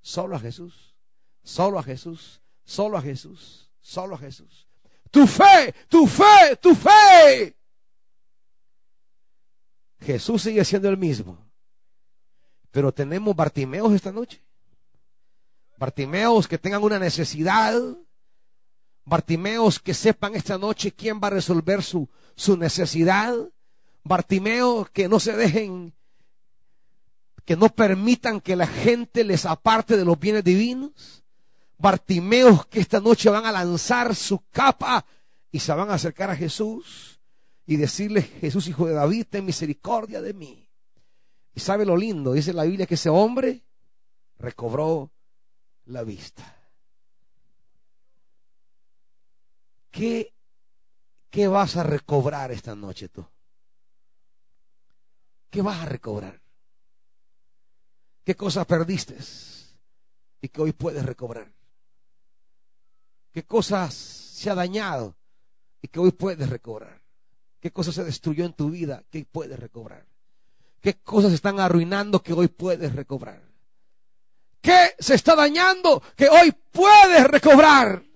Solo 0.00 0.36
a 0.36 0.40
Jesús. 0.40 0.94
Solo 1.42 1.78
a 1.78 1.82
Jesús. 1.82 2.40
Solo 2.64 2.98
a 2.98 3.02
Jesús. 3.02 3.70
Solo 3.80 4.14
a 4.14 4.18
Jesús. 4.18 4.68
Tu 5.10 5.26
fe, 5.26 5.74
tu 5.88 6.06
fe, 6.06 6.56
tu 6.60 6.74
fe. 6.74 7.56
Jesús 10.00 10.42
sigue 10.42 10.64
siendo 10.64 10.88
el 10.88 10.96
mismo. 10.96 11.38
Pero 12.70 12.92
tenemos 12.92 13.36
Bartimeos 13.36 13.92
esta 13.92 14.10
noche. 14.10 14.42
Bartimeos 15.76 16.48
que 16.48 16.58
tengan 16.58 16.82
una 16.82 16.98
necesidad. 16.98 17.74
Bartimeos 19.04 19.80
que 19.80 19.94
sepan 19.94 20.34
esta 20.34 20.58
noche 20.58 20.92
quién 20.92 21.20
va 21.22 21.26
a 21.26 21.30
resolver 21.30 21.82
su, 21.82 22.08
su 22.34 22.56
necesidad. 22.56 23.34
Bartimeo, 24.04 24.88
que 24.92 25.08
no 25.08 25.20
se 25.20 25.36
dejen, 25.36 25.94
que 27.44 27.56
no 27.56 27.68
permitan 27.68 28.40
que 28.40 28.56
la 28.56 28.66
gente 28.66 29.24
les 29.24 29.46
aparte 29.46 29.96
de 29.96 30.04
los 30.04 30.18
bienes 30.18 30.44
divinos. 30.44 31.24
Bartimeos 31.78 32.66
que 32.66 32.80
esta 32.80 33.00
noche 33.00 33.28
van 33.28 33.44
a 33.44 33.52
lanzar 33.52 34.14
su 34.14 34.44
capa 34.50 35.04
y 35.50 35.58
se 35.58 35.72
van 35.72 35.90
a 35.90 35.94
acercar 35.94 36.30
a 36.30 36.36
Jesús 36.36 37.20
y 37.66 37.76
decirle, 37.76 38.22
Jesús 38.22 38.68
hijo 38.68 38.86
de 38.86 38.94
David, 38.94 39.26
ten 39.30 39.44
misericordia 39.44 40.20
de 40.20 40.32
mí. 40.32 40.68
Y 41.54 41.60
sabe 41.60 41.84
lo 41.84 41.96
lindo, 41.96 42.32
dice 42.32 42.52
la 42.52 42.64
Biblia 42.64 42.86
que 42.86 42.94
ese 42.94 43.08
hombre 43.08 43.62
recobró 44.38 45.10
la 45.86 46.02
vista. 46.02 46.61
¿Qué 49.92 50.32
¿Qué 51.32 51.48
vas 51.48 51.78
a 51.78 51.82
recobrar 51.82 52.52
esta 52.52 52.74
noche 52.74 53.08
tú? 53.08 53.24
¿Qué 55.48 55.62
vas 55.62 55.80
a 55.80 55.86
recobrar? 55.86 56.38
¿Qué 58.22 58.36
cosas 58.36 58.66
perdiste 58.66 59.16
y 60.42 60.48
que 60.50 60.60
hoy 60.60 60.74
puedes 60.74 61.06
recobrar? 61.06 61.50
¿Qué 63.32 63.44
cosas 63.44 63.94
se 63.94 64.50
ha 64.50 64.54
dañado 64.54 65.16
y 65.80 65.88
que 65.88 66.00
hoy 66.00 66.12
puedes 66.12 66.50
recobrar? 66.50 67.00
¿Qué 67.58 67.70
cosas 67.72 67.94
se 67.94 68.04
destruyó 68.04 68.44
en 68.44 68.52
tu 68.52 68.68
vida 68.68 69.02
que 69.10 69.16
hoy 69.16 69.24
puedes 69.24 69.58
recobrar? 69.58 70.04
¿Qué 70.82 70.98
cosas 71.00 71.32
están 71.32 71.60
arruinando 71.60 72.22
que 72.22 72.34
hoy 72.34 72.48
puedes 72.48 72.94
recobrar? 72.94 73.40
¿Qué 74.60 74.96
se 74.98 75.14
está 75.14 75.34
dañando 75.34 76.02
que 76.14 76.28
hoy 76.28 76.52
puedes 76.70 77.26
recobrar? 77.26 78.11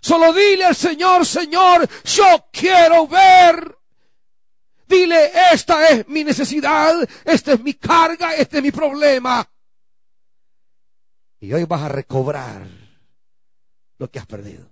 Solo 0.00 0.32
dile 0.32 0.64
al 0.64 0.76
Señor, 0.76 1.26
Señor, 1.26 1.88
yo 2.04 2.46
quiero 2.52 3.06
ver. 3.06 3.76
Dile, 4.86 5.30
esta 5.52 5.88
es 5.88 6.08
mi 6.08 6.24
necesidad, 6.24 6.96
esta 7.24 7.52
es 7.52 7.62
mi 7.62 7.74
carga, 7.74 8.34
este 8.34 8.58
es 8.58 8.62
mi 8.62 8.70
problema. 8.70 9.46
Y 11.40 11.52
hoy 11.52 11.64
vas 11.64 11.82
a 11.82 11.88
recobrar 11.88 12.66
lo 13.98 14.10
que 14.10 14.18
has 14.18 14.26
perdido. 14.26 14.70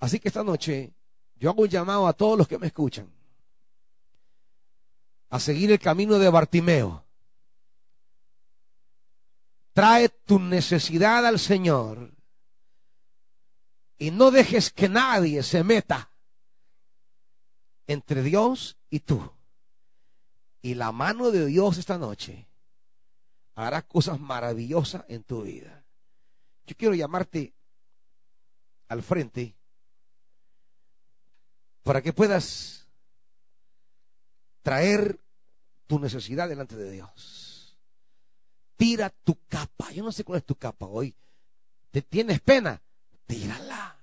Así 0.00 0.18
que 0.18 0.28
esta 0.28 0.42
noche 0.42 0.92
yo 1.36 1.50
hago 1.50 1.62
un 1.62 1.68
llamado 1.68 2.06
a 2.08 2.12
todos 2.12 2.36
los 2.36 2.48
que 2.48 2.58
me 2.58 2.66
escuchan 2.66 3.10
a 5.30 5.40
seguir 5.40 5.70
el 5.70 5.78
camino 5.78 6.18
de 6.18 6.28
Bartimeo. 6.28 7.04
Trae 9.72 10.08
tu 10.08 10.38
necesidad 10.38 11.26
al 11.26 11.38
Señor 11.38 12.15
y 13.98 14.10
no 14.10 14.30
dejes 14.30 14.70
que 14.70 14.88
nadie 14.88 15.42
se 15.42 15.64
meta 15.64 16.10
entre 17.86 18.22
Dios 18.22 18.76
y 18.90 19.00
tú. 19.00 19.32
Y 20.62 20.74
la 20.74 20.92
mano 20.92 21.30
de 21.30 21.46
Dios 21.46 21.78
esta 21.78 21.98
noche 21.98 22.48
hará 23.54 23.82
cosas 23.82 24.20
maravillosas 24.20 25.04
en 25.08 25.22
tu 25.22 25.42
vida. 25.42 25.84
Yo 26.66 26.76
quiero 26.76 26.94
llamarte 26.94 27.54
al 28.88 29.02
frente 29.02 29.54
para 31.82 32.02
que 32.02 32.12
puedas 32.12 32.86
traer 34.62 35.20
tu 35.86 36.00
necesidad 36.00 36.48
delante 36.48 36.76
de 36.76 36.90
Dios. 36.90 37.78
Tira 38.76 39.10
tu 39.10 39.38
capa. 39.48 39.92
Yo 39.92 40.02
no 40.02 40.12
sé 40.12 40.24
cuál 40.24 40.38
es 40.38 40.44
tu 40.44 40.56
capa 40.56 40.86
hoy. 40.86 41.14
¿Te 41.92 42.02
tienes 42.02 42.40
pena? 42.40 42.82
Tírala. 43.26 43.96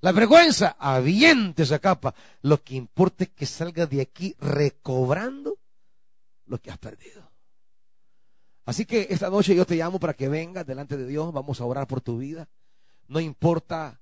La 0.00 0.12
vergüenza, 0.12 0.76
aviente 0.78 1.62
esa 1.62 1.78
capa. 1.78 2.14
Lo 2.42 2.62
que 2.62 2.74
importa 2.74 3.24
es 3.24 3.30
que 3.30 3.46
salga 3.46 3.86
de 3.86 4.02
aquí 4.02 4.36
recobrando 4.38 5.56
lo 6.44 6.60
que 6.60 6.70
has 6.70 6.76
perdido. 6.76 7.30
Así 8.66 8.84
que 8.84 9.06
esta 9.08 9.30
noche 9.30 9.54
yo 9.54 9.64
te 9.64 9.76
llamo 9.76 9.98
para 9.98 10.12
que 10.14 10.28
vengas 10.28 10.66
delante 10.66 10.98
de 10.98 11.06
Dios. 11.06 11.32
Vamos 11.32 11.60
a 11.60 11.64
orar 11.64 11.86
por 11.86 12.02
tu 12.02 12.18
vida. 12.18 12.48
No 13.08 13.18
importa 13.18 13.98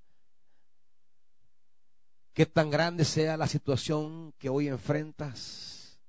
qué 2.33 2.47
tan 2.47 2.71
grande 2.71 3.05
sea 3.05 3.37
la 3.37 3.47
situación 3.47 4.35
que 4.39 4.49
hoy 4.49 4.67
enfrentas. 4.67 6.01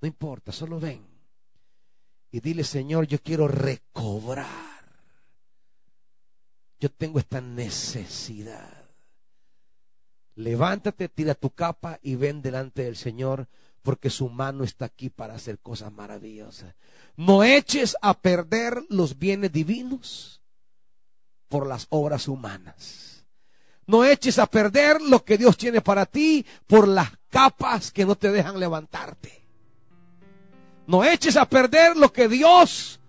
No 0.00 0.08
importa, 0.08 0.50
solo 0.50 0.80
ven. 0.80 1.04
Y 2.30 2.40
dile, 2.40 2.64
Señor, 2.64 3.06
yo 3.06 3.20
quiero 3.20 3.48
recobrar 3.48 4.73
yo 6.80 6.90
tengo 6.90 7.18
esta 7.18 7.40
necesidad. 7.40 8.84
Levántate, 10.36 11.08
tira 11.08 11.34
tu 11.34 11.50
capa 11.50 11.98
y 12.02 12.16
ven 12.16 12.42
delante 12.42 12.84
del 12.84 12.96
Señor, 12.96 13.48
porque 13.82 14.10
su 14.10 14.28
mano 14.28 14.64
está 14.64 14.86
aquí 14.86 15.10
para 15.10 15.34
hacer 15.34 15.58
cosas 15.58 15.92
maravillosas. 15.92 16.74
No 17.16 17.44
eches 17.44 17.96
a 18.02 18.14
perder 18.14 18.82
los 18.88 19.18
bienes 19.18 19.52
divinos 19.52 20.42
por 21.48 21.66
las 21.66 21.86
obras 21.90 22.26
humanas. 22.26 23.26
No 23.86 24.04
eches 24.04 24.38
a 24.38 24.46
perder 24.46 25.00
lo 25.02 25.24
que 25.24 25.36
Dios 25.36 25.56
tiene 25.56 25.80
para 25.80 26.06
ti 26.06 26.44
por 26.66 26.88
las 26.88 27.10
capas 27.28 27.92
que 27.92 28.06
no 28.06 28.16
te 28.16 28.32
dejan 28.32 28.58
levantarte. 28.58 29.44
No 30.86 31.04
eches 31.04 31.36
a 31.36 31.48
perder 31.48 31.96
lo 31.96 32.12
que 32.12 32.28
Dios 32.28 33.00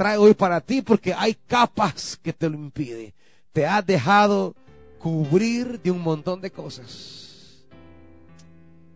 trae 0.00 0.16
hoy 0.16 0.32
para 0.32 0.62
ti 0.62 0.80
porque 0.80 1.12
hay 1.12 1.34
capas 1.46 2.18
que 2.22 2.32
te 2.32 2.48
lo 2.48 2.54
impiden. 2.54 3.12
Te 3.52 3.66
has 3.66 3.84
dejado 3.84 4.54
cubrir 4.98 5.78
de 5.82 5.90
un 5.90 6.00
montón 6.00 6.40
de 6.40 6.50
cosas. 6.50 7.66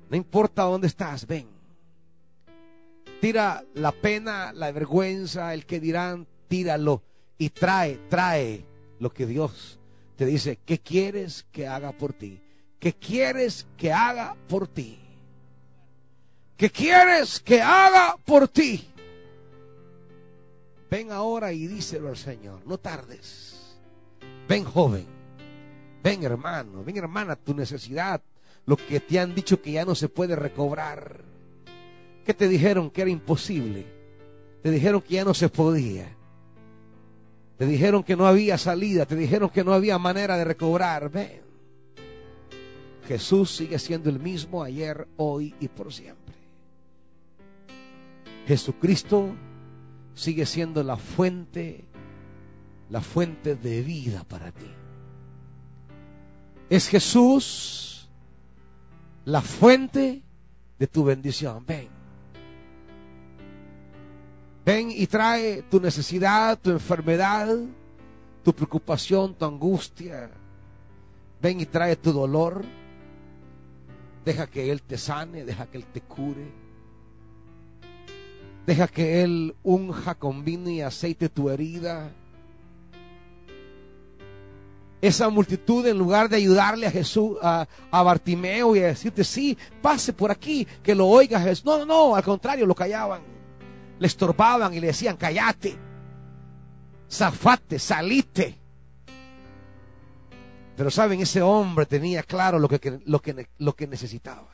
No 0.09 0.16
importa 0.16 0.62
dónde 0.62 0.86
estás, 0.86 1.26
ven. 1.26 1.46
Tira 3.20 3.62
la 3.74 3.92
pena, 3.92 4.55
la 4.55 4.72
vergüenza, 4.72 5.52
el 5.52 5.66
que 5.66 5.78
dirán, 5.78 6.26
tíralo 6.48 7.02
y 7.36 7.50
trae, 7.50 8.00
trae 8.09 8.64
lo 8.98 9.12
que 9.12 9.26
Dios 9.26 9.78
te 10.16 10.24
dice, 10.24 10.59
¿qué 10.64 10.78
quieres 10.78 11.44
que 11.52 11.66
haga 11.66 11.92
por 11.92 12.14
ti? 12.14 12.40
¿Qué 12.78 12.94
quieres 12.94 13.66
que 13.76 13.92
haga 13.92 14.36
por 14.48 14.68
ti? 14.68 14.98
¿Qué 16.57 16.70
quieres 16.70 17.40
que 17.40 17.61
haga 17.61 18.16
por 18.24 18.48
ti? 18.48 18.88
Ven 20.95 21.11
ahora 21.11 21.53
y 21.53 21.66
díselo 21.66 22.09
al 22.09 22.16
Señor, 22.16 22.64
no 22.66 22.78
tardes. 22.78 23.80
Ven 24.49 24.62
joven, 24.62 25.05
ven 26.05 26.22
hermano, 26.22 26.84
ven 26.84 26.97
hermana, 26.97 27.34
tu 27.34 27.53
necesidad, 27.53 28.22
lo 28.64 28.76
que 28.76 29.01
te 29.01 29.18
han 29.18 29.34
dicho 29.34 29.61
que 29.61 29.72
ya 29.72 29.84
no 29.84 29.97
se 29.97 30.09
puede 30.09 30.36
recobrar. 30.36 31.24
¿Qué 32.24 32.32
te 32.32 32.47
dijeron 32.47 32.92
que 32.92 33.03
era 33.03 33.11
imposible? 33.11 33.86
Te 34.62 34.70
dijeron 34.70 35.03
que 35.03 35.14
ya 35.14 35.24
no 35.24 35.34
se 35.34 35.49
podía. 35.49 36.16
Te 37.59 37.66
dijeron 37.66 38.05
que 38.05 38.14
no 38.14 38.28
había 38.28 38.57
salida, 38.57 39.05
te 39.05 39.16
dijeron 39.16 39.51
que 39.51 39.64
no 39.64 39.72
había 39.72 39.99
manera 39.99 40.36
de 40.36 40.45
recobrar. 40.45 41.11
Ven. 41.11 41.42
Jesús 43.09 43.51
sigue 43.51 43.80
siendo 43.80 44.11
el 44.11 44.20
mismo 44.20 44.62
ayer, 44.62 45.09
hoy 45.16 45.57
y 45.59 45.66
por 45.66 45.92
siempre. 45.92 46.36
Jesucristo 48.47 49.34
sigue 50.15 50.47
siendo 50.47 50.83
la 50.83 50.97
fuente, 50.97 51.85
la 52.91 53.01
fuente 53.01 53.57
de 53.57 53.83
vida 53.83 54.25
para 54.25 54.53
ti. 54.53 54.71
Es 56.71 56.89
Jesús 56.89 58.09
la 59.25 59.41
fuente 59.41 60.23
de 60.79 60.87
tu 60.87 61.05
bendición. 61.05 61.65
Ven. 61.67 61.89
Ven 64.65 64.91
y 64.91 65.07
trae 65.07 65.62
tu 65.62 65.81
necesidad, 65.81 66.59
tu 66.59 66.71
enfermedad, 66.71 67.55
tu 68.43 68.55
preocupación, 68.55 69.35
tu 69.35 69.45
angustia. 69.45 70.31
Ven 71.41 71.61
y 71.61 71.67
trae 71.67 71.97
tu 71.97 72.12
dolor. 72.12 72.65
Deja 74.25 74.47
que 74.47 74.71
Él 74.71 74.81
te 74.83 74.97
sane, 74.97 75.45
deja 75.45 75.67
que 75.67 75.77
Él 75.79 75.85
te 75.85 76.01
cure. 76.01 76.64
Deja 78.67 78.89
que 78.89 79.23
Él 79.23 79.55
unja 79.62 80.15
con 80.15 80.45
vino 80.45 80.71
y 80.71 80.81
aceite 80.81 81.29
tu 81.29 81.51
herida. 81.51 82.11
Esa 85.03 85.29
multitud, 85.29 85.87
en 85.87 85.99
lugar 85.99 86.31
de 86.31 86.37
ayudarle 86.37 86.87
a 86.87 86.91
Jesús, 86.91 87.37
a, 87.43 87.67
Bartimeo 87.91 88.75
y 88.75 88.81
a 88.81 88.87
decirte, 88.87 89.23
sí, 89.23 89.57
pase 89.83 90.15
por 90.15 90.31
aquí, 90.31 90.67
que 90.83 90.95
lo 90.95 91.07
oiga 91.07 91.41
Jesús. 91.41 91.65
No, 91.67 91.79
no, 91.79 91.85
no, 91.85 92.17
al 92.17 92.23
contrario, 92.23 92.65
lo 92.65 92.75
callaban 92.75 93.35
le 93.99 94.07
estorbaban 94.07 94.75
y 94.75 94.81
le 94.81 94.89
decían, 94.89 95.17
callate, 95.17 95.77
zafate, 97.11 97.79
salite. 97.79 98.59
Pero 100.77 100.91
saben, 100.91 101.21
ese 101.21 101.41
hombre 101.41 101.87
tenía 101.87 102.23
claro 102.23 102.59
lo 102.59 102.69
que, 102.69 103.01
lo 103.07 103.21
que, 103.21 103.49
lo 103.59 103.77
que 103.77 103.87
necesitaba. 103.87 104.49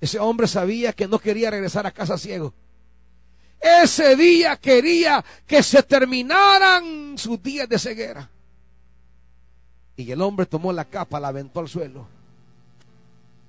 Ese 0.00 0.18
hombre 0.18 0.46
sabía 0.46 0.92
que 0.92 1.08
no 1.08 1.18
quería 1.18 1.50
regresar 1.50 1.86
a 1.86 1.90
casa 1.90 2.16
ciego. 2.16 2.54
Ese 3.60 4.16
día 4.16 4.56
quería 4.56 5.22
que 5.46 5.62
se 5.62 5.82
terminaran 5.82 7.18
sus 7.18 7.42
días 7.42 7.68
de 7.68 7.78
ceguera. 7.78 8.30
Y 9.96 10.10
el 10.10 10.22
hombre 10.22 10.46
tomó 10.46 10.72
la 10.72 10.86
capa, 10.86 11.20
la 11.20 11.28
aventó 11.28 11.60
al 11.60 11.68
suelo. 11.68 12.08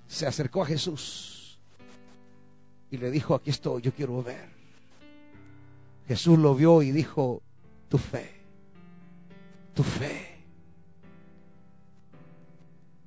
Se 0.08 0.28
acercó 0.28 0.64
a 0.64 0.66
Jesús 0.66 1.58
y 2.90 2.98
le 2.98 3.10
dijo, 3.10 3.36
aquí 3.36 3.50
estoy, 3.50 3.82
yo 3.82 3.94
quiero 3.94 4.22
ver. 4.22 4.50
Jesús 6.10 6.38
lo 6.38 6.54
vio 6.56 6.82
y 6.82 6.92
dijo, 6.92 7.42
tu 7.88 7.98
fe, 7.98 8.30
tu 9.74 9.82
fe. 9.82 10.44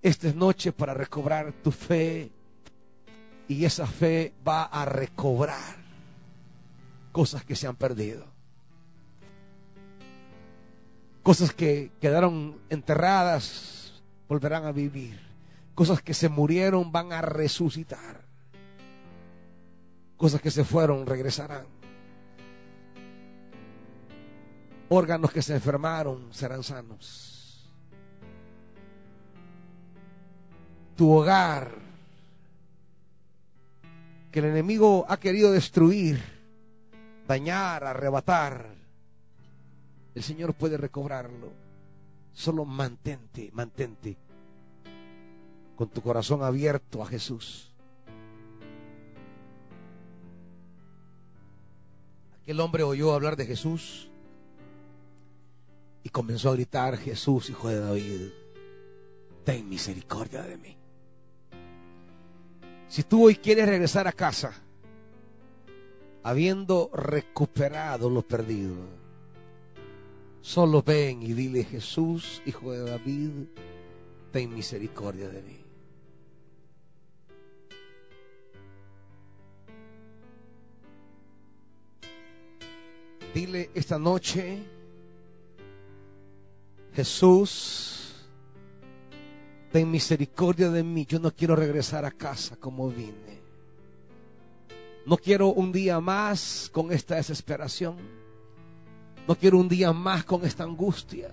Esta 0.00 0.28
es 0.28 0.34
noche 0.34 0.72
para 0.72 0.94
recobrar 0.94 1.52
tu 1.52 1.70
fe 1.70 2.30
y 3.46 3.66
esa 3.66 3.86
fe 3.86 4.32
va 4.46 4.64
a 4.64 4.86
recobrar 4.86 5.83
cosas 7.14 7.44
que 7.44 7.54
se 7.54 7.68
han 7.68 7.76
perdido. 7.76 8.26
Cosas 11.22 11.54
que 11.54 11.92
quedaron 12.00 12.58
enterradas 12.68 14.02
volverán 14.28 14.66
a 14.66 14.72
vivir. 14.72 15.20
Cosas 15.76 16.02
que 16.02 16.12
se 16.12 16.28
murieron 16.28 16.90
van 16.90 17.12
a 17.12 17.22
resucitar. 17.22 18.26
Cosas 20.16 20.40
que 20.40 20.50
se 20.50 20.64
fueron 20.64 21.06
regresarán. 21.06 21.66
órganos 24.88 25.32
que 25.32 25.42
se 25.42 25.54
enfermaron 25.54 26.32
serán 26.32 26.62
sanos. 26.62 27.70
Tu 30.96 31.10
hogar, 31.10 31.72
que 34.30 34.38
el 34.40 34.46
enemigo 34.46 35.06
ha 35.08 35.18
querido 35.18 35.52
destruir, 35.52 36.33
dañar, 37.26 37.84
arrebatar, 37.84 38.74
el 40.14 40.22
Señor 40.22 40.54
puede 40.54 40.76
recobrarlo. 40.76 41.52
Solo 42.32 42.64
mantente, 42.64 43.50
mantente 43.52 44.16
con 45.76 45.88
tu 45.88 46.02
corazón 46.02 46.42
abierto 46.42 47.02
a 47.02 47.06
Jesús. 47.06 47.72
Aquel 52.40 52.60
hombre 52.60 52.82
oyó 52.82 53.12
hablar 53.12 53.36
de 53.36 53.46
Jesús 53.46 54.10
y 56.02 56.10
comenzó 56.10 56.50
a 56.50 56.54
gritar, 56.54 56.96
Jesús, 56.98 57.50
hijo 57.50 57.68
de 57.68 57.80
David, 57.80 58.28
ten 59.44 59.68
misericordia 59.68 60.42
de 60.42 60.58
mí. 60.58 60.76
Si 62.88 63.02
tú 63.02 63.24
hoy 63.24 63.36
quieres 63.36 63.66
regresar 63.66 64.06
a 64.06 64.12
casa, 64.12 64.52
habiendo 66.24 66.90
recuperado 66.94 68.08
lo 68.08 68.22
perdido, 68.22 68.74
solo 70.40 70.82
ven 70.82 71.22
y 71.22 71.34
dile, 71.34 71.64
Jesús, 71.64 72.42
hijo 72.46 72.72
de 72.72 72.90
David, 72.90 73.30
ten 74.32 74.52
misericordia 74.52 75.28
de 75.28 75.42
mí. 75.42 75.60
Dile 83.34 83.70
esta 83.74 83.98
noche, 83.98 84.62
Jesús, 86.94 88.26
ten 89.70 89.90
misericordia 89.90 90.70
de 90.70 90.82
mí. 90.82 91.04
Yo 91.04 91.18
no 91.18 91.34
quiero 91.34 91.54
regresar 91.54 92.06
a 92.06 92.12
casa 92.12 92.56
como 92.56 92.88
vine. 92.88 93.33
No 95.06 95.16
quiero 95.16 95.48
un 95.48 95.72
día 95.72 96.00
más 96.00 96.70
con 96.72 96.92
esta 96.92 97.16
desesperación. 97.16 97.96
No 99.28 99.34
quiero 99.34 99.58
un 99.58 99.68
día 99.68 99.92
más 99.92 100.24
con 100.24 100.44
esta 100.44 100.64
angustia. 100.64 101.30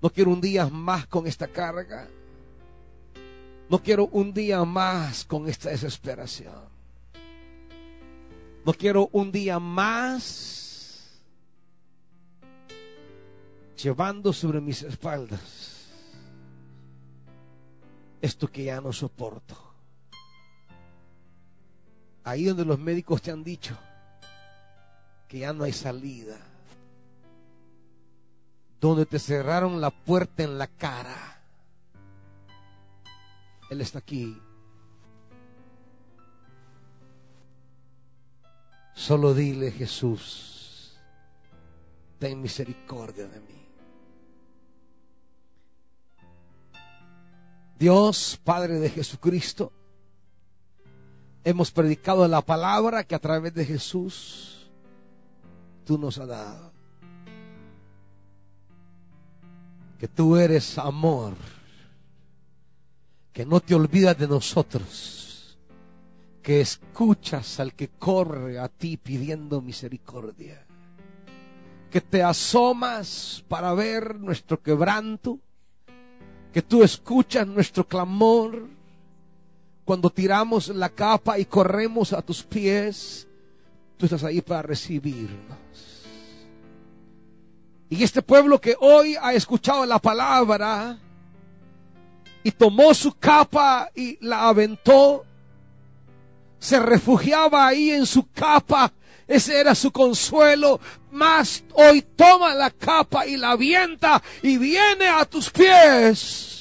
No 0.00 0.10
quiero 0.10 0.30
un 0.30 0.40
día 0.40 0.66
más 0.68 1.06
con 1.06 1.26
esta 1.26 1.48
carga. 1.48 2.08
No 3.68 3.82
quiero 3.82 4.06
un 4.06 4.32
día 4.32 4.64
más 4.64 5.24
con 5.24 5.48
esta 5.48 5.70
desesperación. 5.70 6.74
No 8.64 8.72
quiero 8.72 9.08
un 9.12 9.32
día 9.32 9.58
más 9.58 11.20
llevando 13.76 14.32
sobre 14.32 14.60
mis 14.60 14.82
espaldas 14.82 15.74
esto 18.24 18.50
que 18.50 18.64
ya 18.64 18.80
no 18.80 18.90
soporto. 18.90 19.63
Ahí 22.24 22.44
donde 22.44 22.64
los 22.64 22.78
médicos 22.78 23.20
te 23.22 23.30
han 23.30 23.44
dicho 23.44 23.76
que 25.28 25.40
ya 25.40 25.52
no 25.52 25.64
hay 25.64 25.72
salida. 25.72 26.38
Donde 28.80 29.06
te 29.06 29.18
cerraron 29.18 29.80
la 29.80 29.90
puerta 29.90 30.42
en 30.42 30.58
la 30.58 30.66
cara. 30.66 31.42
Él 33.70 33.80
está 33.80 33.98
aquí. 33.98 34.40
Solo 38.94 39.34
dile 39.34 39.72
Jesús, 39.72 40.96
ten 42.18 42.40
misericordia 42.40 43.26
de 43.26 43.40
mí. 43.40 43.54
Dios, 47.76 48.40
Padre 48.42 48.78
de 48.78 48.88
Jesucristo, 48.88 49.72
hemos 51.44 51.70
predicado 51.70 52.26
la 52.26 52.40
palabra 52.40 53.04
que 53.04 53.14
a 53.14 53.18
través 53.18 53.54
de 53.54 53.66
Jesús 53.66 54.70
tú 55.84 55.98
nos 55.98 56.18
has 56.18 56.28
dado. 56.28 56.72
Que 59.98 60.08
tú 60.08 60.36
eres 60.36 60.78
amor, 60.78 61.34
que 63.32 63.46
no 63.46 63.60
te 63.60 63.74
olvidas 63.74 64.18
de 64.18 64.26
nosotros, 64.26 65.58
que 66.42 66.60
escuchas 66.60 67.60
al 67.60 67.74
que 67.74 67.88
corre 67.88 68.58
a 68.58 68.68
ti 68.68 68.96
pidiendo 68.96 69.60
misericordia, 69.60 70.66
que 71.90 72.00
te 72.00 72.22
asomas 72.22 73.44
para 73.48 73.72
ver 73.72 74.18
nuestro 74.18 74.60
quebranto, 74.60 75.38
que 76.52 76.62
tú 76.62 76.82
escuchas 76.82 77.46
nuestro 77.46 77.86
clamor 77.86 78.68
cuando 79.84 80.10
tiramos 80.10 80.68
la 80.68 80.88
capa 80.88 81.38
y 81.38 81.44
corremos 81.44 82.12
a 82.12 82.22
tus 82.22 82.42
pies, 82.42 83.28
tú 83.96 84.06
estás 84.06 84.24
ahí 84.24 84.40
para 84.40 84.62
recibirnos. 84.62 85.58
Y 87.90 88.02
este 88.02 88.22
pueblo 88.22 88.60
que 88.60 88.76
hoy 88.80 89.16
ha 89.20 89.34
escuchado 89.34 89.84
la 89.84 89.98
palabra 89.98 90.98
y 92.42 92.50
tomó 92.50 92.94
su 92.94 93.12
capa 93.12 93.90
y 93.94 94.18
la 94.24 94.48
aventó, 94.48 95.24
se 96.58 96.80
refugiaba 96.80 97.66
ahí 97.66 97.90
en 97.90 98.06
su 98.06 98.26
capa, 98.30 98.90
ese 99.26 99.60
era 99.60 99.74
su 99.74 99.92
consuelo, 99.92 100.80
más 101.12 101.62
hoy 101.74 102.02
toma 102.02 102.54
la 102.54 102.70
capa 102.70 103.26
y 103.26 103.36
la 103.36 103.52
avienta 103.52 104.22
y 104.42 104.56
viene 104.56 105.08
a 105.08 105.24
tus 105.26 105.50
pies 105.50 106.53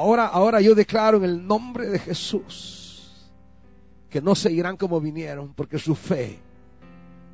Ahora, 0.00 0.28
ahora 0.28 0.62
yo 0.62 0.74
declaro 0.74 1.18
en 1.18 1.24
el 1.24 1.46
nombre 1.46 1.86
de 1.86 1.98
Jesús 1.98 3.30
que 4.08 4.22
no 4.22 4.34
se 4.34 4.50
irán 4.50 4.78
como 4.78 4.98
vinieron, 4.98 5.52
porque 5.52 5.78
su 5.78 5.94
fe 5.94 6.38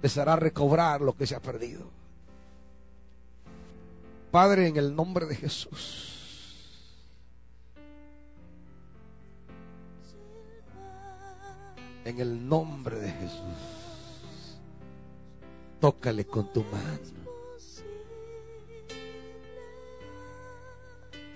les 0.02 0.18
hará 0.18 0.34
recobrar 0.34 1.00
lo 1.00 1.16
que 1.16 1.28
se 1.28 1.36
ha 1.36 1.40
perdido. 1.40 1.88
Padre, 4.32 4.66
en 4.66 4.76
el 4.78 4.96
nombre 4.96 5.26
de 5.26 5.36
Jesús. 5.36 6.82
En 12.04 12.18
el 12.18 12.48
nombre 12.48 12.98
de 12.98 13.12
Jesús. 13.12 14.58
Tócale 15.78 16.24
con 16.24 16.52
tu 16.52 16.64
mano. 16.64 17.15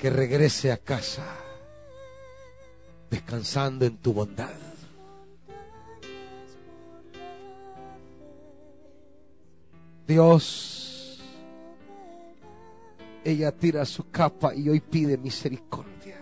Que 0.00 0.08
regrese 0.08 0.72
a 0.72 0.78
casa 0.78 1.26
descansando 3.10 3.84
en 3.84 3.98
tu 3.98 4.14
bondad. 4.14 4.48
Dios, 10.06 11.20
ella 13.22 13.52
tira 13.52 13.84
su 13.84 14.10
capa 14.10 14.54
y 14.54 14.70
hoy 14.70 14.80
pide 14.80 15.18
misericordia. 15.18 16.16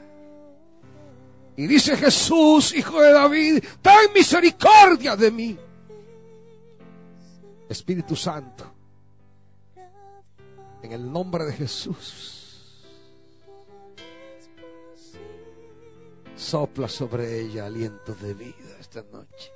Y 1.56 1.66
dice 1.68 1.96
Jesús, 1.96 2.74
hijo 2.74 3.00
de 3.00 3.12
David, 3.12 3.64
ten 3.80 4.12
misericordia 4.12 5.14
de 5.14 5.30
mí. 5.30 5.58
Espíritu 7.68 8.16
Santo, 8.16 8.64
en 10.82 10.92
el 10.92 11.12
nombre 11.12 11.44
de 11.44 11.52
Jesús 11.52 12.38
Sopla 16.48 16.88
sobre 16.88 17.40
ella 17.40 17.66
aliento 17.66 18.14
de 18.14 18.32
vida 18.32 18.78
esta 18.80 19.02
noche. 19.02 19.52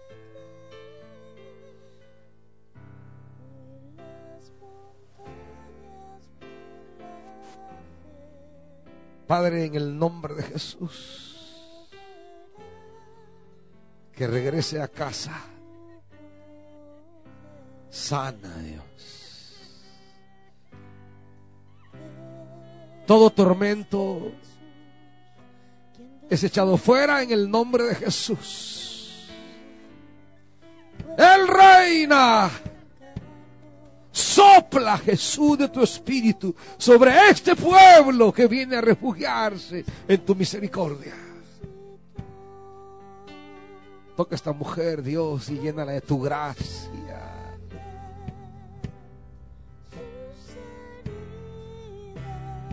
Padre, 9.27 9.65
en 9.65 9.75
el 9.75 9.99
nombre 9.99 10.35
de 10.35 10.43
Jesús, 10.43 11.89
que 14.13 14.27
regrese 14.27 14.83
a 14.83 14.89
casa 14.89 15.41
sana, 17.89 18.55
Dios. 18.59 19.57
Todo 23.07 23.31
tormento, 23.31 24.31
es 26.33 26.43
echado 26.45 26.79
fuera 26.79 27.23
en 27.23 27.31
el 27.31 27.51
nombre 27.51 27.85
de 27.85 27.95
Jesús. 27.95 29.29
Él 31.19 31.47
reina. 31.47 32.51
Sopla 34.11 34.97
Jesús 34.97 35.59
de 35.59 35.69
tu 35.69 35.83
espíritu 35.83 36.55
sobre 36.79 37.29
este 37.29 37.55
pueblo 37.55 38.33
que 38.33 38.47
viene 38.47 38.77
a 38.77 38.81
refugiarse 38.81 39.85
en 40.09 40.25
tu 40.25 40.35
misericordia. 40.35 41.15
Toca 44.17 44.35
a 44.35 44.37
esta 44.37 44.53
mujer, 44.53 45.03
Dios, 45.03 45.51
y 45.51 45.59
llénala 45.59 45.93
de 45.93 46.01
tu 46.01 46.21
gracia. 46.21 46.89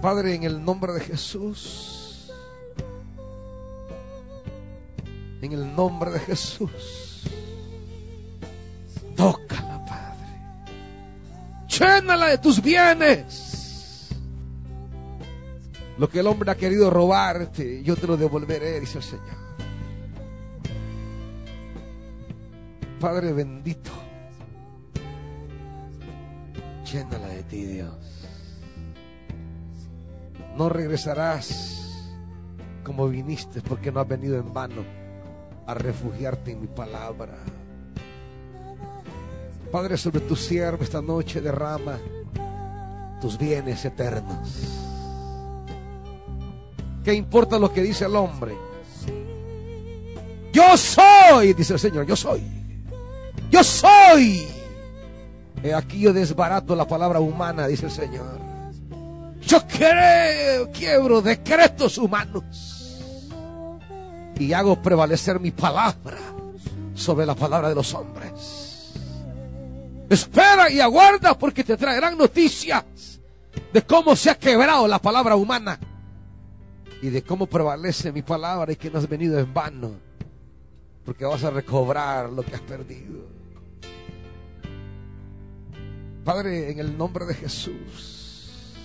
Padre, 0.02 0.36
en 0.36 0.44
el 0.44 0.64
nombre 0.64 0.94
de 0.94 1.02
Jesús. 1.02 1.99
En 5.42 5.54
el 5.54 5.76
nombre 5.76 6.12
de 6.12 6.20
Jesús. 6.20 7.24
Tócala, 9.16 9.86
Padre. 9.86 10.74
Llénala 11.68 12.28
de 12.28 12.38
tus 12.38 12.62
bienes. 12.62 14.10
Lo 15.98 16.10
que 16.10 16.20
el 16.20 16.28
hombre 16.28 16.52
ha 16.52 16.56
querido 16.56 16.90
robarte, 16.90 17.84
yo 17.84 17.96
te 17.96 18.08
lo 18.08 18.16
devolveré, 18.16 18.80
dice 18.80 19.00
el 19.00 19.04
Señor. 19.04 19.40
Padre 23.00 23.32
bendito, 23.32 23.92
llénala 26.92 27.28
de 27.28 27.44
ti, 27.44 27.64
Dios. 27.64 27.96
No 30.58 30.68
regresarás 30.68 32.08
como 32.84 33.08
viniste 33.08 33.62
porque 33.62 33.92
no 33.92 34.02
has 34.02 34.08
venido 34.08 34.38
en 34.38 34.54
vano 34.54 34.99
a 35.70 35.76
refugiarte 35.76 36.52
en 36.52 36.62
mi 36.62 36.68
palabra. 36.68 37.38
Padre, 39.72 39.98
sobre 39.98 40.22
tu 40.22 40.36
siervo 40.36 40.84
esta 40.84 41.00
noche 41.00 41.42
derrama 41.42 42.00
tus 43.22 43.38
bienes 43.38 43.86
eternos. 43.86 44.50
¿Qué 47.04 47.14
importa 47.14 47.60
lo 47.60 47.72
que 47.72 47.84
dice 47.84 48.06
el 48.06 48.16
hombre? 48.16 48.58
Yo 50.52 50.76
soy, 50.76 51.54
dice 51.54 51.74
el 51.74 51.80
Señor, 51.80 52.08
yo 52.08 52.16
soy. 52.16 52.42
Yo 53.52 53.64
soy. 53.64 54.48
Aquí 55.76 56.00
yo 56.00 56.14
desbarato 56.14 56.76
la 56.76 56.88
palabra 56.88 57.20
humana, 57.20 57.68
dice 57.68 57.86
el 57.86 57.92
Señor. 57.92 58.40
Yo 59.42 59.60
creo, 59.68 60.72
quiebro 60.72 61.22
decretos 61.22 62.00
humanos 62.00 62.79
y 64.40 64.54
hago 64.54 64.82
prevalecer 64.82 65.40
mi 65.40 65.52
palabra 65.52 66.18
sobre 66.96 67.26
la 67.26 67.36
palabra 67.36 67.70
de 67.70 67.76
los 67.76 67.94
hombres. 67.94 68.94
Espera 70.10 70.72
y 70.72 70.80
aguarda 70.80 71.38
porque 71.38 71.64
te 71.64 71.78
traerán 71.78 72.18
noticias 72.18 72.84
de 73.72 73.82
cómo 73.84 74.16
se 74.16 74.30
ha 74.32 74.36
quebrado 74.40 74.88
la 74.88 75.00
palabra 75.00 75.36
humana 75.36 75.80
y 77.02 77.10
de 77.10 77.22
cómo 77.22 77.46
prevalece 77.46 78.12
mi 78.12 78.22
palabra 78.22 78.72
y 78.72 78.76
que 78.76 78.90
no 78.90 78.98
has 78.98 79.08
venido 79.08 79.38
en 79.38 79.54
vano 79.54 79.92
porque 81.06 81.26
vas 81.26 81.44
a 81.44 81.50
recobrar 81.50 82.30
lo 82.30 82.44
que 82.44 82.56
has 82.56 82.62
perdido. 82.62 83.28
Padre, 86.24 86.72
en 86.72 86.80
el 86.80 86.98
nombre 86.98 87.26
de 87.26 87.34
Jesús, 87.34 88.76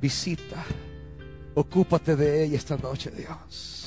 visita, 0.00 0.62
ocúpate 1.54 2.14
de 2.16 2.44
ella 2.44 2.56
esta 2.56 2.76
noche, 2.76 3.10
Dios. 3.10 3.79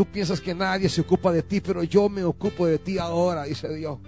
Tú 0.00 0.06
piensas 0.06 0.40
que 0.40 0.54
nadie 0.54 0.88
se 0.88 1.02
ocupa 1.02 1.30
de 1.30 1.42
ti, 1.42 1.60
pero 1.60 1.82
yo 1.82 2.08
me 2.08 2.24
ocupo 2.24 2.66
de 2.66 2.78
ti 2.78 2.96
ahora, 2.96 3.42
dice 3.42 3.68
Dios. 3.68 3.98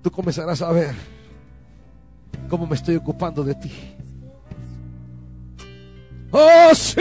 Tú 0.00 0.12
comenzarás 0.12 0.62
a 0.62 0.70
ver 0.70 0.94
cómo 2.48 2.68
me 2.68 2.76
estoy 2.76 2.94
ocupando 2.94 3.42
de 3.42 3.56
ti. 3.56 3.72
¡Oh, 6.30 6.72
sí! 6.72 7.00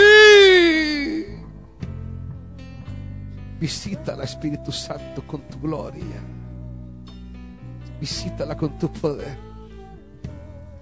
Visítala, 3.59 4.23
Espíritu 4.23 4.71
Santo, 4.71 5.21
con 5.27 5.41
tu 5.41 5.59
gloria. 5.59 6.23
Visítala 8.01 8.57
con 8.57 8.79
tu 8.79 8.91
poder. 8.91 9.37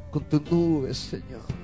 con 0.10 0.24
tu 0.24 0.42
nube, 0.50 0.94
Señor. 0.94 1.61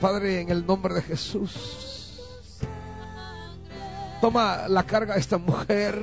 Padre, 0.00 0.40
en 0.42 0.50
el 0.50 0.66
nombre 0.66 0.94
de 0.94 1.02
Jesús, 1.02 2.20
toma 4.20 4.68
la 4.68 4.82
carga 4.84 5.14
de 5.14 5.20
esta 5.20 5.38
mujer 5.38 5.98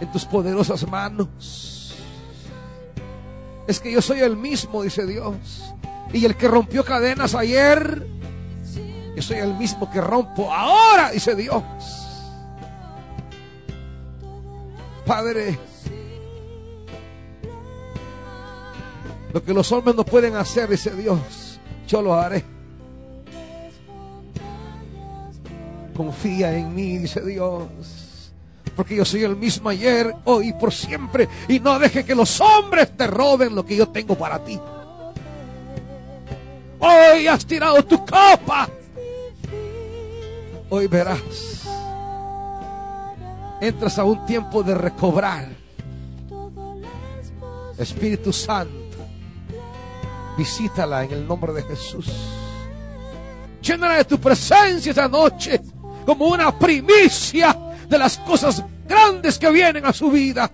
en 0.00 0.12
tus 0.12 0.24
poderosas 0.24 0.88
manos. 0.88 1.94
Es 3.66 3.80
que 3.80 3.90
yo 3.90 4.02
soy 4.02 4.20
el 4.20 4.36
mismo, 4.36 4.82
dice 4.82 5.06
Dios. 5.06 5.34
Y 6.12 6.24
el 6.24 6.36
que 6.36 6.46
rompió 6.46 6.84
cadenas 6.84 7.34
ayer, 7.34 8.06
yo 9.16 9.22
soy 9.22 9.38
el 9.38 9.54
mismo 9.54 9.90
que 9.90 10.00
rompo 10.00 10.52
ahora, 10.52 11.10
dice 11.10 11.34
Dios. 11.34 11.62
Padre, 15.04 15.58
lo 19.32 19.42
que 19.42 19.52
los 19.52 19.70
hombres 19.72 19.96
no 19.96 20.04
pueden 20.04 20.36
hacer, 20.36 20.68
dice 20.68 20.94
Dios, 20.94 21.18
yo 21.86 22.02
lo 22.02 22.14
haré. 22.14 22.44
Confía 25.96 26.56
en 26.56 26.74
mí, 26.74 26.98
dice 26.98 27.20
Dios. 27.24 28.32
Porque 28.76 28.96
yo 28.96 29.04
soy 29.04 29.22
el 29.22 29.36
mismo 29.36 29.68
ayer, 29.68 30.14
hoy 30.24 30.52
por 30.52 30.72
siempre. 30.72 31.28
Y 31.48 31.60
no 31.60 31.78
deje 31.78 32.04
que 32.04 32.14
los 32.14 32.40
hombres 32.40 32.96
te 32.96 33.06
roben 33.06 33.54
lo 33.54 33.64
que 33.64 33.76
yo 33.76 33.88
tengo 33.88 34.16
para 34.16 34.42
ti. 34.42 34.58
Hoy 36.80 37.26
has 37.28 37.46
tirado 37.46 37.82
tu 37.84 37.98
copa. 37.98 38.68
Hoy 40.68 40.86
verás. 40.88 41.62
Entras 43.60 43.98
a 43.98 44.04
un 44.04 44.26
tiempo 44.26 44.62
de 44.62 44.74
recobrar. 44.74 45.48
Espíritu 47.78 48.32
Santo. 48.32 48.83
Visítala 50.36 51.04
en 51.04 51.12
el 51.12 51.26
nombre 51.26 51.52
de 51.52 51.62
Jesús. 51.62 52.10
Llénala 53.62 53.96
de 53.96 54.04
tu 54.04 54.18
presencia 54.18 54.90
esta 54.90 55.08
noche 55.08 55.60
como 56.04 56.26
una 56.26 56.56
primicia 56.58 57.56
de 57.88 57.98
las 57.98 58.18
cosas 58.18 58.62
grandes 58.86 59.38
que 59.38 59.50
vienen 59.50 59.86
a 59.86 59.92
su 59.92 60.10
vida. 60.10 60.50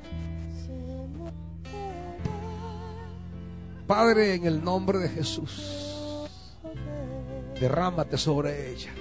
Padre, 3.87 4.35
en 4.35 4.47
el 4.47 4.63
nombre 4.63 4.99
de 4.99 5.09
Jesús, 5.09 6.29
derrámate 7.59 8.17
sobre 8.17 8.71
ella. 8.71 8.93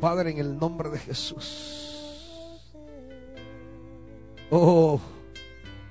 Padre, 0.00 0.30
en 0.30 0.38
el 0.38 0.58
nombre 0.58 0.90
de 0.90 0.98
Jesús. 0.98 1.86
Oh, 4.50 5.00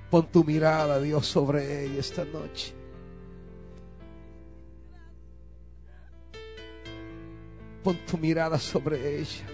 pon 0.09 0.27
tu 0.31 0.43
mirada, 0.43 0.99
Dios, 0.99 1.25
sobre 1.27 1.85
ella 1.85 1.99
esta 1.99 2.23
noche. 2.23 2.73
Pon 7.83 7.97
tu 8.09 8.17
mirada 8.17 8.57
sobre 8.57 9.19
ella. 9.19 9.45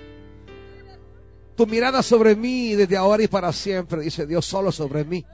Tu 1.56 1.68
mirada 1.68 2.02
sobre 2.02 2.36
mí 2.36 2.76
desde 2.76 2.96
ahora 2.98 3.24
y 3.24 3.28
para 3.28 3.52
siempre, 3.52 4.02
dice 4.02 4.26
Dios, 4.26 4.46
solo 4.46 4.72
sobre 4.72 5.04
mí. 5.04 5.26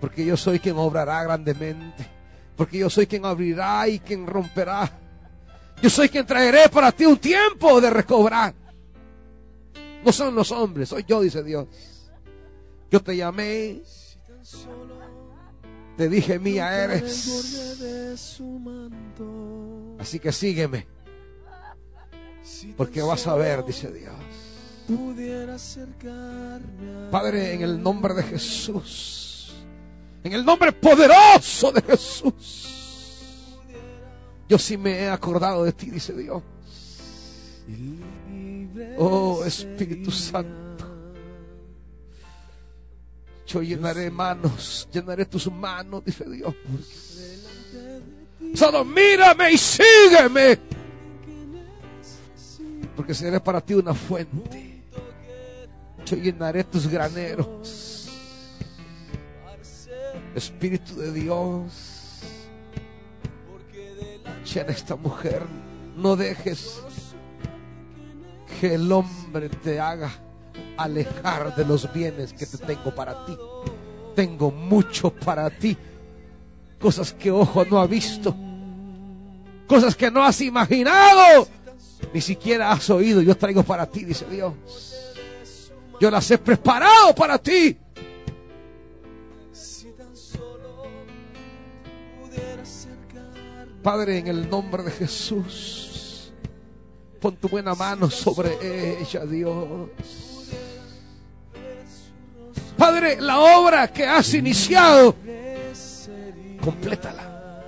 Porque 0.00 0.24
yo 0.24 0.36
soy 0.36 0.58
quien 0.58 0.76
obrará 0.76 1.24
grandemente. 1.24 2.06
Porque 2.56 2.78
yo 2.78 2.90
soy 2.90 3.06
quien 3.06 3.24
abrirá 3.24 3.88
y 3.88 3.98
quien 3.98 4.26
romperá. 4.26 5.03
Yo 5.84 5.90
soy 5.90 6.08
quien 6.08 6.24
traeré 6.24 6.70
para 6.70 6.90
ti 6.92 7.04
un 7.04 7.18
tiempo 7.18 7.78
de 7.78 7.90
recobrar. 7.90 8.54
No 10.02 10.12
son 10.12 10.34
los 10.34 10.50
hombres, 10.50 10.88
soy 10.88 11.04
yo, 11.06 11.20
dice 11.20 11.42
Dios. 11.42 11.68
Yo 12.90 13.02
te 13.02 13.14
llamé, 13.14 13.82
te 15.98 16.08
dije 16.08 16.38
mía 16.38 16.84
eres. 16.84 17.28
Así 19.98 20.18
que 20.18 20.32
sígueme. 20.32 20.86
Porque 22.78 23.02
vas 23.02 23.26
a 23.26 23.34
ver, 23.34 23.62
dice 23.66 23.92
Dios. 23.92 24.14
Padre, 27.10 27.52
en 27.52 27.60
el 27.60 27.82
nombre 27.82 28.14
de 28.14 28.22
Jesús. 28.22 29.52
En 30.22 30.32
el 30.32 30.46
nombre 30.46 30.72
poderoso 30.72 31.70
de 31.72 31.82
Jesús. 31.82 32.83
Yo 34.54 34.58
sí 34.60 34.76
me 34.76 34.92
he 34.92 35.08
acordado 35.08 35.64
de 35.64 35.72
ti, 35.72 35.90
dice 35.90 36.12
Dios. 36.12 36.40
Oh 38.96 39.42
Espíritu 39.44 40.12
Santo. 40.12 40.86
Yo 43.48 43.62
llenaré 43.62 44.12
manos, 44.12 44.88
llenaré 44.92 45.26
tus 45.26 45.50
manos, 45.50 46.04
dice 46.04 46.24
Dios. 46.30 46.54
Solo 48.54 48.84
mírame 48.84 49.50
y 49.50 49.58
sígueme. 49.58 50.56
Porque 52.94 53.12
seré 53.12 53.40
para 53.40 53.60
ti 53.60 53.74
una 53.74 53.92
fuente. 53.92 54.84
Yo 56.06 56.16
llenaré 56.16 56.62
tus 56.62 56.86
graneros. 56.86 58.08
Espíritu 60.36 60.94
de 60.94 61.12
Dios 61.12 61.93
llena 64.44 64.72
esta 64.72 64.96
mujer. 64.96 65.42
No 65.96 66.16
dejes 66.16 66.80
que 68.60 68.74
el 68.74 68.90
hombre 68.92 69.48
te 69.48 69.80
haga 69.80 70.10
alejar 70.76 71.54
de 71.54 71.64
los 71.64 71.92
bienes 71.92 72.32
que 72.32 72.46
te 72.46 72.58
tengo 72.58 72.94
para 72.94 73.24
ti. 73.26 73.36
Tengo 74.14 74.50
mucho 74.50 75.10
para 75.10 75.50
ti. 75.50 75.76
Cosas 76.80 77.12
que 77.12 77.30
ojo 77.30 77.64
no 77.64 77.80
ha 77.80 77.86
visto. 77.86 78.34
Cosas 79.66 79.96
que 79.96 80.10
no 80.10 80.22
has 80.22 80.40
imaginado. 80.40 81.48
Ni 82.12 82.20
siquiera 82.20 82.72
has 82.72 82.88
oído. 82.90 83.22
Yo 83.22 83.36
traigo 83.36 83.62
para 83.62 83.86
ti, 83.86 84.04
dice 84.04 84.26
Dios. 84.26 84.52
Yo 86.00 86.10
las 86.10 86.30
he 86.30 86.38
preparado 86.38 87.14
para 87.14 87.38
ti. 87.38 87.78
Padre, 93.84 94.16
en 94.16 94.28
el 94.28 94.48
nombre 94.48 94.82
de 94.82 94.90
Jesús, 94.90 96.32
pon 97.20 97.36
tu 97.36 97.50
buena 97.50 97.74
mano 97.74 98.08
sobre 98.08 98.56
ella, 98.98 99.26
Dios. 99.26 99.90
Padre, 102.78 103.20
la 103.20 103.40
obra 103.40 103.86
que 103.92 104.06
has 104.06 104.32
iniciado, 104.32 105.14
complétala. 106.62 107.60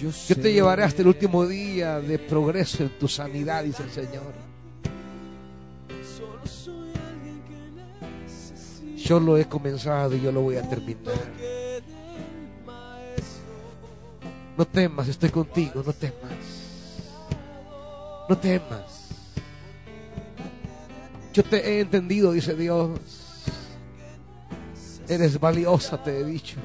Yo 0.00 0.36
te 0.36 0.50
llevaré 0.50 0.84
hasta 0.84 1.02
el 1.02 1.08
último 1.08 1.46
día 1.46 2.00
de 2.00 2.18
progreso 2.18 2.84
en 2.84 2.98
tu 2.98 3.06
sanidad, 3.06 3.64
dice 3.64 3.82
el 3.82 3.90
Señor. 3.90 4.32
Yo 8.96 9.20
lo 9.20 9.36
he 9.36 9.44
comenzado 9.44 10.16
y 10.16 10.22
yo 10.22 10.32
lo 10.32 10.40
voy 10.40 10.56
a 10.56 10.62
terminar. 10.62 11.57
No 14.58 14.66
temas, 14.66 15.06
estoy 15.06 15.30
contigo, 15.30 15.84
no 15.86 15.92
temas. 15.92 16.32
No 18.28 18.36
temas. 18.36 19.08
Yo 21.32 21.44
te 21.44 21.58
he 21.64 21.80
entendido, 21.80 22.32
dice 22.32 22.56
Dios. 22.56 22.98
Eres 25.08 25.38
valiosa, 25.38 26.02
te 26.02 26.18
he 26.18 26.24
dicho. 26.24 26.56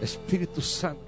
Espíritu 0.00 0.62
Santo. 0.62 1.02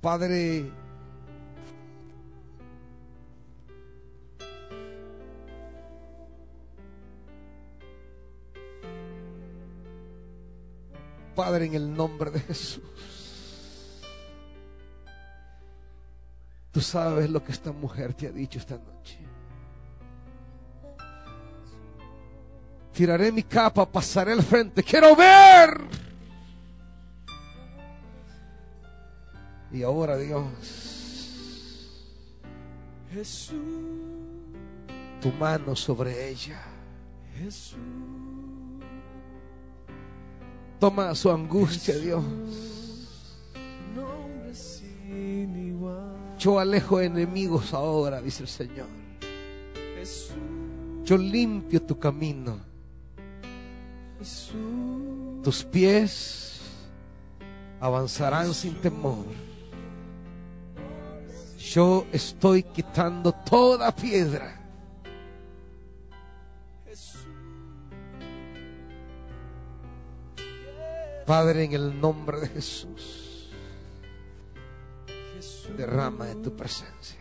Padre, 0.00 0.70
Padre, 11.34 11.66
en 11.66 11.74
el 11.74 11.94
nombre 11.94 12.30
de 12.30 12.40
Jesús. 12.40 12.82
Tú 16.70 16.80
sabes 16.80 17.30
lo 17.30 17.42
que 17.44 17.52
esta 17.52 17.72
mujer 17.72 18.14
te 18.14 18.26
ha 18.26 18.32
dicho 18.32 18.58
esta 18.58 18.76
noche. 18.76 19.18
Tiraré 22.92 23.32
mi 23.32 23.42
capa, 23.42 23.90
pasaré 23.90 24.32
al 24.32 24.42
frente. 24.42 24.82
Quiero 24.82 25.16
ver. 25.16 25.80
Y 29.72 29.82
ahora 29.82 30.16
Dios, 30.16 30.48
Jesús, 33.12 33.54
tu 35.20 35.32
mano 35.32 35.74
sobre 35.74 36.28
ella. 36.28 36.62
Jesús, 37.36 37.78
Toma 40.84 41.14
su 41.14 41.30
angustia, 41.30 41.96
Dios. 41.96 42.22
Yo 46.38 46.58
alejo 46.58 47.00
enemigos 47.00 47.72
ahora, 47.72 48.20
dice 48.20 48.42
el 48.42 48.50
Señor. 48.50 48.86
Yo 51.02 51.16
limpio 51.16 51.80
tu 51.80 51.98
camino. 51.98 52.58
Tus 55.42 55.64
pies 55.64 56.60
avanzarán 57.80 58.52
sin 58.52 58.74
temor. 58.74 59.24
Yo 61.58 62.04
estoy 62.12 62.62
quitando 62.62 63.32
toda 63.32 63.90
piedra. 63.90 64.60
Padre, 71.26 71.64
en 71.64 71.72
el 71.72 72.00
nombre 72.00 72.38
de 72.40 72.48
Jesús, 72.48 73.50
derrama 75.76 76.26
de 76.26 76.34
tu 76.36 76.54
presencia. 76.54 77.20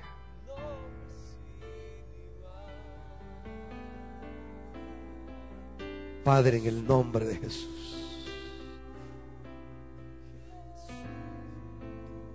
Padre, 6.24 6.58
en 6.58 6.66
el 6.68 6.86
nombre 6.86 7.26
de 7.26 7.36
Jesús. 7.38 7.94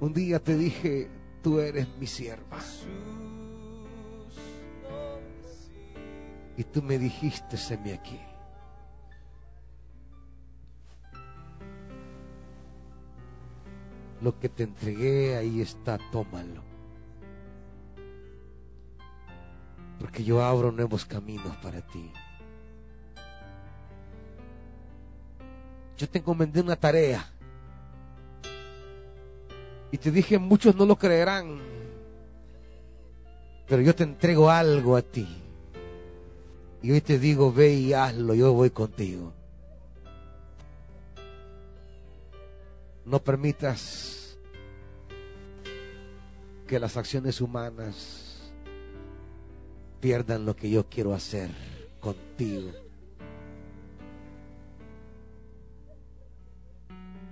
Un 0.00 0.12
día 0.12 0.38
te 0.38 0.56
dije, 0.56 1.10
tú 1.42 1.58
eres 1.58 1.88
mi 1.98 2.06
sierva. 2.06 2.58
Y 6.56 6.64
tú 6.64 6.82
me 6.82 6.98
dijiste, 6.98 7.56
seme 7.56 7.92
aquí. 7.94 8.18
Lo 14.28 14.38
que 14.38 14.50
te 14.50 14.64
entregué, 14.64 15.38
ahí 15.38 15.62
está, 15.62 15.96
tómalo. 16.12 16.62
Porque 19.98 20.22
yo 20.22 20.44
abro 20.44 20.70
nuevos 20.70 21.06
caminos 21.06 21.56
para 21.62 21.80
ti. 21.80 22.12
Yo 25.96 26.06
te 26.10 26.18
encomendé 26.18 26.60
una 26.60 26.76
tarea. 26.76 27.26
Y 29.90 29.96
te 29.96 30.10
dije, 30.10 30.38
muchos 30.38 30.76
no 30.76 30.84
lo 30.84 30.96
creerán. 30.96 31.58
Pero 33.66 33.80
yo 33.80 33.94
te 33.94 34.02
entrego 34.02 34.50
algo 34.50 34.94
a 34.94 35.00
ti. 35.00 35.26
Y 36.82 36.90
hoy 36.90 37.00
te 37.00 37.18
digo, 37.18 37.50
ve 37.50 37.72
y 37.72 37.94
hazlo, 37.94 38.34
yo 38.34 38.52
voy 38.52 38.68
contigo. 38.68 39.37
No 43.08 43.24
permitas 43.24 44.38
que 46.66 46.78
las 46.78 46.98
acciones 46.98 47.40
humanas 47.40 48.52
pierdan 49.98 50.44
lo 50.44 50.54
que 50.54 50.68
yo 50.68 50.90
quiero 50.90 51.14
hacer 51.14 51.50
contigo. 52.00 52.70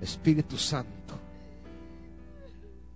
Espíritu 0.00 0.56
Santo, 0.56 1.18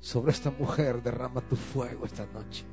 sobre 0.01 0.33
esta 0.33 0.51
mujer 0.51 1.03
derrama 1.03 1.43
tu 1.43 1.57
fuego 1.57 2.07
esta 2.07 2.25
noche. 2.25 2.65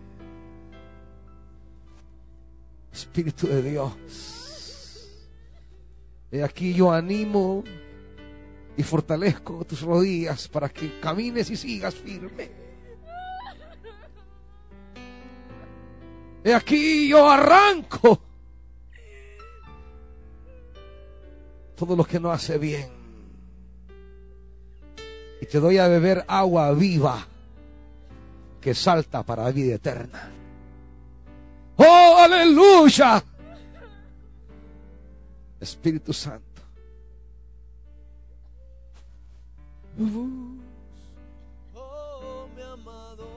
Espíritu 2.94 3.48
de 3.48 3.62
Dios, 3.62 5.28
he 6.32 6.42
aquí 6.44 6.74
yo 6.74 6.94
animo 6.94 7.66
y 8.78 8.84
fortalezco 8.84 9.66
tus 9.66 9.82
rodillas 9.82 10.48
para 10.48 10.70
que 10.70 11.00
camines 11.00 11.50
y 11.50 11.58
sigas 11.58 11.96
firme. 11.96 12.52
He 16.44 16.54
aquí 16.54 17.10
yo 17.10 17.28
arranco 17.30 18.22
todo 21.76 21.96
lo 21.96 22.06
que 22.06 22.20
no 22.20 22.32
hace 22.32 22.60
bien. 22.60 22.90
Y 25.42 25.46
te 25.48 25.60
doy 25.60 25.80
a 25.80 25.88
beber 25.88 26.24
agua 26.28 26.72
viva 26.72 27.28
que 28.62 28.74
salta 28.74 29.24
para 29.24 29.50
vida 29.52 29.76
eterna. 29.76 30.32
¡Oh, 31.78 32.18
aleluya! 32.20 33.24
Espíritu 35.60 36.14
Santo. 36.14 36.47
Oh 41.74 42.48
mi 42.56 42.62
amado, 42.62 43.28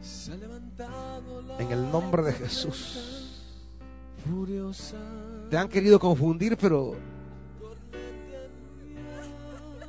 se 0.00 0.32
ha 0.32 0.36
levantado 0.36 1.58
En 1.58 1.70
el 1.70 1.90
nombre 1.90 2.22
de 2.22 2.32
Jesús. 2.32 3.42
furiosa. 4.28 4.96
Te 5.50 5.56
han 5.56 5.68
querido 5.68 5.98
confundir, 6.00 6.56
pero 6.56 6.96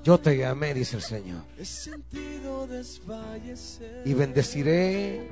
yo 0.04 0.18
te 0.20 0.38
llamé, 0.38 0.74
dice 0.74 0.96
el 0.98 1.02
Señor. 1.02 1.42
Y 4.06 4.14
bendeciré 4.14 5.28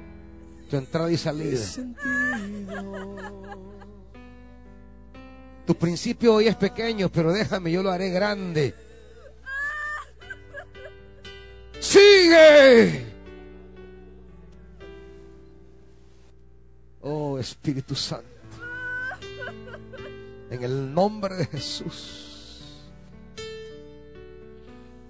tu 0.70 0.78
entrada 0.78 1.12
y 1.12 1.18
salida. 1.18 1.64
Tu 5.66 5.76
principio 5.76 6.36
hoy 6.36 6.48
es 6.48 6.56
pequeño, 6.56 7.10
pero 7.10 7.34
déjame, 7.34 7.72
yo 7.72 7.82
lo 7.82 7.92
haré 7.92 8.10
grande. 8.10 8.76
Sigue. 11.80 13.06
Oh 17.02 17.38
Espíritu 17.40 17.96
Santo. 17.96 18.26
En 20.50 20.64
el 20.64 20.94
nombre 20.94 21.36
de 21.36 21.46
Jesús. 21.46 22.86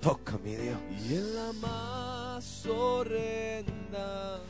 Toca 0.02 0.38
mi 0.38 0.56
Dios. 0.56 0.78
y 1.10 1.16
en 1.16 1.36
la 1.36 1.54
más 1.54 2.66
horrenda. 2.66 4.42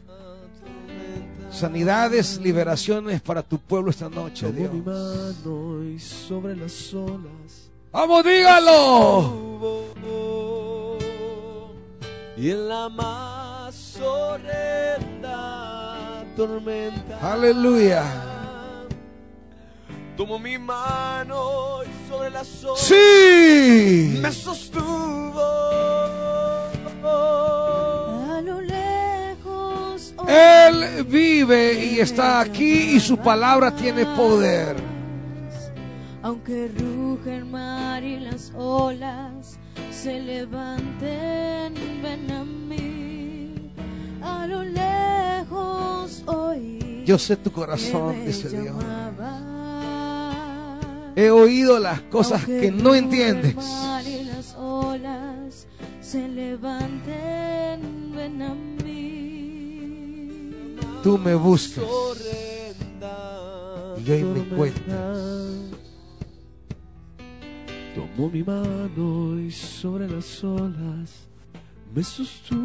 Sanidades, 1.51 2.39
liberaciones 2.41 3.21
para 3.21 3.41
tu 3.41 3.57
pueblo 3.59 3.89
esta 3.89 4.09
noche, 4.09 4.47
Tomo 4.47 4.73
mi 4.73 4.81
Dios. 4.81 4.85
mano 4.85 5.83
y 5.83 5.99
sobre 5.99 6.55
las 6.55 6.93
olas 6.93 7.69
Vamos, 7.91 8.23
dígalo. 8.25 9.33
y 12.37 12.49
en 12.51 12.67
la 12.67 12.89
más 12.89 13.97
horrenda 14.01 15.05
tormenta. 16.35 17.33
Aleluya. 17.33 18.03
Tomo 20.17 20.37
mi 20.39 20.57
mano 20.57 21.79
y 21.83 21.87
sobre 22.09 22.29
las 22.31 22.63
olas 22.65 22.81
Sí. 22.81 24.19
me 24.21 24.31
sostuvo. 24.33 25.41
Él 30.27 31.03
vive 31.05 31.73
y 31.73 31.99
está 31.99 32.39
aquí 32.39 32.95
y 32.95 32.99
su 32.99 33.17
palabra 33.17 33.75
tiene 33.75 34.05
poder. 34.05 34.75
Aunque 36.23 36.69
ruge 36.69 37.37
el 37.37 37.45
mar 37.45 38.03
y 38.03 38.19
las 38.19 38.51
olas 38.55 39.59
se 39.91 40.19
levanten, 40.19 41.73
ven 42.01 42.31
a 42.31 42.43
mí. 42.43 43.71
A 44.23 44.47
lo 44.47 44.63
lejos 44.63 46.23
oí. 46.25 47.03
Yo 47.05 47.19
sé 47.19 47.35
tu 47.35 47.51
corazón, 47.51 48.25
dice 48.25 48.49
Dios. 48.49 48.75
He 51.15 51.29
oído 51.29 51.79
las 51.79 52.01
cosas 52.01 52.43
Aunque 52.43 52.59
que 52.61 52.71
no 52.71 52.93
entiendes. 52.95 53.51
El 53.51 53.55
mar 53.55 54.03
y 54.05 54.23
las 54.25 54.55
olas 54.55 55.67
se 56.01 56.27
levanten, 56.27 58.11
ven 58.15 58.41
a 58.41 58.53
mí. 58.53 59.14
Tú 61.05 61.19
me 61.19 61.35
buscas 61.35 61.85
y 64.03 64.11
hoy 64.11 64.23
me 64.23 64.39
encuentras. 64.39 65.19
Tomó 67.93 68.27
mi 68.27 68.41
mano 68.41 69.39
y 69.39 69.51
sobre 69.51 70.09
las 70.09 70.43
olas 70.43 71.27
me 71.93 72.03
sostuvo. 72.03 72.59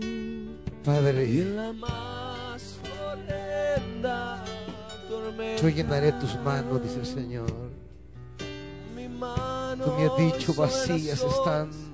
Y 0.00 0.56
Padre, 0.82 1.24
en 1.24 1.54
la 1.54 1.70
más 1.74 2.78
horrenda 3.12 4.42
tormenta. 5.06 5.62
yo 5.62 5.68
llenaré 5.68 6.12
tus 6.12 6.34
manos, 6.40 6.82
dice 6.82 7.00
el 7.00 7.06
Señor. 7.06 7.52
Mi 8.96 9.06
mano 9.06 9.84
Tú 9.84 9.92
me 9.98 10.06
has 10.06 10.16
dicho, 10.16 10.54
vacías 10.54 11.22
están. 11.22 11.93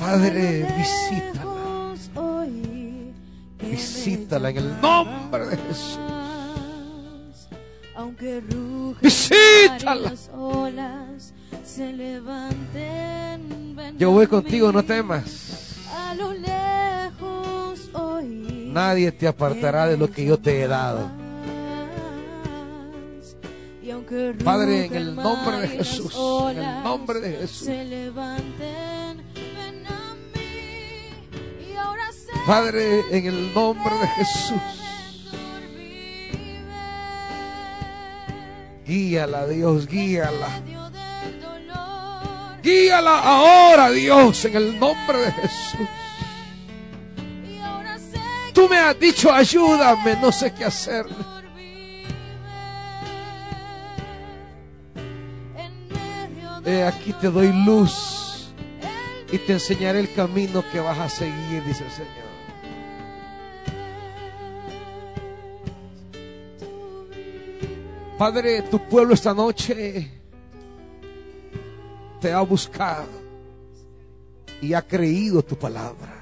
Padre, 0.00 0.66
visítala. 0.78 1.94
Visítala 3.60 4.48
en 4.48 4.56
el 4.56 4.80
nombre 4.80 5.46
de 5.46 5.56
Jesús. 5.58 5.98
Aunque 7.94 8.42
Visítala. 9.02 10.14
Yo 13.98 14.10
voy 14.10 14.26
contigo, 14.26 14.72
no 14.72 14.82
temas. 14.82 15.76
A 15.94 16.14
lo 16.14 16.32
lejos. 16.32 17.90
Nadie 18.72 19.12
te 19.12 19.28
apartará 19.28 19.86
de 19.86 19.98
lo 19.98 20.10
que 20.10 20.24
yo 20.24 20.38
te 20.38 20.62
he 20.62 20.66
dado. 20.66 21.10
Padre, 24.44 24.86
en 24.86 24.94
el 24.94 25.14
nombre 25.14 25.58
de 25.58 25.68
Jesús, 25.68 26.14
en 26.50 26.58
el 26.58 26.82
nombre 26.82 27.20
de 27.20 27.36
Jesús. 27.36 27.68
Padre, 32.46 33.04
en 33.10 33.26
el 33.26 33.54
nombre 33.54 33.94
de 33.96 34.06
Jesús. 34.08 34.60
Guíala, 38.86 39.46
Dios, 39.46 39.86
guíala. 39.86 40.48
Guíala 42.62 43.18
ahora, 43.20 43.90
Dios, 43.90 44.44
en 44.44 44.56
el 44.56 44.78
nombre 44.78 45.18
de 45.18 45.32
Jesús. 45.32 45.88
Tú 48.52 48.68
me 48.68 48.78
has 48.78 48.98
dicho, 48.98 49.32
ayúdame, 49.32 50.16
no 50.16 50.32
sé 50.32 50.52
qué 50.52 50.64
hacer. 50.64 51.06
del 56.62 56.86
aquí 56.86 57.12
te 57.14 57.30
doy 57.30 57.52
luz 57.64 58.52
y 59.32 59.38
te 59.38 59.54
enseñaré 59.54 60.00
el 60.00 60.12
camino 60.12 60.64
que 60.72 60.80
vas 60.80 60.98
a 60.98 61.08
seguir, 61.08 61.64
dice 61.64 61.84
el 61.84 61.90
Señor. 61.90 62.29
Padre, 68.20 68.60
tu 68.60 68.78
pueblo 68.86 69.14
esta 69.14 69.32
noche 69.32 70.10
te 72.20 72.30
ha 72.30 72.42
buscado 72.42 73.08
y 74.60 74.74
ha 74.74 74.82
creído 74.82 75.42
tu 75.42 75.56
palabra. 75.56 76.20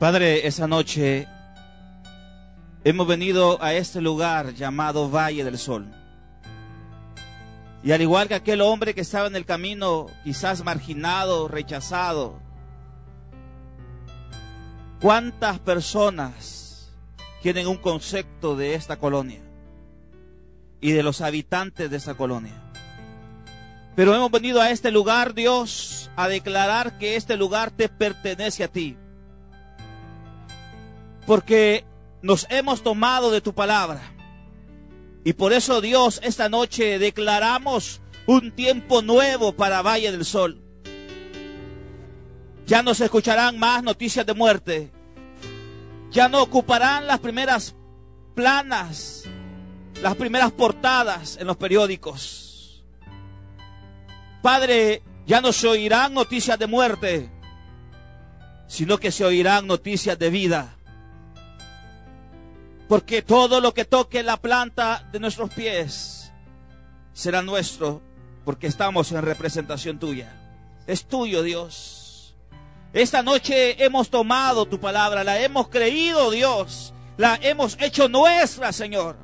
Padre, 0.00 0.44
esa 0.44 0.66
noche 0.66 1.28
hemos 2.82 3.06
venido 3.06 3.62
a 3.62 3.74
este 3.74 4.00
lugar 4.00 4.52
llamado 4.52 5.08
Valle 5.08 5.44
del 5.44 5.56
Sol. 5.56 5.86
Y 7.84 7.92
al 7.92 8.02
igual 8.02 8.26
que 8.26 8.34
aquel 8.34 8.60
hombre 8.60 8.92
que 8.92 9.02
estaba 9.02 9.28
en 9.28 9.36
el 9.36 9.44
camino, 9.44 10.08
quizás 10.24 10.64
marginado, 10.64 11.46
rechazado, 11.46 12.40
¿cuántas 15.00 15.60
personas 15.60 16.59
tienen 17.42 17.66
un 17.66 17.76
concepto 17.76 18.56
de 18.56 18.74
esta 18.74 18.98
colonia 18.98 19.40
y 20.80 20.92
de 20.92 21.02
los 21.02 21.20
habitantes 21.20 21.90
de 21.90 21.96
esta 21.96 22.14
colonia? 22.14 22.54
Pero 23.96 24.14
hemos 24.14 24.30
venido 24.30 24.60
a 24.60 24.70
este 24.70 24.90
lugar, 24.90 25.34
Dios, 25.34 26.10
a 26.16 26.28
declarar 26.28 26.98
que 26.98 27.16
este 27.16 27.36
lugar 27.36 27.70
te 27.70 27.88
pertenece 27.88 28.64
a 28.64 28.68
ti 28.68 28.96
porque 31.30 31.84
nos 32.22 32.44
hemos 32.50 32.82
tomado 32.82 33.30
de 33.30 33.40
tu 33.40 33.54
palabra. 33.54 34.00
Y 35.22 35.34
por 35.34 35.52
eso 35.52 35.80
Dios, 35.80 36.20
esta 36.24 36.48
noche 36.48 36.98
declaramos 36.98 38.00
un 38.26 38.50
tiempo 38.50 39.00
nuevo 39.00 39.52
para 39.52 39.80
Valle 39.80 40.10
del 40.10 40.24
Sol. 40.24 40.60
Ya 42.66 42.82
no 42.82 42.94
se 42.94 43.04
escucharán 43.04 43.60
más 43.60 43.84
noticias 43.84 44.26
de 44.26 44.34
muerte. 44.34 44.90
Ya 46.10 46.28
no 46.28 46.42
ocuparán 46.42 47.06
las 47.06 47.20
primeras 47.20 47.74
planas, 48.34 49.24
las 50.02 50.16
primeras 50.16 50.52
portadas 50.52 51.36
en 51.40 51.46
los 51.46 51.56
periódicos. 51.56 52.84
Padre, 54.42 55.02
ya 55.26 55.40
no 55.40 55.52
se 55.52 55.68
oirán 55.68 56.14
noticias 56.14 56.58
de 56.58 56.66
muerte, 56.66 57.30
sino 58.66 58.98
que 58.98 59.12
se 59.12 59.24
oirán 59.24 59.66
noticias 59.66 60.18
de 60.18 60.30
vida 60.30 60.76
porque 62.90 63.22
todo 63.22 63.60
lo 63.60 63.72
que 63.72 63.84
toque 63.84 64.24
la 64.24 64.36
planta 64.36 65.08
de 65.12 65.20
nuestros 65.20 65.54
pies 65.54 66.32
será 67.12 67.40
nuestro, 67.40 68.02
porque 68.44 68.66
estamos 68.66 69.12
en 69.12 69.22
representación 69.22 70.00
tuya. 70.00 70.32
Es 70.88 71.06
tuyo, 71.06 71.44
Dios. 71.44 71.99
Esta 72.92 73.22
noche 73.22 73.82
hemos 73.84 74.10
tomado 74.10 74.66
tu 74.66 74.80
palabra, 74.80 75.22
la 75.22 75.40
hemos 75.40 75.68
creído, 75.68 76.30
Dios, 76.30 76.92
la 77.16 77.38
hemos 77.40 77.76
hecho 77.80 78.08
nuestra, 78.08 78.72
Señor. 78.72 79.16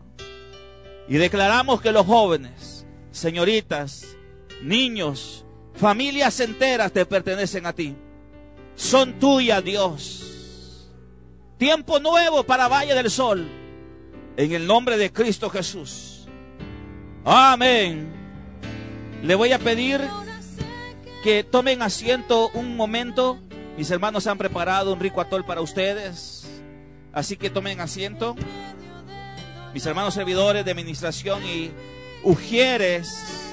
Y 1.09 1.17
declaramos 1.17 1.81
que 1.81 1.91
los 1.91 2.07
jóvenes, 2.07 2.87
señoritas, 3.11 4.17
niños, 4.63 5.45
familias 5.75 6.39
enteras 6.41 6.93
te 6.93 7.05
pertenecen 7.07 7.67
a 7.67 7.73
ti. 7.73 7.97
Son 8.77 9.19
tuyas, 9.19 9.65
Dios. 9.65 10.87
Tiempo 11.59 11.99
nuevo 11.99 12.45
para 12.45 12.69
Valle 12.69 12.95
del 12.95 13.11
Sol. 13.11 13.49
En 14.37 14.53
el 14.53 14.67
nombre 14.67 14.97
de 14.97 15.13
Cristo 15.13 15.51
Jesús. 15.51 16.29
Amén. 17.25 18.13
Le 19.23 19.35
voy 19.35 19.53
a 19.53 19.59
pedir 19.59 20.01
que 21.25 21.43
tomen 21.43 21.83
asiento 21.83 22.51
un 22.51 22.77
momento. 22.77 23.41
Mis 23.77 23.91
hermanos 23.91 24.27
han 24.27 24.39
preparado 24.39 24.93
un 24.93 25.01
rico 25.01 25.21
atol 25.21 25.45
para 25.45 25.61
ustedes. 25.61 26.47
Así 27.13 27.37
que 27.37 27.51
tomen 27.51 27.81
asiento. 27.81 28.35
Mis 29.75 29.85
hermanos 29.85 30.15
servidores 30.15 30.65
de 30.65 30.71
administración 30.71 31.45
y 31.45 31.71
ujieres 32.23 33.46